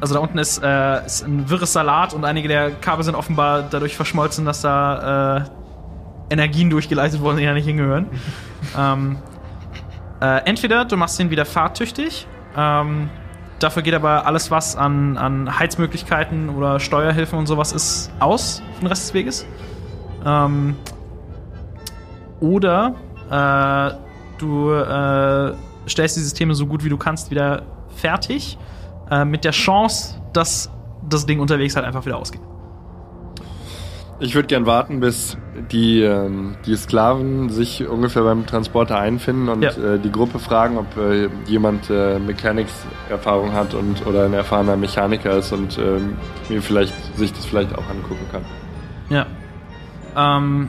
also 0.01 0.15
da 0.15 0.21
unten 0.21 0.39
ist, 0.39 0.63
äh, 0.63 1.05
ist 1.05 1.23
ein 1.23 1.49
wirres 1.51 1.73
Salat 1.73 2.15
und 2.15 2.25
einige 2.25 2.49
der 2.49 2.71
Kabel 2.71 3.05
sind 3.05 3.15
offenbar 3.15 3.63
dadurch 3.71 3.97
verschmolzen, 3.97 4.45
dass 4.45 4.63
da 4.63 5.39
äh, 5.39 5.45
Energien 6.31 6.71
durchgeleitet 6.71 7.21
wurden, 7.21 7.39
die 7.39 7.45
da 7.45 7.53
nicht 7.53 7.67
hingehören. 7.67 8.07
ähm, 8.79 9.19
äh, 10.21 10.45
entweder 10.45 10.85
du 10.85 10.97
machst 10.97 11.19
ihn 11.21 11.31
wieder 11.31 11.45
fahrtüchtig. 11.45 12.27
Ähm, 12.57 13.09
dafür 13.59 13.83
geht 13.83 13.95
aber 13.95 14.27
alles, 14.27 14.51
was 14.51 14.77
an, 14.77 15.17
an 15.17 15.59
Heizmöglichkeiten 15.59 16.51
oder 16.51 16.81
Steuerhilfen 16.81 17.39
und 17.39 17.47
sowas 17.47 17.73
ist, 17.73 18.11
aus 18.21 18.63
für 18.75 18.81
den 18.81 18.89
Rest 18.89 19.05
des 19.05 19.15
Weges. 19.15 19.47
Ähm, 20.25 20.77
oder 22.41 22.95
äh, 23.31 23.95
du 24.39 24.73
äh, 24.73 25.55
stellst 25.89 26.17
die 26.17 26.21
Systeme 26.21 26.55
so 26.55 26.67
gut 26.67 26.85
wie 26.85 26.89
du 26.89 26.97
kannst 26.97 27.31
wieder 27.31 27.63
fertig, 27.97 28.59
äh, 29.11 29.25
mit 29.25 29.45
der 29.45 29.53
Chance, 29.53 30.21
dass 30.33 30.71
das 31.09 31.27
Ding 31.27 31.41
unterwegs 31.41 31.77
halt 31.77 31.87
einfach 31.87 32.05
wieder 32.07 32.17
ausgeht. 32.17 32.41
Ich 34.23 34.35
würde 34.35 34.49
gern 34.49 34.67
warten, 34.67 35.01
bis 35.01 35.39
die, 35.73 36.03
ähm, 36.03 36.57
die 36.67 36.77
Sklaven 36.77 37.49
sich 37.49 37.89
ungefähr 37.89 38.23
beim 38.23 38.45
Transporter 38.45 38.99
einfinden 38.99 39.49
und 39.49 39.63
Ja. 39.63 39.71
äh, 39.71 39.99
die 39.99 40.13
Gruppe 40.13 40.39
fragen, 40.39 40.77
ob 40.77 40.95
äh, 40.99 41.31
jemand 41.47 41.89
äh, 41.89 42.19
Mechanics-Erfahrung 42.19 43.53
hat 43.55 43.73
und 43.73 44.07
oder 44.07 44.27
ein 44.27 44.35
erfahrener 44.35 44.77
Mechaniker 44.77 45.37
ist 45.37 45.53
und 45.53 45.79
ähm, 45.79 46.19
mir 46.51 46.61
vielleicht 46.61 46.93
sich 47.17 47.33
das 47.33 47.47
vielleicht 47.47 47.75
auch 47.75 47.89
angucken 47.89 48.27
kann. 48.31 48.43
Ja. 49.09 49.27
Ähm, 50.15 50.69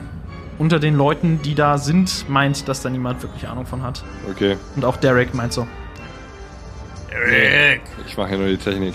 unter 0.62 0.78
den 0.78 0.94
Leuten, 0.96 1.40
die 1.42 1.54
da 1.56 1.76
sind, 1.76 2.28
meint, 2.28 2.68
dass 2.68 2.82
da 2.82 2.88
niemand 2.88 3.20
wirklich 3.22 3.48
Ahnung 3.48 3.66
von 3.66 3.82
hat. 3.82 4.04
Okay, 4.30 4.56
Und 4.76 4.84
auch 4.84 4.96
Derek 4.96 5.34
meint 5.34 5.52
so. 5.52 5.66
Eric! 7.10 7.82
ich 8.06 8.16
mache 8.16 8.28
hier 8.30 8.38
nur 8.38 8.46
die 8.48 8.56
Technik. 8.56 8.94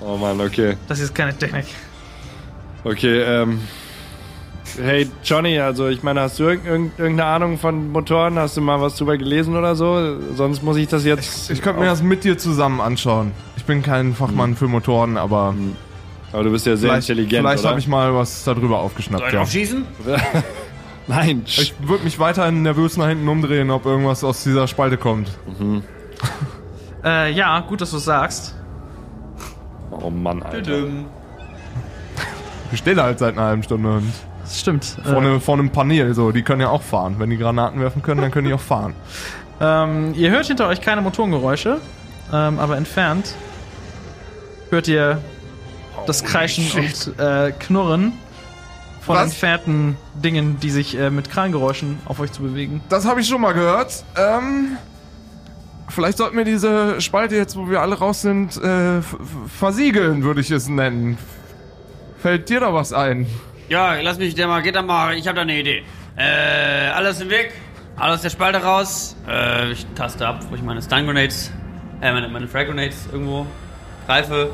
Oh 0.00 0.16
Mann, 0.18 0.38
okay. 0.40 0.76
Das 0.88 1.00
ist 1.00 1.14
keine 1.14 1.36
Technik. 1.36 1.64
Okay, 2.84 3.20
ähm. 3.22 3.60
Hey 4.78 5.08
Johnny, 5.24 5.58
also 5.58 5.88
ich 5.88 6.02
meine, 6.02 6.20
hast 6.20 6.38
du 6.38 6.44
irg 6.44 6.60
irg 6.66 6.90
irgendeine 6.98 7.24
Ahnung 7.24 7.56
von 7.58 7.90
Motoren? 7.92 8.38
Hast 8.38 8.56
du 8.56 8.60
mal 8.60 8.80
was 8.80 8.96
drüber 8.96 9.16
gelesen 9.16 9.56
oder 9.56 9.74
so? 9.74 10.18
Sonst 10.34 10.62
muss 10.62 10.76
ich 10.76 10.88
das 10.88 11.04
jetzt. 11.04 11.50
Ich 11.50 11.62
könnte 11.62 11.80
mir 11.80 11.86
das 11.86 12.02
mit 12.02 12.24
dir 12.24 12.36
zusammen 12.36 12.80
anschauen. 12.80 13.32
Ich 13.56 13.64
bin 13.64 13.82
kein 13.82 14.14
Fachmann 14.14 14.54
für 14.54 14.68
Motoren, 14.68 15.16
aber 15.16 15.54
Aber 16.32 16.42
du 16.44 16.50
bist 16.50 16.66
ja 16.66 16.76
sehr 16.76 16.90
vielleicht, 16.90 17.08
intelligent, 17.08 17.46
vielleicht 17.46 17.64
habe 17.64 17.78
ich 17.78 17.88
mal 17.88 18.14
was 18.14 18.44
darüber 18.44 18.68
Soll 18.76 18.84
aufgeschnappt. 18.84 19.24
ich 19.28 19.32
Ja. 19.32 19.40
aufschießen? 19.42 19.84
Nein. 21.08 21.42
Ich 21.46 21.74
würde 21.80 22.04
mich 22.04 22.18
weiterhin 22.18 22.62
nervös 22.62 22.96
nach 22.96 23.08
hinten 23.08 23.28
umdrehen, 23.28 23.70
ob 23.70 23.86
irgendwas 23.86 24.24
aus 24.24 24.42
dieser 24.42 24.66
Spalte 24.68 24.96
kommt. 24.96 25.30
Äh, 27.04 27.30
ja, 27.32 27.60
gut, 27.60 27.80
dass 27.82 27.92
du 27.92 27.98
sagst. 27.98 28.56
Oh 29.92 30.10
Mann, 30.10 30.42
Alter. 30.42 30.86
Ich 32.72 32.80
stehe 32.80 32.96
da 32.96 33.04
halt 33.04 33.20
seit 33.20 33.34
einer 33.34 33.46
halben 33.46 33.62
Stunde 33.62 33.88
und 33.98 34.12
Das 34.42 34.58
stimmt. 34.58 34.84
vor, 35.04 35.20
ne, 35.20 35.38
vor 35.38 35.54
einem 35.54 35.70
Panel, 35.70 36.14
so, 36.14 36.32
die 36.32 36.42
können 36.42 36.62
ja 36.62 36.68
auch 36.70 36.82
fahren. 36.82 37.16
Wenn 37.18 37.30
die 37.30 37.36
Granaten 37.36 37.80
werfen 37.80 38.02
können, 38.02 38.22
dann 38.22 38.32
können 38.32 38.48
die 38.48 38.54
auch 38.54 38.60
fahren. 38.60 38.94
Ähm, 39.58 40.12
ihr 40.14 40.30
hört 40.32 40.46
hinter 40.46 40.68
euch 40.68 40.82
keine 40.82 41.00
Motorengeräusche, 41.00 41.80
ähm, 42.30 42.58
aber 42.58 42.76
entfernt 42.76 43.34
hört 44.68 44.86
ihr 44.86 45.18
das 46.06 46.24
Kreischen 46.24 46.66
und 46.78 47.18
äh, 47.18 47.52
Knurren 47.52 48.12
von 49.06 49.14
Was? 49.14 49.26
entfernten 49.26 49.96
Dingen, 50.14 50.58
die 50.58 50.70
sich 50.70 50.98
äh, 50.98 51.10
mit 51.10 51.30
Krangeräuschen 51.30 52.00
auf 52.06 52.18
euch 52.18 52.32
zu 52.32 52.42
bewegen. 52.42 52.82
Das 52.88 53.06
habe 53.06 53.20
ich 53.20 53.28
schon 53.28 53.40
mal 53.40 53.52
gehört. 53.52 54.04
Ähm, 54.16 54.76
vielleicht 55.88 56.18
sollten 56.18 56.36
wir 56.36 56.44
diese 56.44 57.00
Spalte 57.00 57.36
jetzt, 57.36 57.56
wo 57.56 57.70
wir 57.70 57.80
alle 57.80 57.96
raus 57.96 58.22
sind, 58.22 58.56
äh, 58.56 59.00
versiegeln, 59.46 60.24
würde 60.24 60.40
ich 60.40 60.50
es 60.50 60.68
nennen. 60.68 61.18
Fällt 62.18 62.48
dir 62.48 62.58
da 62.58 62.74
was 62.74 62.92
ein? 62.92 63.26
Ja, 63.68 63.94
lass 64.00 64.18
mich 64.18 64.34
der 64.34 64.48
mal, 64.48 64.60
geht 64.60 64.74
da 64.74 64.82
mal, 64.82 65.14
ich 65.14 65.28
habe 65.28 65.36
da 65.36 65.42
eine 65.42 65.56
Idee. 65.56 65.84
Äh, 66.16 66.88
alles 66.88 67.20
im 67.20 67.30
Weg, 67.30 67.52
alles 67.96 68.16
aus 68.16 68.22
der 68.22 68.30
Spalte 68.30 68.58
raus. 68.58 69.16
Äh, 69.28 69.70
ich 69.70 69.86
taste 69.94 70.26
ab, 70.26 70.40
wo 70.50 70.56
ich 70.56 70.62
meine 70.62 70.82
Stun 70.82 71.06
Grenades, 71.06 71.52
äh, 72.00 72.10
meine, 72.10 72.28
meine 72.28 72.48
Frag 72.48 72.66
Grenades 72.66 73.06
irgendwo 73.12 73.46
greife 74.06 74.50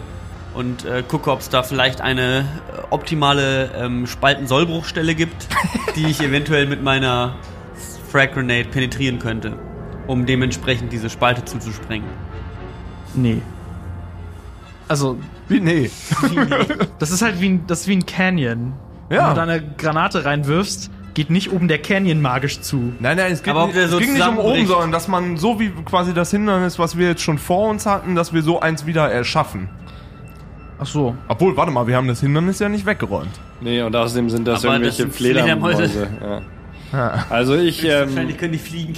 und 0.55 0.84
äh, 0.84 1.03
gucke, 1.07 1.30
ob 1.30 1.40
es 1.40 1.48
da 1.48 1.62
vielleicht 1.62 2.00
eine 2.00 2.40
äh, 2.40 2.44
optimale 2.90 3.70
ähm, 3.74 4.07
Spalten-Sollbruchstelle 4.07 5.14
gibt, 5.14 5.48
die 5.96 6.07
ich 6.07 6.20
eventuell 6.20 6.66
mit 6.66 6.82
meiner 6.82 7.34
Frag 8.11 8.34
Grenade 8.34 8.64
penetrieren 8.64 9.18
könnte, 9.18 9.55
um 10.07 10.26
dementsprechend 10.26 10.92
diese 10.92 11.09
Spalte 11.09 11.44
zuzusprengen. 11.44 12.09
Nee. 13.14 13.42
Also, 14.88 15.18
Wie? 15.48 15.61
Nee. 15.61 15.90
das 16.98 17.11
ist 17.11 17.22
halt 17.22 17.40
wie 17.40 17.48
ein, 17.48 17.66
das 17.66 17.82
ist 17.82 17.88
wie 17.88 17.96
ein 17.96 18.07
Canyon. 18.07 18.74
Ja. 19.11 19.18
Wenn 19.18 19.28
du 19.28 19.34
da 19.34 19.42
eine 19.42 19.62
Granate 19.76 20.24
reinwirfst, 20.24 20.90
geht 21.14 21.30
nicht 21.30 21.53
oben 21.53 21.68
der 21.68 21.80
Canyon 21.80 22.20
magisch 22.20 22.61
zu. 22.61 22.92
Nein, 23.00 23.16
nein, 23.16 23.32
es, 23.32 23.42
geht 23.42 23.55
nicht, 23.55 23.76
es 23.76 23.90
so 23.90 23.98
ging 23.98 24.14
nicht 24.14 24.26
um 24.26 24.38
oben, 24.38 24.66
sondern 24.66 24.92
dass 24.92 25.09
man 25.09 25.36
so 25.36 25.61
wie 25.61 25.70
quasi 25.84 26.14
das 26.14 26.30
Hindernis, 26.30 26.78
was 26.78 26.96
wir 26.96 27.09
jetzt 27.09 27.22
schon 27.22 27.38
vor 27.38 27.68
uns 27.68 27.86
hatten, 27.86 28.14
dass 28.14 28.32
wir 28.32 28.42
so 28.42 28.61
eins 28.61 28.86
wieder 28.86 29.11
erschaffen. 29.11 29.68
Ach 30.83 30.87
so. 30.87 31.14
Obwohl, 31.28 31.57
warte 31.57 31.70
mal, 31.70 31.87
wir 31.87 31.97
haben 31.97 32.09
das 32.09 32.20
Hindernis 32.20 32.59
ja 32.59 32.68
nicht 32.68 32.85
weggeräumt. 32.87 33.30
Nee, 33.61 33.83
und 33.83 33.95
außerdem 33.95 34.28
sind 34.30 34.47
das 34.49 34.64
Aber 34.64 34.74
irgendwelche 34.74 35.09
Fledermäuse. 35.09 35.89
Fledermäuse. 35.89 36.43
Ja. 36.93 37.24
Also 37.30 37.55
ich, 37.55 37.85
ähm, 37.85 38.09
Wahrscheinlich 38.09 38.37
können 38.37 38.53
die 38.53 38.59
fliegen. 38.59 38.95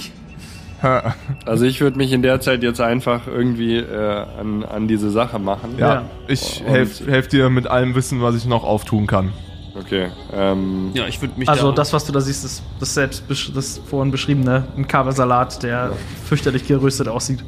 also 1.45 1.65
ich 1.65 1.81
würde 1.81 1.97
mich 1.97 2.11
in 2.11 2.21
der 2.21 2.41
Zeit 2.41 2.61
jetzt 2.63 2.81
einfach 2.81 3.21
irgendwie 3.27 3.77
äh, 3.77 4.25
an, 4.39 4.63
an 4.63 4.87
diese 4.87 5.09
Sache 5.09 5.39
machen. 5.39 5.75
Ja, 5.77 5.93
Ja. 5.93 6.03
ich 6.27 6.61
helfe 6.65 7.09
helf 7.09 7.27
dir 7.27 7.49
mit 7.49 7.67
allem 7.67 7.95
Wissen, 7.95 8.21
was 8.21 8.35
ich 8.35 8.45
noch 8.45 8.63
auftun 8.63 9.07
kann. 9.07 9.31
Okay. 9.79 10.07
Ähm, 10.33 10.91
Ja, 10.93 11.05
ich 11.07 11.21
würde 11.21 11.37
mich 11.39 11.49
Also 11.49 11.69
da 11.69 11.75
das, 11.77 11.91
was 11.93 12.05
du 12.05 12.11
da 12.11 12.21
siehst, 12.21 12.45
ist 12.45 12.63
das 12.79 12.93
selbst 12.93 13.23
das 13.29 13.79
vorhin 13.89 14.11
beschriebene, 14.11 14.65
ein 14.77 14.87
Kabelsalat, 14.87 15.63
der 15.63 15.91
fürchterlich 16.25 16.67
geröstet 16.67 17.07
aussieht. 17.07 17.43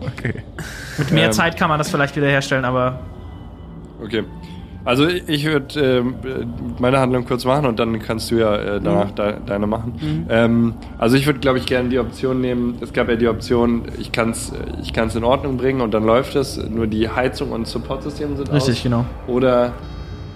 Okay. 0.00 0.42
Mit 0.98 1.10
mehr 1.12 1.26
Ähm. 1.26 1.32
Zeit 1.32 1.56
kann 1.56 1.68
man 1.68 1.78
das 1.78 1.90
vielleicht 1.90 2.14
wiederherstellen, 2.16 2.64
aber 2.64 3.00
okay. 4.04 4.24
Also 4.86 5.06
ich- 5.08 5.46
würde 5.46 5.80
ähm, 5.80 6.14
meine 6.78 6.98
Handlung 7.00 7.24
kurz 7.24 7.46
machen 7.46 7.64
und 7.64 7.78
dann 7.78 7.98
kannst 8.00 8.30
du 8.30 8.34
ja 8.34 8.54
äh, 8.54 8.80
danach 8.82 9.12
de 9.12 9.36
deine 9.46 9.66
machen. 9.66 10.26
Ähm, 10.28 10.74
also 10.98 11.16
ich 11.16 11.24
würde, 11.24 11.38
glaube 11.38 11.56
ich, 11.58 11.64
gerne 11.64 11.88
die 11.88 11.98
Option 11.98 12.42
nehmen. 12.42 12.76
Es 12.82 12.92
gab 12.92 13.08
ja 13.08 13.16
die 13.16 13.28
Option, 13.28 13.84
ich 13.98 14.12
kann 14.12 14.30
es 14.32 14.52
ich 14.82 14.92
kann's 14.92 15.14
in 15.14 15.24
Ordnung 15.24 15.56
bringen 15.56 15.80
und 15.80 15.94
dann 15.94 16.04
läuft 16.04 16.36
es. 16.36 16.58
Nur 16.68 16.86
die 16.86 17.08
Heizung 17.08 17.52
und 17.52 17.66
Supportsysteme 17.66 18.36
sind 18.36 18.52
richtig, 18.52 18.76
aus. 18.76 18.82
genau. 18.82 19.04
Oder 19.26 19.72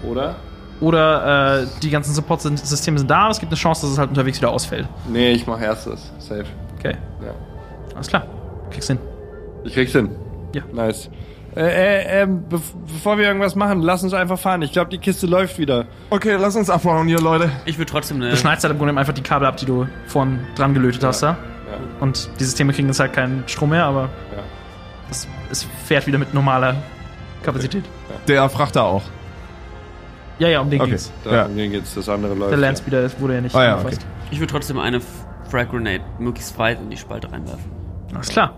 oder? 0.09 0.35
Oder 0.81 1.61
äh, 1.63 1.67
die 1.83 1.89
ganzen 1.89 2.13
Support-Systeme 2.13 2.97
sind 2.97 3.11
da, 3.11 3.23
aber 3.23 3.31
es 3.31 3.39
gibt 3.39 3.51
eine 3.51 3.57
Chance, 3.59 3.81
dass 3.81 3.91
es 3.91 3.97
halt 3.99 4.09
unterwegs 4.09 4.37
wieder 4.39 4.49
ausfällt. 4.49 4.87
Nee, 5.11 5.33
ich 5.33 5.45
mache 5.45 5.63
erstes. 5.65 6.11
Safe. 6.19 6.45
Okay, 6.79 6.95
Ja. 7.21 7.33
alles 7.93 8.07
klar. 8.07 8.25
Kriegst 8.71 8.87
hin. 8.87 8.97
Ich 9.65 9.73
krieg's 9.73 9.91
hin. 9.91 10.09
Ja. 10.55 10.61
Nice. 10.73 11.09
Äh, 11.55 11.61
äh, 11.61 12.21
ähm, 12.23 12.43
bev 12.47 12.61
bevor 12.85 13.17
wir 13.17 13.25
irgendwas 13.25 13.55
machen, 13.55 13.81
lass 13.81 14.03
uns 14.03 14.13
einfach 14.13 14.37
fahren. 14.37 14.61
Ich 14.61 14.71
glaube, 14.71 14.89
die 14.91 14.97
Kiste 14.99 15.25
läuft 15.27 15.57
wieder. 15.57 15.85
Okay, 16.09 16.35
lass 16.39 16.55
uns 16.55 16.69
abbauen 16.69 17.07
hier, 17.07 17.19
Leute. 17.19 17.49
Ich 17.65 17.77
würde 17.77 17.91
trotzdem 17.91 18.17
eine. 18.17 18.29
Du 18.31 18.37
schneidest 18.37 18.63
halt 18.63 18.73
im 18.73 18.77
Grunde 18.77 18.97
einfach 18.99 19.13
die 19.13 19.23
Kabel 19.23 19.47
ab, 19.47 19.57
die 19.57 19.65
du 19.65 19.87
vorhin 20.07 20.39
dran 20.55 20.73
gelötet 20.73 21.03
hast 21.03 21.23
da. 21.23 21.29
Ja. 21.31 21.35
Und 21.99 22.29
die 22.39 22.43
Systeme 22.43 22.73
kriegen 22.73 22.87
jetzt 22.87 22.99
halt 22.99 23.13
keinen 23.13 23.43
Strom 23.47 23.69
mehr, 23.69 23.85
aber 23.85 24.03
Ja. 24.03 24.43
es, 25.09 25.27
es 25.51 25.65
fährt 25.85 26.05
wieder 26.07 26.17
mit 26.17 26.33
normaler 26.33 26.75
Kapazität. 27.43 27.83
Der 28.27 28.47
Frachter 28.49 28.83
auch. 28.83 29.03
Ja, 30.39 30.47
ja, 30.47 30.61
um 30.61 30.69
den 30.69 30.79
Okay. 30.81 30.91
ging's. 30.91 31.11
Da 31.23 31.31
Ja. 31.31 31.47
ja. 31.47 31.67
geht's, 31.67 31.95
das 31.95 32.07
andere 32.09 32.33
läuft. 32.33 32.51
Der 32.51 32.57
Landspeeder 32.59 33.09
wurde 33.19 33.35
ja 33.35 33.41
nicht 33.41 33.55
Ah 33.55 33.63
ja, 33.63 33.75
angefasst. 33.75 34.05
Ich 34.31 34.39
würde 34.39 34.51
trotzdem 34.51 34.77
eine 34.79 35.01
Frag 35.49 35.71
Grenade 35.71 36.01
möglichst 36.19 36.57
weit 36.59 36.79
in 36.79 36.89
die 36.89 36.97
Spalte 36.97 37.31
reinwerfen. 37.31 37.71
Alles 38.13 38.29
klar. 38.29 38.53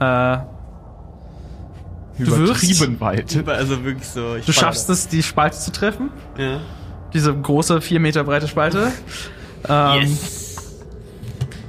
Äh, 0.00 0.38
Du 2.18 2.26
wirst- 2.26 2.62
Übertrieben 2.62 3.00
weit. 3.00 3.48
Also 3.48 3.84
wirklich 3.84 4.08
so. 4.08 4.36
Ich 4.36 4.46
du 4.46 4.52
schaffst 4.52 4.88
es, 4.90 5.08
die 5.08 5.22
Spalte 5.22 5.58
zu 5.58 5.70
treffen. 5.72 6.10
Ja. 6.38 6.60
Diese 7.12 7.34
große, 7.34 7.80
vier 7.80 8.00
Meter 8.00 8.24
breite 8.24 8.48
Spalte. 8.48 8.92
Ähm, 9.68 10.02
Yes. 10.02 10.76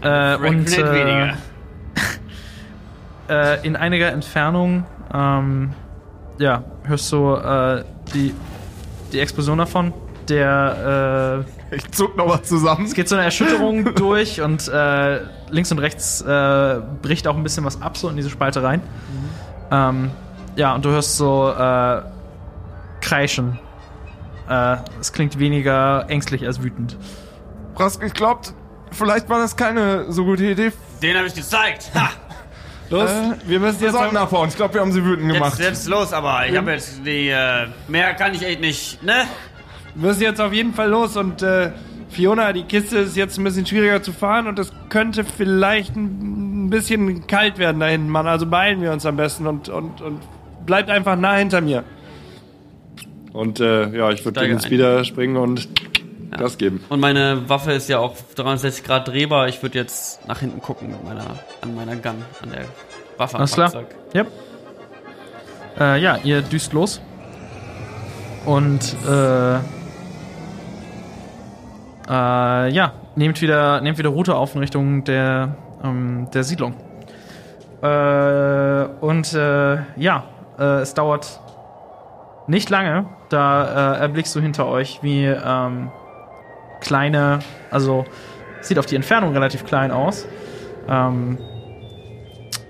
äh, 0.03 0.35
und 0.35 0.67
äh, 0.71 0.93
weniger. 0.93 1.33
äh, 3.29 3.65
in 3.65 3.75
einiger 3.75 4.11
Entfernung 4.11 4.85
ähm, 5.13 5.71
ja, 6.37 6.63
hörst 6.83 7.11
du 7.11 7.33
äh, 7.33 7.83
die, 8.13 8.33
die 9.11 9.19
Explosion 9.19 9.57
davon. 9.57 9.93
Der 10.29 11.45
äh, 11.71 11.75
Ich 11.75 11.89
zuck 11.91 12.17
noch 12.17 12.27
was 12.29 12.43
zusammen. 12.43 12.85
es 12.85 12.93
geht 12.93 13.07
so 13.09 13.15
eine 13.15 13.23
Erschütterung 13.23 13.95
durch 13.95 14.41
und 14.41 14.67
äh, 14.67 15.21
links 15.49 15.71
und 15.71 15.79
rechts 15.79 16.21
äh, 16.21 16.81
bricht 17.01 17.27
auch 17.27 17.35
ein 17.37 17.43
bisschen 17.43 17.63
was 17.65 17.81
ab 17.81 17.97
so 17.97 18.09
in 18.09 18.17
diese 18.17 18.29
Spalte 18.29 18.61
rein. 18.61 18.81
Ähm, 19.71 20.11
ja, 20.57 20.75
und 20.75 20.83
du 20.83 20.89
hörst 20.89 21.15
so 21.17 21.49
äh, 21.49 22.01
Kreischen. 23.01 23.59
Äh, 24.49 24.77
es 24.99 25.13
klingt 25.13 25.39
weniger 25.39 26.05
ängstlich 26.09 26.45
als 26.45 26.61
wütend. 26.61 26.97
Brask, 27.75 28.03
ich 28.03 28.13
glaubt, 28.13 28.53
vielleicht 28.91 29.29
war 29.29 29.39
das 29.39 29.55
keine 29.55 30.11
so 30.11 30.25
gute 30.25 30.45
Idee. 30.45 30.71
Den 31.01 31.15
habe 31.15 31.27
ich 31.27 31.35
gezeigt. 31.35 31.91
Ha! 31.95 32.09
Los, 32.89 33.09
wir 33.45 33.59
müssen 33.59 33.79
Wir 33.81 33.87
jetzt 33.87 33.97
sollten 33.97 34.15
noch, 34.15 34.21
abhauen. 34.21 34.49
Ich 34.49 34.55
glaube, 34.55 34.75
wir 34.75 34.81
haben 34.81 34.93
sie 34.93 35.03
wütend 35.03 35.33
gemacht. 35.33 35.59
Jetzt, 35.59 35.67
jetzt 35.67 35.87
los, 35.87 36.13
aber 36.13 36.47
ich 36.47 36.55
habe 36.55 36.71
jetzt 36.71 37.05
die. 37.05 37.27
Äh, 37.27 37.67
mehr 37.89 38.13
kann 38.13 38.33
ich 38.33 38.43
echt 38.43 38.61
nicht, 38.61 39.03
ne? 39.03 39.25
wir 39.97 40.07
müssen 40.07 40.21
jetzt 40.21 40.39
auf 40.39 40.53
jeden 40.53 40.73
Fall 40.73 40.89
los 40.89 41.17
und 41.17 41.41
äh, 41.41 41.71
Fiona, 42.09 42.53
die 42.53 42.63
Kiste 42.63 42.99
ist 42.99 43.17
jetzt 43.17 43.37
ein 43.37 43.43
bisschen 43.43 43.65
schwieriger 43.65 44.01
zu 44.01 44.13
fahren 44.13 44.47
und 44.47 44.57
es 44.59 44.71
könnte 44.89 45.23
vielleicht 45.25 45.95
ein 45.95 46.69
bisschen 46.69 47.27
kalt 47.27 47.57
werden 47.57 47.79
da 47.79 47.87
hinten, 47.87 48.09
Mann. 48.09 48.27
Also 48.27 48.45
beeilen 48.45 48.81
wir 48.81 48.91
uns 48.93 49.05
am 49.05 49.17
besten 49.17 49.47
und, 49.47 49.69
und, 49.69 50.01
und 50.01 50.21
bleibt 50.67 50.91
einfach 50.91 51.15
nah 51.15 51.35
hinter 51.35 51.61
mir. 51.61 51.83
Und 53.33 53.59
äh, 53.59 53.89
ja, 53.97 54.11
ich 54.11 54.23
würde 54.23 54.39
Steige 54.39 54.53
ins 54.53 54.63
ein. 54.63 54.67
Speeder 54.67 55.03
springen 55.03 55.37
und 55.37 55.67
Gas 56.31 56.57
geben. 56.57 56.83
Und 56.89 56.99
meine 56.99 57.49
Waffe 57.49 57.71
ist 57.71 57.89
ja 57.89 57.99
auch 57.99 58.15
360 58.35 58.83
Grad 58.83 59.07
drehbar. 59.07 59.47
Ich 59.47 59.63
würde 59.63 59.79
jetzt 59.79 60.27
nach 60.27 60.39
hinten 60.39 60.61
gucken 60.61 60.89
mit 60.89 61.03
meiner, 61.03 61.25
an 61.61 61.75
meiner 61.75 61.95
Gun, 61.95 62.23
an 62.43 62.51
der 62.51 62.65
Waffe 63.17 63.37
Alles 63.37 63.53
klar. 63.53 63.71
Yep. 64.13 64.27
Äh, 65.79 66.01
ja, 66.01 66.17
ihr 66.23 66.41
düst 66.41 66.73
los. 66.73 67.01
Und 68.45 68.95
äh, 69.07 69.55
äh, 72.09 72.69
ja, 72.69 72.93
nehmt 73.15 73.41
wieder, 73.41 73.81
nehmt 73.81 73.97
wieder 73.97 74.09
Route 74.09 74.35
auf 74.35 74.55
in 74.55 74.61
Richtung 74.61 75.03
der, 75.03 75.55
ähm, 75.83 76.27
der 76.33 76.43
Siedlung. 76.43 76.73
Äh, 77.81 78.85
und 79.01 79.33
äh, 79.33 79.77
ja, 79.97 80.23
äh, 80.59 80.81
es 80.81 80.93
dauert 80.93 81.39
nicht 82.47 82.69
lange, 82.69 83.05
da 83.29 83.95
äh, 83.95 83.99
erblickst 83.99 84.35
du 84.35 84.39
hinter 84.39 84.67
euch, 84.67 84.99
wie 85.01 85.25
ähm, 85.25 85.91
kleine, 86.79 87.39
also 87.71 88.05
sieht 88.61 88.79
auf 88.79 88.85
die 88.85 88.95
Entfernung 88.95 89.33
relativ 89.33 89.65
klein 89.65 89.91
aus. 89.91 90.27
Ähm, 90.87 91.37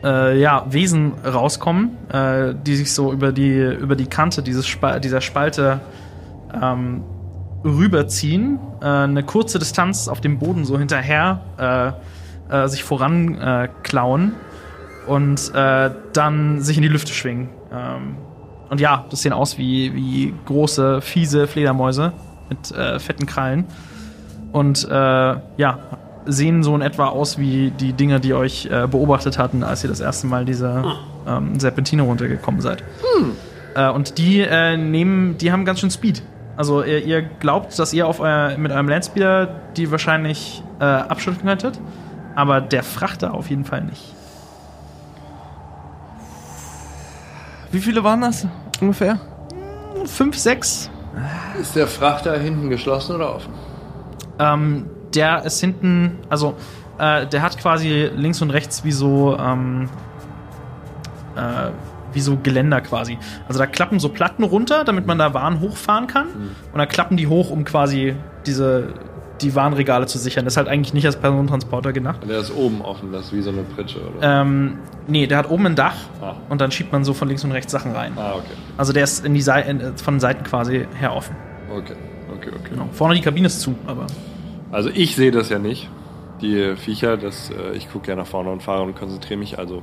äh, 0.04 0.40
ja, 0.40 0.66
Wesen 0.70 1.14
rauskommen, 1.26 1.98
äh, 2.10 2.54
die 2.56 2.76
sich 2.76 2.94
so 2.94 3.12
über 3.12 3.32
die, 3.32 3.58
über 3.58 3.96
die 3.96 4.08
Kante 4.08 4.44
dieses 4.44 4.68
Spa 4.68 5.00
dieser 5.00 5.22
Spalte 5.22 5.80
ähm, 6.60 7.04
rüberziehen, 7.64 8.60
äh, 8.82 8.86
eine 8.86 9.24
kurze 9.24 9.60
Distanz 9.60 10.08
auf 10.08 10.22
dem 10.22 10.40
Boden 10.40 10.66
so 10.66 10.78
hinterher 10.78 11.96
äh, 12.50 12.64
äh, 12.64 12.68
sich 12.68 12.84
voran 12.84 13.36
äh, 13.36 13.70
klauen 13.84 14.34
und 15.08 15.54
äh, 15.54 15.92
dann 16.14 16.62
sich 16.62 16.78
in 16.78 16.84
die 16.84 16.90
Lüfte 16.90 17.12
schwingen. 17.12 17.50
Ähm, 17.78 18.18
und 18.70 18.82
ja, 18.82 19.06
das 19.10 19.22
sehen 19.22 19.34
aus 19.34 19.58
wie, 19.58 19.94
wie 19.94 20.34
große, 20.46 21.02
fiese 21.02 21.48
Fledermäuse 21.48 22.12
mit 22.50 22.72
äh, 22.72 23.00
fetten 23.00 23.26
Krallen. 23.26 23.66
Und 24.52 24.88
äh, 24.90 24.94
ja, 24.94 25.80
sehen 26.26 26.64
so 26.64 26.76
in 26.76 26.82
etwa 26.82 27.08
aus 27.08 27.38
wie 27.38 27.72
die 27.72 27.94
Dinger, 27.94 28.20
die 28.20 28.34
euch 28.34 28.66
äh, 28.66 28.88
beobachtet 28.88 29.38
hatten, 29.38 29.64
als 29.64 29.84
ihr 29.84 29.90
das 29.90 30.00
erste 30.00 30.28
Mal 30.28 30.46
diese 30.46 30.84
ähm, 31.28 31.60
Serpentine 31.60 32.02
runtergekommen 32.02 32.62
seid. 32.62 32.84
Äh, 33.76 33.90
und 33.90 34.18
die 34.18 34.42
äh, 34.42 34.76
nehmen, 34.76 35.38
die 35.38 35.52
haben 35.52 35.64
ganz 35.64 35.80
schön 35.80 35.92
Speed. 35.92 36.22
Also 36.58 36.84
ihr, 36.84 37.04
ihr 37.06 37.22
glaubt, 37.22 37.78
dass 37.78 37.94
ihr 37.94 38.08
auf 38.08 38.20
euer, 38.20 38.58
mit 38.58 38.72
eurem 38.72 38.90
Landspeeder 38.90 39.48
die 39.78 39.92
wahrscheinlich 39.92 40.64
äh, 40.80 40.84
abschütteln 40.84 41.46
könntet, 41.46 41.80
aber 42.36 42.62
der 42.62 42.84
Frachter 42.84 43.34
auf 43.34 43.50
jeden 43.50 43.64
Fall 43.64 43.84
nicht. 43.84 44.17
Wie 47.72 47.80
viele 47.80 48.04
waren 48.04 48.22
das 48.22 48.48
ungefähr? 48.80 49.20
Fünf, 50.06 50.38
sechs. 50.38 50.90
Ist 51.60 51.76
der 51.76 51.88
Frachter 51.88 52.38
hinten 52.40 52.70
geschlossen 52.70 53.16
oder 53.16 53.36
offen? 53.36 53.54
Ähm, 54.40 54.86
der 55.14 55.44
ist 55.44 55.60
hinten, 55.60 56.20
also 56.30 56.56
äh, 57.00 57.26
der 57.28 57.42
hat 57.42 57.58
quasi 57.58 58.10
links 58.16 58.42
und 58.42 58.52
rechts 58.52 58.84
wie 58.84 58.92
so, 58.92 59.38
ähm, 59.38 59.90
äh, 61.36 61.72
wie 62.14 62.22
so 62.22 62.38
Geländer 62.38 62.82
quasi. 62.82 63.18
Also 63.48 63.60
da 63.60 63.66
klappen 63.66 64.00
so 64.00 64.10
Platten 64.10 64.44
runter, 64.44 64.84
damit 64.84 65.08
man 65.08 65.18
da 65.18 65.34
Waren 65.34 65.60
hochfahren 65.60 66.08
kann. 66.08 66.28
Und 66.72 66.78
dann 66.78 66.88
klappen 66.88 67.18
die 67.18 67.28
hoch, 67.28 67.50
um 67.50 67.64
quasi 67.66 68.16
diese 68.46 68.94
die 69.42 69.54
Warenregale 69.56 70.06
zu 70.08 70.18
sichern. 70.18 70.46
Das 70.46 70.54
ist 70.54 70.58
halt 70.58 70.68
eigentlich 70.68 70.94
nicht 70.94 71.06
als 71.06 71.16
Personentransporter 71.16 71.94
gedacht. 71.94 72.20
Der 72.28 72.40
ist 72.40 72.52
oben 72.56 72.82
offen, 72.82 73.12
das 73.12 73.26
ist 73.28 73.34
wie 73.34 73.42
so 73.42 73.50
eine 73.52 73.64
Pritsche, 73.64 74.00
oder? 74.00 74.42
Ähm, 74.42 74.80
nee, 75.08 75.28
der 75.28 75.38
hat 75.38 75.50
oben 75.50 75.66
ein 75.68 75.76
Dach 75.76 75.96
Ah. 76.22 76.36
und 76.50 76.60
dann 76.62 76.72
schiebt 76.72 76.92
man 76.92 77.04
so 77.04 77.14
von 77.14 77.28
links 77.28 77.44
und 77.44 77.52
rechts 77.52 77.72
Sachen 77.72 77.92
rein. 77.94 78.14
Ah, 78.16 78.34
okay. 78.36 78.54
Also 78.78 78.94
der 78.94 79.04
ist 79.04 79.26
in 79.26 79.34
die 79.34 79.42
Sei 79.42 79.62
in, 79.62 79.98
von 79.98 80.16
den 80.16 80.20
Seiten 80.20 80.44
quasi 80.44 80.88
her 81.00 81.14
offen. 81.16 81.36
Okay, 81.72 81.94
okay, 82.36 82.50
okay. 82.50 82.70
Genau. 82.72 82.88
Vorne 82.92 83.16
die 83.16 83.22
Kabine 83.22 83.48
ist 83.48 83.62
zu, 83.62 83.76
aber 83.86 84.08
Also 84.72 84.90
ich 84.94 85.16
sehe 85.16 85.32
das 85.32 85.50
ja 85.50 85.60
nicht, 85.60 85.90
die 86.42 86.76
Viecher. 86.76 87.18
Das, 87.18 87.50
äh, 87.50 87.76
ich 87.76 87.92
gucke 87.92 88.10
ja 88.10 88.16
nach 88.16 88.28
vorne 88.28 88.50
und 88.52 88.64
fahre 88.64 88.84
und 88.84 88.96
konzentriere 88.96 89.40
mich. 89.40 89.58
Also, 89.60 89.82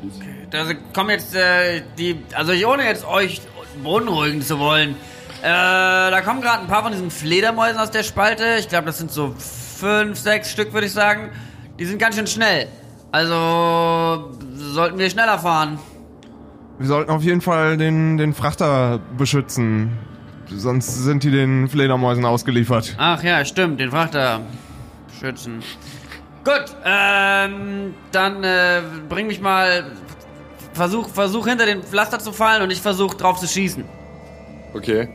please. 0.00 0.20
Da 0.50 0.64
kommen 0.94 1.10
jetzt 1.10 1.34
äh, 1.34 1.82
die, 1.98 2.16
also 2.34 2.52
ich 2.52 2.66
ohne 2.66 2.84
jetzt 2.84 3.06
euch 3.06 3.40
beunruhigen 3.82 4.40
zu 4.42 4.58
wollen, 4.58 4.94
äh, 5.44 6.10
da 6.10 6.22
kommen 6.22 6.40
gerade 6.40 6.62
ein 6.62 6.68
paar 6.68 6.82
von 6.82 6.92
diesen 6.92 7.10
Fledermäusen 7.10 7.78
aus 7.78 7.90
der 7.90 8.02
Spalte. 8.02 8.56
Ich 8.58 8.70
glaube, 8.70 8.86
das 8.86 8.96
sind 8.96 9.10
so 9.10 9.34
fünf, 9.36 10.18
sechs 10.18 10.50
Stück, 10.50 10.72
würde 10.72 10.86
ich 10.86 10.92
sagen. 10.92 11.32
Die 11.78 11.84
sind 11.84 11.98
ganz 11.98 12.16
schön 12.16 12.26
schnell. 12.26 12.66
Also 13.12 14.32
sollten 14.54 14.98
wir 14.98 15.10
schneller 15.10 15.38
fahren. 15.38 15.78
Wir 16.78 16.86
sollten 16.86 17.10
auf 17.10 17.22
jeden 17.22 17.42
Fall 17.42 17.76
den, 17.76 18.16
den 18.16 18.32
Frachter 18.32 19.00
beschützen. 19.18 19.98
Sonst 20.48 21.04
sind 21.04 21.22
die 21.24 21.30
den 21.30 21.68
Fledermäusen 21.68 22.24
ausgeliefert. 22.24 22.94
Ach 22.96 23.22
ja, 23.22 23.44
stimmt, 23.44 23.80
den 23.80 23.90
Frachter 23.90 24.40
schützen. 25.20 25.62
Gut, 26.42 26.74
ähm, 26.86 27.92
dann 28.12 28.42
äh, 28.42 28.80
bring 29.10 29.26
mich 29.26 29.42
mal. 29.42 29.92
Versuch, 30.72 31.10
versuch 31.10 31.46
hinter 31.46 31.66
den 31.66 31.82
Pflaster 31.82 32.18
zu 32.18 32.32
fallen 32.32 32.62
und 32.62 32.70
ich 32.70 32.80
versuch 32.80 33.12
drauf 33.12 33.38
zu 33.38 33.46
schießen. 33.46 33.84
Okay. 34.72 35.08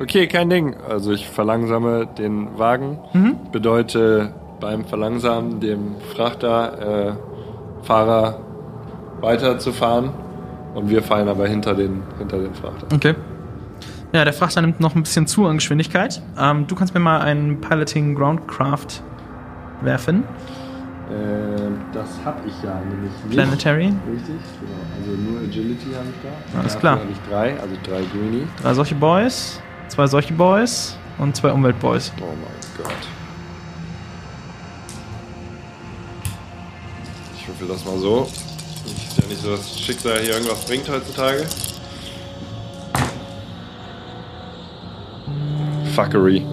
Okay, 0.00 0.26
kein 0.26 0.48
Ding. 0.48 0.74
Also 0.88 1.12
ich 1.12 1.28
verlangsame 1.28 2.06
den 2.06 2.58
Wagen. 2.58 2.98
Bedeute 3.52 4.32
beim 4.60 4.84
Verlangsamen 4.84 5.60
dem 5.60 5.96
Frachter, 6.14 7.08
äh, 7.08 7.12
Fahrer 7.84 8.40
weiterzufahren. 9.20 10.10
Und 10.74 10.88
wir 10.88 11.02
fallen 11.02 11.28
aber 11.28 11.46
hinter 11.48 11.74
den, 11.74 12.02
hinter 12.18 12.38
den 12.38 12.54
Frachter. 12.54 12.86
Okay. 12.94 13.14
Ja, 14.12 14.24
der 14.24 14.32
Frachter 14.32 14.60
nimmt 14.60 14.80
noch 14.80 14.94
ein 14.94 15.02
bisschen 15.02 15.26
zu 15.26 15.46
an 15.46 15.56
Geschwindigkeit. 15.56 16.22
Ähm, 16.38 16.66
du 16.66 16.74
kannst 16.74 16.94
mir 16.94 17.00
mal 17.00 17.20
einen 17.20 17.60
Piloting 17.60 18.14
Groundcraft 18.14 19.02
werfen. 19.82 20.24
Ähm, 21.12 21.78
das 21.92 22.08
habe 22.24 22.38
ich 22.46 22.54
ja 22.62 22.74
nämlich 22.88 23.10
nicht. 23.24 23.30
Planetary. 23.30 23.92
Richtig, 24.10 24.36
genau. 24.60 24.80
Also 24.98 25.10
nur 25.10 25.40
Agility 25.40 25.86
habe 25.92 26.06
ich 26.08 26.22
da. 26.22 26.58
Alles 26.58 26.72
Dafür 26.74 26.80
klar. 26.80 26.98
habe 27.00 27.10
ich 27.10 27.18
drei, 27.28 27.60
also 27.60 27.74
drei 27.82 28.02
Greenie. 28.12 28.46
Drei 28.62 28.74
solche 28.74 28.94
Boys, 28.94 29.60
zwei 29.90 30.06
solche 30.06 30.32
Boys 30.32 30.96
und 31.18 31.36
zwei 31.36 31.52
Umweltboys. 31.52 32.12
Oh 32.20 32.24
mein 32.24 32.84
Gott. 32.84 32.94
Ich 37.36 37.46
würfel 37.46 37.68
das 37.68 37.84
mal 37.84 37.98
so. 37.98 38.22
Ist 38.22 39.20
ja 39.20 39.26
nicht 39.28 39.42
so, 39.42 39.50
dass 39.50 39.60
das 39.60 39.80
Schicksal 39.80 40.18
hier 40.20 40.34
irgendwas 40.34 40.64
bringt 40.64 40.88
heutzutage. 40.88 41.46
Fuckery. 45.94 46.46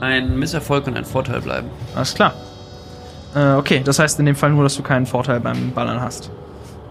Ein 0.00 0.38
Misserfolg 0.38 0.86
und 0.86 0.96
ein 0.96 1.04
Vorteil 1.04 1.40
bleiben. 1.40 1.68
Alles 1.94 2.14
klar. 2.14 2.34
Äh, 3.34 3.52
okay, 3.52 3.82
das 3.84 3.98
heißt 3.98 4.18
in 4.18 4.26
dem 4.26 4.34
Fall 4.34 4.50
nur, 4.50 4.64
dass 4.64 4.74
du 4.74 4.82
keinen 4.82 5.06
Vorteil 5.06 5.40
beim 5.40 5.72
Ballern 5.72 6.00
hast. 6.00 6.30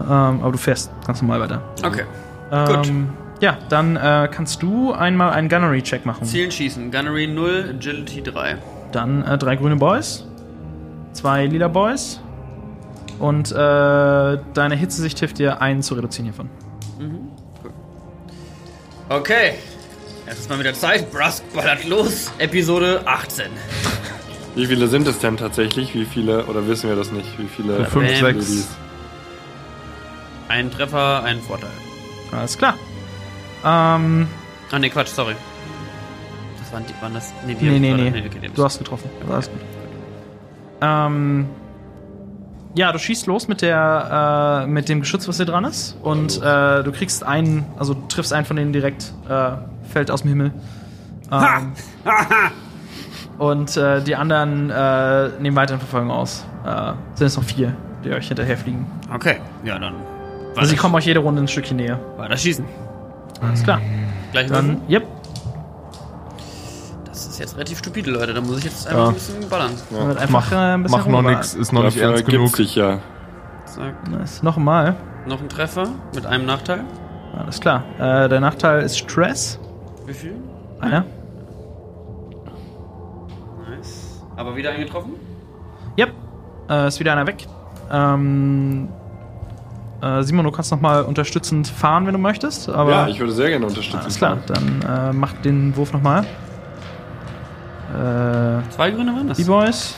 Ähm, 0.02 0.08
aber 0.42 0.52
du 0.52 0.58
fährst 0.58 0.92
ganz 1.06 1.22
normal 1.22 1.42
weiter. 1.42 1.62
Okay. 1.84 2.04
Ähm, 2.52 3.10
ja, 3.42 3.58
dann 3.70 3.96
äh, 3.96 4.28
kannst 4.32 4.62
du 4.64 4.92
einmal 4.92 5.32
einen 5.32 5.50
Gunnery-Check 5.50 6.06
machen. 6.06 6.26
Zielen 6.26 6.52
schießen. 6.52 6.92
Gunnery 6.92 7.28
0, 7.28 7.76
Agility 7.78 8.22
3. 8.24 8.58
Dann 8.92 9.24
äh, 9.24 9.38
drei 9.38 9.56
grüne 9.56 9.76
Boys, 9.76 10.26
zwei 11.14 11.46
lila 11.46 11.68
Boys 11.68 12.20
und 13.20 13.52
äh, 13.52 13.56
deine 13.56 14.76
Hitzesicht 14.76 15.20
hilft 15.20 15.38
dir, 15.38 15.62
einen 15.62 15.82
zu 15.82 15.94
reduzieren 15.94 16.26
hiervon. 16.26 16.50
Okay. 19.10 19.54
Es 20.26 20.40
ist 20.40 20.50
mal 20.50 20.60
wieder 20.60 20.74
Zeit. 20.74 21.12
Brusk 21.12 21.44
ballert 21.54 21.88
los. 21.88 22.32
Episode 22.38 23.02
18. 23.06 23.46
Wie 24.56 24.66
viele 24.66 24.88
sind 24.88 25.08
es 25.08 25.20
denn 25.20 25.38
tatsächlich? 25.38 25.96
Wie 25.96 26.06
viele, 26.06 26.46
oder 26.46 26.68
wissen 26.68 26.90
wir 26.90 26.96
das 26.96 27.12
nicht? 27.12 27.40
Wie 27.40 27.48
viele 27.48 27.86
Fünf, 27.86 28.22
Bam. 28.22 28.42
sechs. 28.42 28.68
Ein 30.50 30.70
Treffer, 30.72 31.24
ein 31.24 31.40
Vorteil. 31.40 31.70
Alles 32.32 32.58
klar. 32.58 32.74
Ähm, 33.66 34.28
Ah, 34.72 34.78
ne, 34.80 34.90
Quatsch, 34.90 35.08
sorry. 35.08 35.36
Das 36.60 36.72
waren, 36.74 36.84
die, 36.86 36.94
waren 37.02 37.14
das. 37.14 37.34
Nee, 37.48 37.56
wir 37.60 37.72
nee, 37.72 37.80
nee, 37.80 37.92
waren- 37.92 38.12
nee. 38.12 38.24
okay, 38.28 38.50
Du 38.54 38.64
hast 38.64 38.78
getroffen. 38.78 39.10
Alles 39.30 39.50
gut. 39.50 39.60
Ähm, 40.82 41.48
ja, 42.76 42.92
du 42.92 43.00
schießt 43.00 43.26
los 43.26 43.48
mit 43.48 43.62
der, 43.64 44.64
äh, 44.66 44.68
mit 44.68 44.88
dem 44.90 45.00
Geschütz, 45.00 45.28
was 45.28 45.38
hier 45.38 45.48
dran 45.48 45.66
ist. 45.66 45.98
Und 46.04 46.38
äh, 46.42 46.84
du 46.84 46.92
kriegst 46.92 47.24
einen, 47.24 47.66
also 47.80 47.96
du 47.96 48.08
triffst 48.08 48.32
einen 48.32 48.46
von 48.46 48.56
denen 48.58 48.74
direkt, 48.74 49.12
äh, 49.28 49.52
fällt 49.92 50.12
aus 50.12 50.22
dem 50.22 50.30
Himmel. 50.30 50.52
Ähm, 51.32 51.74
und 53.40 53.76
äh, 53.76 54.02
die 54.04 54.16
anderen 54.16 54.70
äh, 54.70 55.30
nehmen 55.40 55.56
weiterhin 55.56 55.80
Verfolgung 55.80 56.12
aus. 56.12 56.46
Äh, 56.66 56.94
sind 57.16 57.28
es 57.28 57.38
noch 57.38 57.44
vier, 57.44 57.76
die 58.04 58.12
euch 58.12 58.28
hinterherfliegen. 58.28 58.86
Okay, 59.14 59.38
ja, 59.64 59.80
dann. 59.80 59.96
Also 60.60 60.72
sie 60.72 60.78
kommen 60.78 60.96
euch 60.96 61.06
jede 61.06 61.20
Runde 61.20 61.42
ein 61.42 61.48
Stückchen 61.48 61.78
näher. 61.78 62.00
Weiter 62.18 62.38
schießen. 62.38 62.66
Alles 63.42 63.64
klar. 63.64 63.82
Gleich 64.32 64.48
Dann, 64.48 64.82
yep. 64.90 65.04
Das 67.06 67.28
ist 67.28 67.40
jetzt 67.40 67.56
relativ 67.56 67.80
stupide, 67.80 68.12
Leute. 68.12 68.34
Da 68.34 68.42
muss 68.42 68.60
ich 68.60 68.66
jetzt 68.66 68.88
einfach 68.88 69.02
Ja. 69.04 69.08
ein 69.10 69.14
bisschen 69.14 69.50
ballern. 69.50 69.72
Wird 69.90 70.18
einfach 70.18 70.52
äh, 70.52 70.56
ein 70.56 70.84
bisschen 70.84 71.00
Mach 71.00 71.08
noch 71.08 71.22
nix, 71.22 71.54
ist 71.54 71.72
noch 71.74 71.84
nicht 71.84 71.98
ernst 71.98 72.26
genug. 72.26 72.56
sich 72.56 72.76
ja. 72.76 73.00
Zack. 73.66 74.08
Nice. 74.10 74.44
Noch 74.44 74.58
einmal. 74.58 74.96
Noch 75.26 75.42
ein 75.42 75.50
Treffer 75.50 75.88
mit 76.16 76.26
einem 76.26 76.46
Nachteil. 76.46 76.84
Alles 77.38 77.60
klar. 77.60 77.84
Äh, 78.00 78.30
der 78.30 78.40
Nachteil 78.40 78.82
ist 78.84 78.98
Stress. 78.98 79.60
Wie 80.06 80.14
viel? 80.14 80.36
Einer. 80.80 81.06
Nice. 83.70 84.22
Aber 84.36 84.56
wieder 84.56 84.72
eingetroffen? 84.72 85.14
Yep. 85.98 86.12
Äh, 86.70 86.88
ist 86.88 87.00
wieder 87.00 87.12
einer 87.14 87.28
weg. 87.28 87.48
Ähm, 87.92 88.90
äh, 90.02 90.24
Simon, 90.24 90.46
du 90.46 90.52
kannst 90.52 90.72
noch 90.72 90.82
mal 90.82 91.04
unterstützend 91.04 91.68
fahren, 91.68 92.06
wenn 92.06 92.14
du 92.14 92.20
möchtest. 92.20 92.70
Aber 92.70 92.92
Ja, 92.92 93.08
ich 93.08 93.20
würde 93.20 93.34
sehr 93.34 93.50
gerne 93.50 93.66
unterstützen. 93.66 94.00
alles 94.02 94.18
klar. 94.18 94.38
Dann 94.48 94.82
äh, 94.82 95.14
mach 95.14 95.34
den 95.34 95.76
Wurf 95.76 95.92
noch 95.94 96.02
mal. 96.02 96.22
Äh, 97.92 98.62
Zwei 98.76 98.92
Grüne 98.92 99.14
waren 99.16 99.28
das? 99.28 99.38
die 99.38 99.44
Boys. 99.44 99.96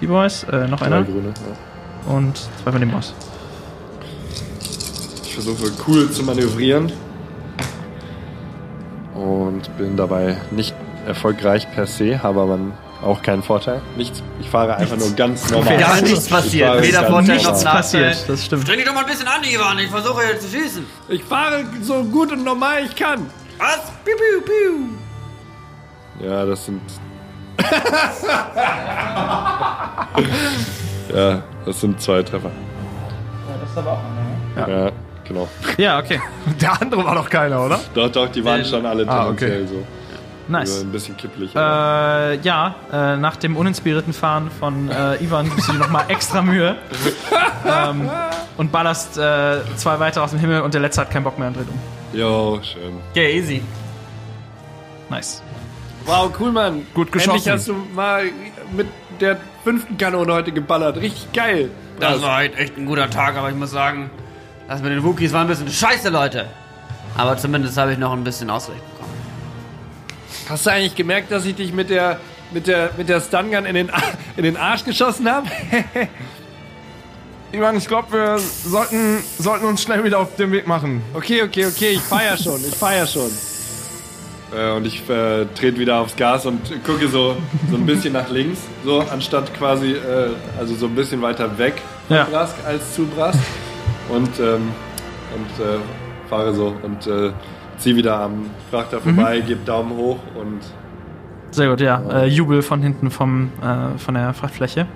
Die 0.00 0.06
Boys. 0.06 0.44
Äh, 0.44 0.68
noch 0.68 0.78
Drei 0.78 0.86
einer. 0.86 1.02
Grüne, 1.02 1.28
ja. 1.28 2.12
Und 2.14 2.36
zwei 2.62 2.72
von 2.72 2.80
den 2.80 2.90
Boys. 2.90 3.12
Ich 5.24 5.34
versuche 5.34 5.70
cool 5.88 6.10
zu 6.10 6.22
manövrieren. 6.22 6.92
Und 9.14 9.76
bin 9.76 9.96
dabei 9.96 10.36
nicht 10.50 10.74
erfolgreich 11.06 11.70
per 11.74 11.86
se, 11.86 12.22
habe 12.22 12.40
aber 12.40 12.58
auch 13.02 13.22
keinen 13.22 13.42
Vorteil. 13.42 13.80
Nichts. 13.96 14.22
Ich 14.40 14.48
fahre 14.48 14.76
einfach 14.76 14.96
nur 14.96 15.10
ganz 15.14 15.50
normal. 15.50 15.74
Ja, 15.80 15.96
Ja, 15.96 16.00
nichts 16.02 16.26
Ich 16.26 16.30
passiert. 16.30 16.82
Weder 16.82 17.04
Vorteil 17.04 17.22
noch 17.22 17.28
Nichts 17.28 17.44
Nachteil. 17.64 17.72
passiert, 17.72 18.28
das 18.28 18.44
stimmt. 18.44 18.62
Streng 18.64 18.76
dich 18.78 18.86
doch 18.86 18.94
mal 18.94 19.04
ein 19.04 19.10
bisschen 19.10 19.28
an, 19.28 19.42
Ivan. 19.44 19.78
Ich 19.78 19.90
versuche 19.90 20.22
jetzt 20.24 20.50
zu 20.50 20.56
schießen. 20.56 20.84
Ich 21.08 21.24
fahre 21.24 21.64
so 21.82 22.02
gut 22.04 22.32
und 22.32 22.44
normal 22.44 22.84
ich 22.84 22.94
kann. 22.96 23.26
Was? 23.58 23.80
Piu, 24.04 24.14
piu, 24.16 24.40
piu. 24.42 24.88
Ja, 26.28 26.44
das 26.44 26.66
sind. 26.66 26.80
ja, 31.14 31.42
das 31.64 31.80
sind 31.80 32.00
zwei 32.00 32.22
Treffer. 32.22 32.50
das 33.60 33.70
ist 33.70 33.78
aber 33.78 33.92
auch 33.92 34.68
Ja, 34.68 34.90
genau. 35.26 35.48
Ja, 35.76 35.98
okay. 35.98 36.20
Der 36.60 36.80
andere 36.80 37.04
war 37.04 37.14
doch 37.14 37.28
keiner, 37.28 37.64
oder? 37.64 37.80
Doch, 37.94 38.10
doch, 38.10 38.28
die 38.28 38.44
waren 38.44 38.64
schon 38.64 38.84
alle 38.86 39.06
Ah, 39.08 39.24
tendenziell 39.26 39.62
okay. 39.62 39.66
so. 39.68 39.84
Nice. 40.50 40.70
Also 40.72 40.80
ein 40.82 40.92
bisschen 40.92 41.16
kipplig. 41.16 41.56
aber- 41.56 42.32
Äh, 42.32 42.38
ja, 42.42 42.74
äh, 42.92 43.16
nach 43.16 43.36
dem 43.36 43.56
uninspirierten 43.56 44.12
Fahren 44.12 44.50
von 44.58 44.90
äh, 44.90 45.22
Ivan 45.22 45.48
gibst 45.48 45.68
du 45.68 45.72
dir 45.72 45.78
nochmal 45.78 46.04
extra 46.08 46.42
Mühe 46.42 46.74
ähm, 47.66 48.10
und 48.56 48.72
ballerst 48.72 49.16
äh, 49.16 49.58
zwei 49.76 49.98
weiter 50.00 50.22
aus 50.24 50.30
dem 50.30 50.40
Himmel 50.40 50.62
und 50.62 50.74
der 50.74 50.80
letzte 50.80 51.02
hat 51.02 51.10
keinen 51.10 51.22
Bock 51.24 51.38
mehr 51.38 51.48
und 51.48 51.56
dreht 51.56 51.68
um. 51.68 51.78
Jo, 52.18 52.58
schön. 52.62 52.94
Ja, 53.14 53.22
easy. 53.22 53.62
Nice. 55.08 55.42
Wow, 56.06 56.30
cool, 56.40 56.50
Mann. 56.52 56.86
Gut 56.94 57.12
geschossen. 57.12 57.30
Endlich 57.36 57.52
hast 57.52 57.68
du 57.68 57.74
mal 57.94 58.24
mit 58.76 58.88
der 59.20 59.36
fünften 59.62 59.96
Kanone 59.98 60.32
heute 60.32 60.50
geballert. 60.50 60.96
Richtig 60.96 61.32
geil. 61.32 61.70
Das 62.00 62.22
war 62.22 62.36
halt 62.36 62.58
echt 62.58 62.76
ein 62.78 62.86
guter 62.86 63.08
Tag, 63.10 63.36
aber 63.36 63.50
ich 63.50 63.56
muss 63.56 63.70
sagen, 63.70 64.10
das 64.66 64.80
mit 64.82 64.90
den 64.90 65.04
Wookies 65.04 65.32
war 65.32 65.42
ein 65.42 65.46
bisschen 65.48 65.68
scheiße, 65.68 66.08
Leute. 66.08 66.46
Aber 67.16 67.36
zumindest 67.36 67.76
habe 67.76 67.92
ich 67.92 67.98
noch 67.98 68.12
ein 68.12 68.24
bisschen 68.24 68.48
Ausricht 68.50 68.78
bekommen. 68.78 68.89
Hast 70.50 70.66
du 70.66 70.70
eigentlich 70.70 70.96
gemerkt, 70.96 71.30
dass 71.30 71.46
ich 71.46 71.54
dich 71.54 71.72
mit 71.72 71.90
der 71.90 72.18
mit 72.52 72.66
der 72.66 72.90
mit 72.96 73.08
der 73.08 73.20
Stungun 73.20 73.64
in 73.64 73.74
den 73.74 73.90
in 74.36 74.42
den 74.42 74.56
Arsch 74.56 74.84
geschossen 74.84 75.30
habe? 75.30 75.46
Ivan, 77.52 77.76
ich 77.76 77.88
glaube, 77.88 78.12
wir 78.12 78.38
sollten, 78.38 79.18
sollten 79.38 79.64
uns 79.66 79.82
schnell 79.82 80.04
wieder 80.04 80.20
auf 80.20 80.36
den 80.36 80.52
Weg 80.52 80.66
machen. 80.68 81.02
okay, 81.14 81.42
okay, 81.42 81.66
okay, 81.66 81.90
ich 81.90 82.00
feier 82.00 82.36
schon, 82.36 82.60
ich 82.64 82.74
feier 82.76 83.06
schon. 83.06 83.30
Äh, 84.56 84.70
und 84.72 84.86
ich 84.86 85.08
äh, 85.08 85.46
trete 85.54 85.78
wieder 85.78 85.98
aufs 85.98 86.16
Gas 86.16 86.46
und 86.46 86.60
gucke 86.84 87.08
so 87.08 87.36
so 87.70 87.76
ein 87.76 87.86
bisschen 87.86 88.12
nach 88.12 88.28
links, 88.30 88.60
so 88.84 89.00
anstatt 89.00 89.52
quasi 89.54 89.92
äh, 89.92 90.30
also 90.58 90.74
so 90.74 90.86
ein 90.86 90.94
bisschen 90.94 91.22
weiter 91.22 91.56
weg 91.58 91.74
von 92.08 92.16
Ja. 92.16 92.24
Brask 92.24 92.54
als 92.66 92.94
zu 92.94 93.06
Brask 93.06 93.38
und 94.08 94.38
ähm, 94.40 94.72
und 95.36 95.64
äh, 95.64 95.78
fahre 96.28 96.52
so 96.54 96.76
und 96.82 97.06
zieh 97.80 97.96
wieder 97.96 98.20
am 98.20 98.46
Frachter 98.70 99.00
vorbei, 99.00 99.40
gebe 99.40 99.64
Daumen 99.64 99.96
hoch 99.96 100.18
und 100.34 100.60
Sehr 101.50 101.68
gut, 101.68 101.80
ja. 101.80 102.00
Äh, 102.10 102.26
Jubel 102.26 102.62
von 102.62 102.82
hinten 102.82 103.10
vom, 103.10 103.50
äh, 103.62 103.98
von 103.98 104.14
der 104.14 104.32
Frachtfläche. 104.34 104.86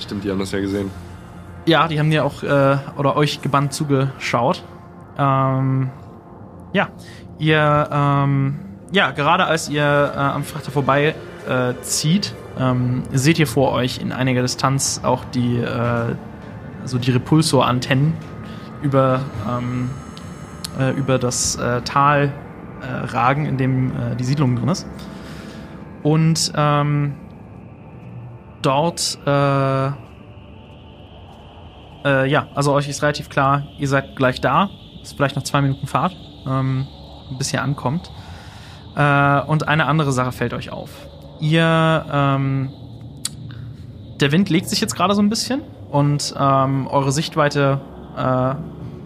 stimmt, 0.00 0.24
die 0.24 0.30
haben 0.30 0.38
das 0.38 0.52
ja 0.52 0.60
gesehen. 0.60 0.90
Ja, 1.66 1.88
die 1.88 1.98
haben 1.98 2.10
dir 2.10 2.24
auch 2.24 2.42
äh, 2.42 2.76
oder 2.96 3.16
euch 3.16 3.42
gebannt 3.42 3.72
zugeschaut. 3.72 4.62
Ähm, 5.18 5.90
ja, 6.72 6.88
ihr, 7.38 7.88
ähm, 7.90 8.58
ja, 8.92 9.10
gerade 9.10 9.44
als 9.44 9.68
ihr 9.68 9.82
äh, 9.82 10.18
am 10.18 10.44
Frachter 10.44 10.70
vorbei 10.70 11.14
äh, 11.48 11.74
zieht, 11.82 12.34
ähm, 12.58 13.02
seht 13.12 13.38
ihr 13.38 13.46
vor 13.46 13.72
euch 13.72 14.00
in 14.00 14.12
einiger 14.12 14.42
Distanz 14.42 15.00
auch 15.02 15.24
die, 15.26 15.58
äh, 15.58 16.14
so 16.84 16.98
die 16.98 17.10
Repulsorantennen 17.10 18.14
über, 18.82 19.20
ähm, 19.48 19.90
äh, 20.78 20.90
über 20.90 21.18
das 21.18 21.56
äh, 21.56 21.82
Tal 21.82 22.32
äh, 22.80 22.86
ragen, 22.86 23.46
in 23.46 23.56
dem 23.56 23.90
äh, 23.90 24.16
die 24.16 24.24
Siedlung 24.24 24.56
drin 24.56 24.68
ist. 24.68 24.86
Und 26.02 26.52
ähm, 26.54 27.14
dort 28.62 29.18
äh, 29.26 29.90
ja, 32.04 32.46
also 32.54 32.72
euch 32.72 32.88
ist 32.88 33.02
relativ 33.02 33.28
klar, 33.28 33.64
ihr 33.78 33.88
seid 33.88 34.16
gleich 34.16 34.40
da. 34.40 34.70
Ist 35.02 35.14
vielleicht 35.16 35.36
noch 35.36 35.42
zwei 35.42 35.60
Minuten 35.60 35.86
Fahrt, 35.86 36.16
ähm, 36.46 36.86
bis 37.36 37.52
ihr 37.52 37.62
ankommt. 37.62 38.10
Und 38.94 39.68
eine 39.68 39.86
andere 39.86 40.10
Sache 40.10 40.32
fällt 40.32 40.54
euch 40.54 40.70
auf. 40.70 40.90
Ihr, 41.40 42.04
ähm, 42.10 42.70
der 44.20 44.32
Wind 44.32 44.48
legt 44.50 44.68
sich 44.68 44.80
jetzt 44.80 44.96
gerade 44.96 45.14
so 45.14 45.22
ein 45.22 45.28
bisschen 45.28 45.60
und 45.90 46.34
ähm, 46.38 46.86
eure 46.88 47.12
Sichtweite 47.12 47.80
äh, 48.16 48.54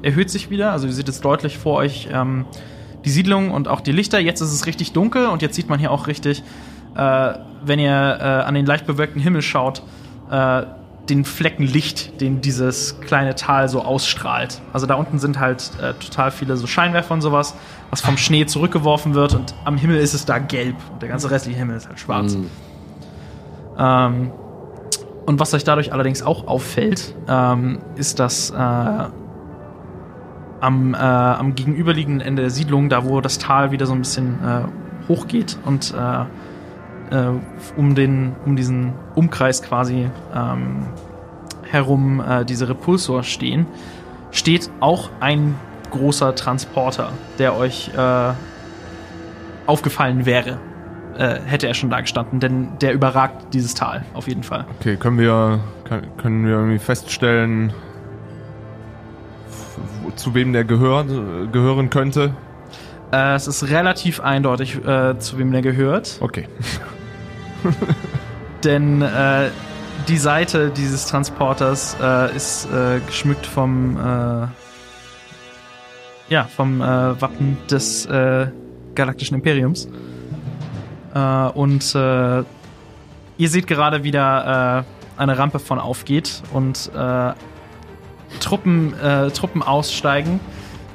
erhöht 0.02 0.30
sich 0.30 0.50
wieder. 0.50 0.72
Also 0.72 0.86
ihr 0.86 0.92
seht 0.92 1.06
jetzt 1.06 1.24
deutlich 1.24 1.58
vor 1.58 1.76
euch 1.76 2.08
ähm, 2.12 2.44
die 3.04 3.10
Siedlung 3.10 3.50
und 3.50 3.68
auch 3.68 3.80
die 3.80 3.92
Lichter. 3.92 4.18
Jetzt 4.18 4.40
ist 4.40 4.52
es 4.52 4.66
richtig 4.66 4.92
dunkel 4.92 5.26
und 5.26 5.42
jetzt 5.42 5.54
sieht 5.54 5.68
man 5.68 5.78
hier 5.78 5.90
auch 5.90 6.06
richtig, 6.06 6.42
äh, 6.96 7.34
wenn 7.64 7.78
ihr 7.78 7.90
äh, 7.90 8.22
an 8.22 8.54
den 8.54 8.66
leicht 8.66 8.86
bewölkten 8.86 9.20
Himmel 9.20 9.42
schaut, 9.42 9.82
äh, 10.30 10.62
den 11.08 11.24
Flecken 11.24 11.64
Licht, 11.64 12.20
den 12.20 12.40
dieses 12.40 13.00
kleine 13.00 13.34
Tal 13.34 13.68
so 13.68 13.82
ausstrahlt. 13.82 14.60
Also 14.72 14.86
da 14.86 14.94
unten 14.94 15.18
sind 15.18 15.40
halt 15.40 15.72
äh, 15.80 15.94
total 15.94 16.30
viele 16.30 16.56
so 16.56 16.66
Scheinwerfer 16.66 17.14
und 17.14 17.22
sowas, 17.22 17.56
was 17.90 18.00
vom 18.00 18.16
Schnee 18.16 18.46
zurückgeworfen 18.46 19.14
wird 19.14 19.34
und 19.34 19.54
am 19.64 19.76
Himmel 19.76 19.98
ist 19.98 20.14
es 20.14 20.24
da 20.24 20.38
gelb 20.38 20.76
und 20.92 21.02
der 21.02 21.08
ganze 21.08 21.30
restliche 21.30 21.58
Himmel 21.58 21.76
ist 21.76 21.88
halt 21.88 21.98
schwarz. 21.98 22.36
Ähm, 23.78 24.30
und 25.26 25.40
was 25.40 25.54
euch 25.54 25.64
dadurch 25.64 25.92
allerdings 25.92 26.22
auch 26.22 26.46
auffällt, 26.46 27.14
ähm, 27.28 27.80
ist, 27.96 28.18
dass 28.18 28.50
äh, 28.50 28.54
am, 30.62 30.94
äh, 30.94 30.96
am 30.96 31.54
gegenüberliegenden 31.56 32.26
Ende 32.26 32.42
der 32.42 32.50
Siedlung, 32.50 32.88
da 32.88 33.04
wo 33.04 33.20
das 33.20 33.38
Tal 33.38 33.72
wieder 33.72 33.84
so 33.86 33.92
ein 33.92 33.98
bisschen 33.98 34.38
äh, 34.44 35.08
hochgeht 35.08 35.58
und 35.64 35.92
äh, 35.92 37.14
äh, 37.14 37.30
um, 37.76 37.94
den, 37.96 38.36
um 38.46 38.54
diesen 38.54 38.92
Umkreis 39.16 39.62
quasi 39.62 40.08
ähm, 40.34 40.86
herum 41.64 42.20
äh, 42.20 42.44
diese 42.44 42.68
Repulsor 42.68 43.24
stehen, 43.24 43.66
steht 44.30 44.70
auch 44.78 45.10
ein 45.18 45.56
großer 45.90 46.34
Transporter, 46.34 47.10
der 47.38 47.54
euch 47.54 47.90
aufgefallen 49.66 50.24
wäre, 50.24 50.56
hätte 51.18 51.66
er 51.66 51.74
schon 51.74 51.90
da 51.90 52.00
gestanden, 52.00 52.40
denn 52.40 52.68
der 52.80 52.94
überragt 52.94 53.52
dieses 53.52 53.74
Tal 53.74 54.02
auf 54.14 54.26
jeden 54.26 54.42
Fall. 54.42 54.64
Okay, 54.80 54.96
können 54.96 55.18
wir, 55.18 55.60
können 56.16 56.46
wir 56.46 56.54
irgendwie 56.54 56.78
feststellen, 56.78 57.74
zu 60.16 60.34
wem 60.34 60.52
der 60.52 60.64
gehört, 60.64 61.08
gehören 61.52 61.90
könnte? 61.90 62.34
Äh, 63.12 63.34
es 63.34 63.46
ist 63.46 63.68
relativ 63.68 64.20
eindeutig, 64.20 64.76
äh, 64.84 65.18
zu 65.18 65.38
wem 65.38 65.52
der 65.52 65.62
gehört. 65.62 66.18
Okay. 66.20 66.48
Denn 68.64 69.02
äh, 69.02 69.50
die 70.08 70.16
Seite 70.16 70.70
dieses 70.70 71.06
Transporters 71.06 71.96
äh, 72.00 72.34
ist 72.34 72.66
äh, 72.72 73.00
geschmückt 73.06 73.46
vom, 73.46 73.96
äh, 73.96 74.46
ja, 76.28 76.44
vom 76.44 76.80
Wappen 76.80 77.58
des 77.70 78.08
Galaktischen 78.94 79.34
Imperiums. 79.34 79.88
Und 81.54 81.94
ihr 83.42 83.48
seht 83.48 83.66
gerade 83.66 84.04
wieder 84.04 84.84
äh, 84.84 85.20
eine 85.20 85.36
Rampe 85.38 85.58
von 85.58 85.78
aufgeht 85.78 86.42
und 86.52 86.90
äh, 86.94 87.32
Truppen, 88.40 88.98
äh, 89.00 89.30
Truppen 89.30 89.62
aussteigen, 89.62 90.40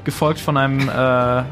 gefolgt 0.04 0.40
von 0.40 0.58
einem 0.58 0.90
äh, 0.90 1.44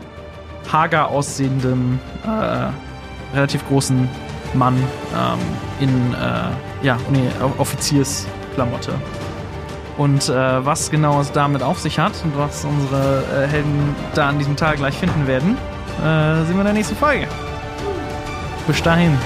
hager 0.72 1.10
aussehenden, 1.10 2.00
äh, 2.26 3.36
relativ 3.36 3.68
großen 3.68 4.08
Mann 4.54 4.76
ähm, 4.76 5.40
in 5.80 6.14
äh, 6.14 6.86
ja, 6.86 6.98
Uni 7.08 7.28
Offiziersklamotte. 7.58 8.94
Und 9.98 10.30
äh, 10.30 10.66
was 10.66 10.92
genau 10.92 11.22
es 11.22 11.32
damit 11.32 11.64
auf 11.64 11.80
sich 11.80 12.00
hat 12.00 12.14
und 12.24 12.38
was 12.38 12.66
unsere 12.66 13.24
äh, 13.24 13.48
Helden 13.48 13.96
da 14.14 14.30
an 14.30 14.38
diesem 14.38 14.56
Tag 14.56 14.78
gleich 14.78 14.96
finden 14.96 15.28
werden, 15.28 15.58
sehen 15.98 16.56
wir 16.56 16.60
in 16.60 16.66
der 16.66 16.74
nächsten 16.74 16.98
Folge. 16.98 17.26
Bis 18.68 18.84
dahin. 18.84 19.18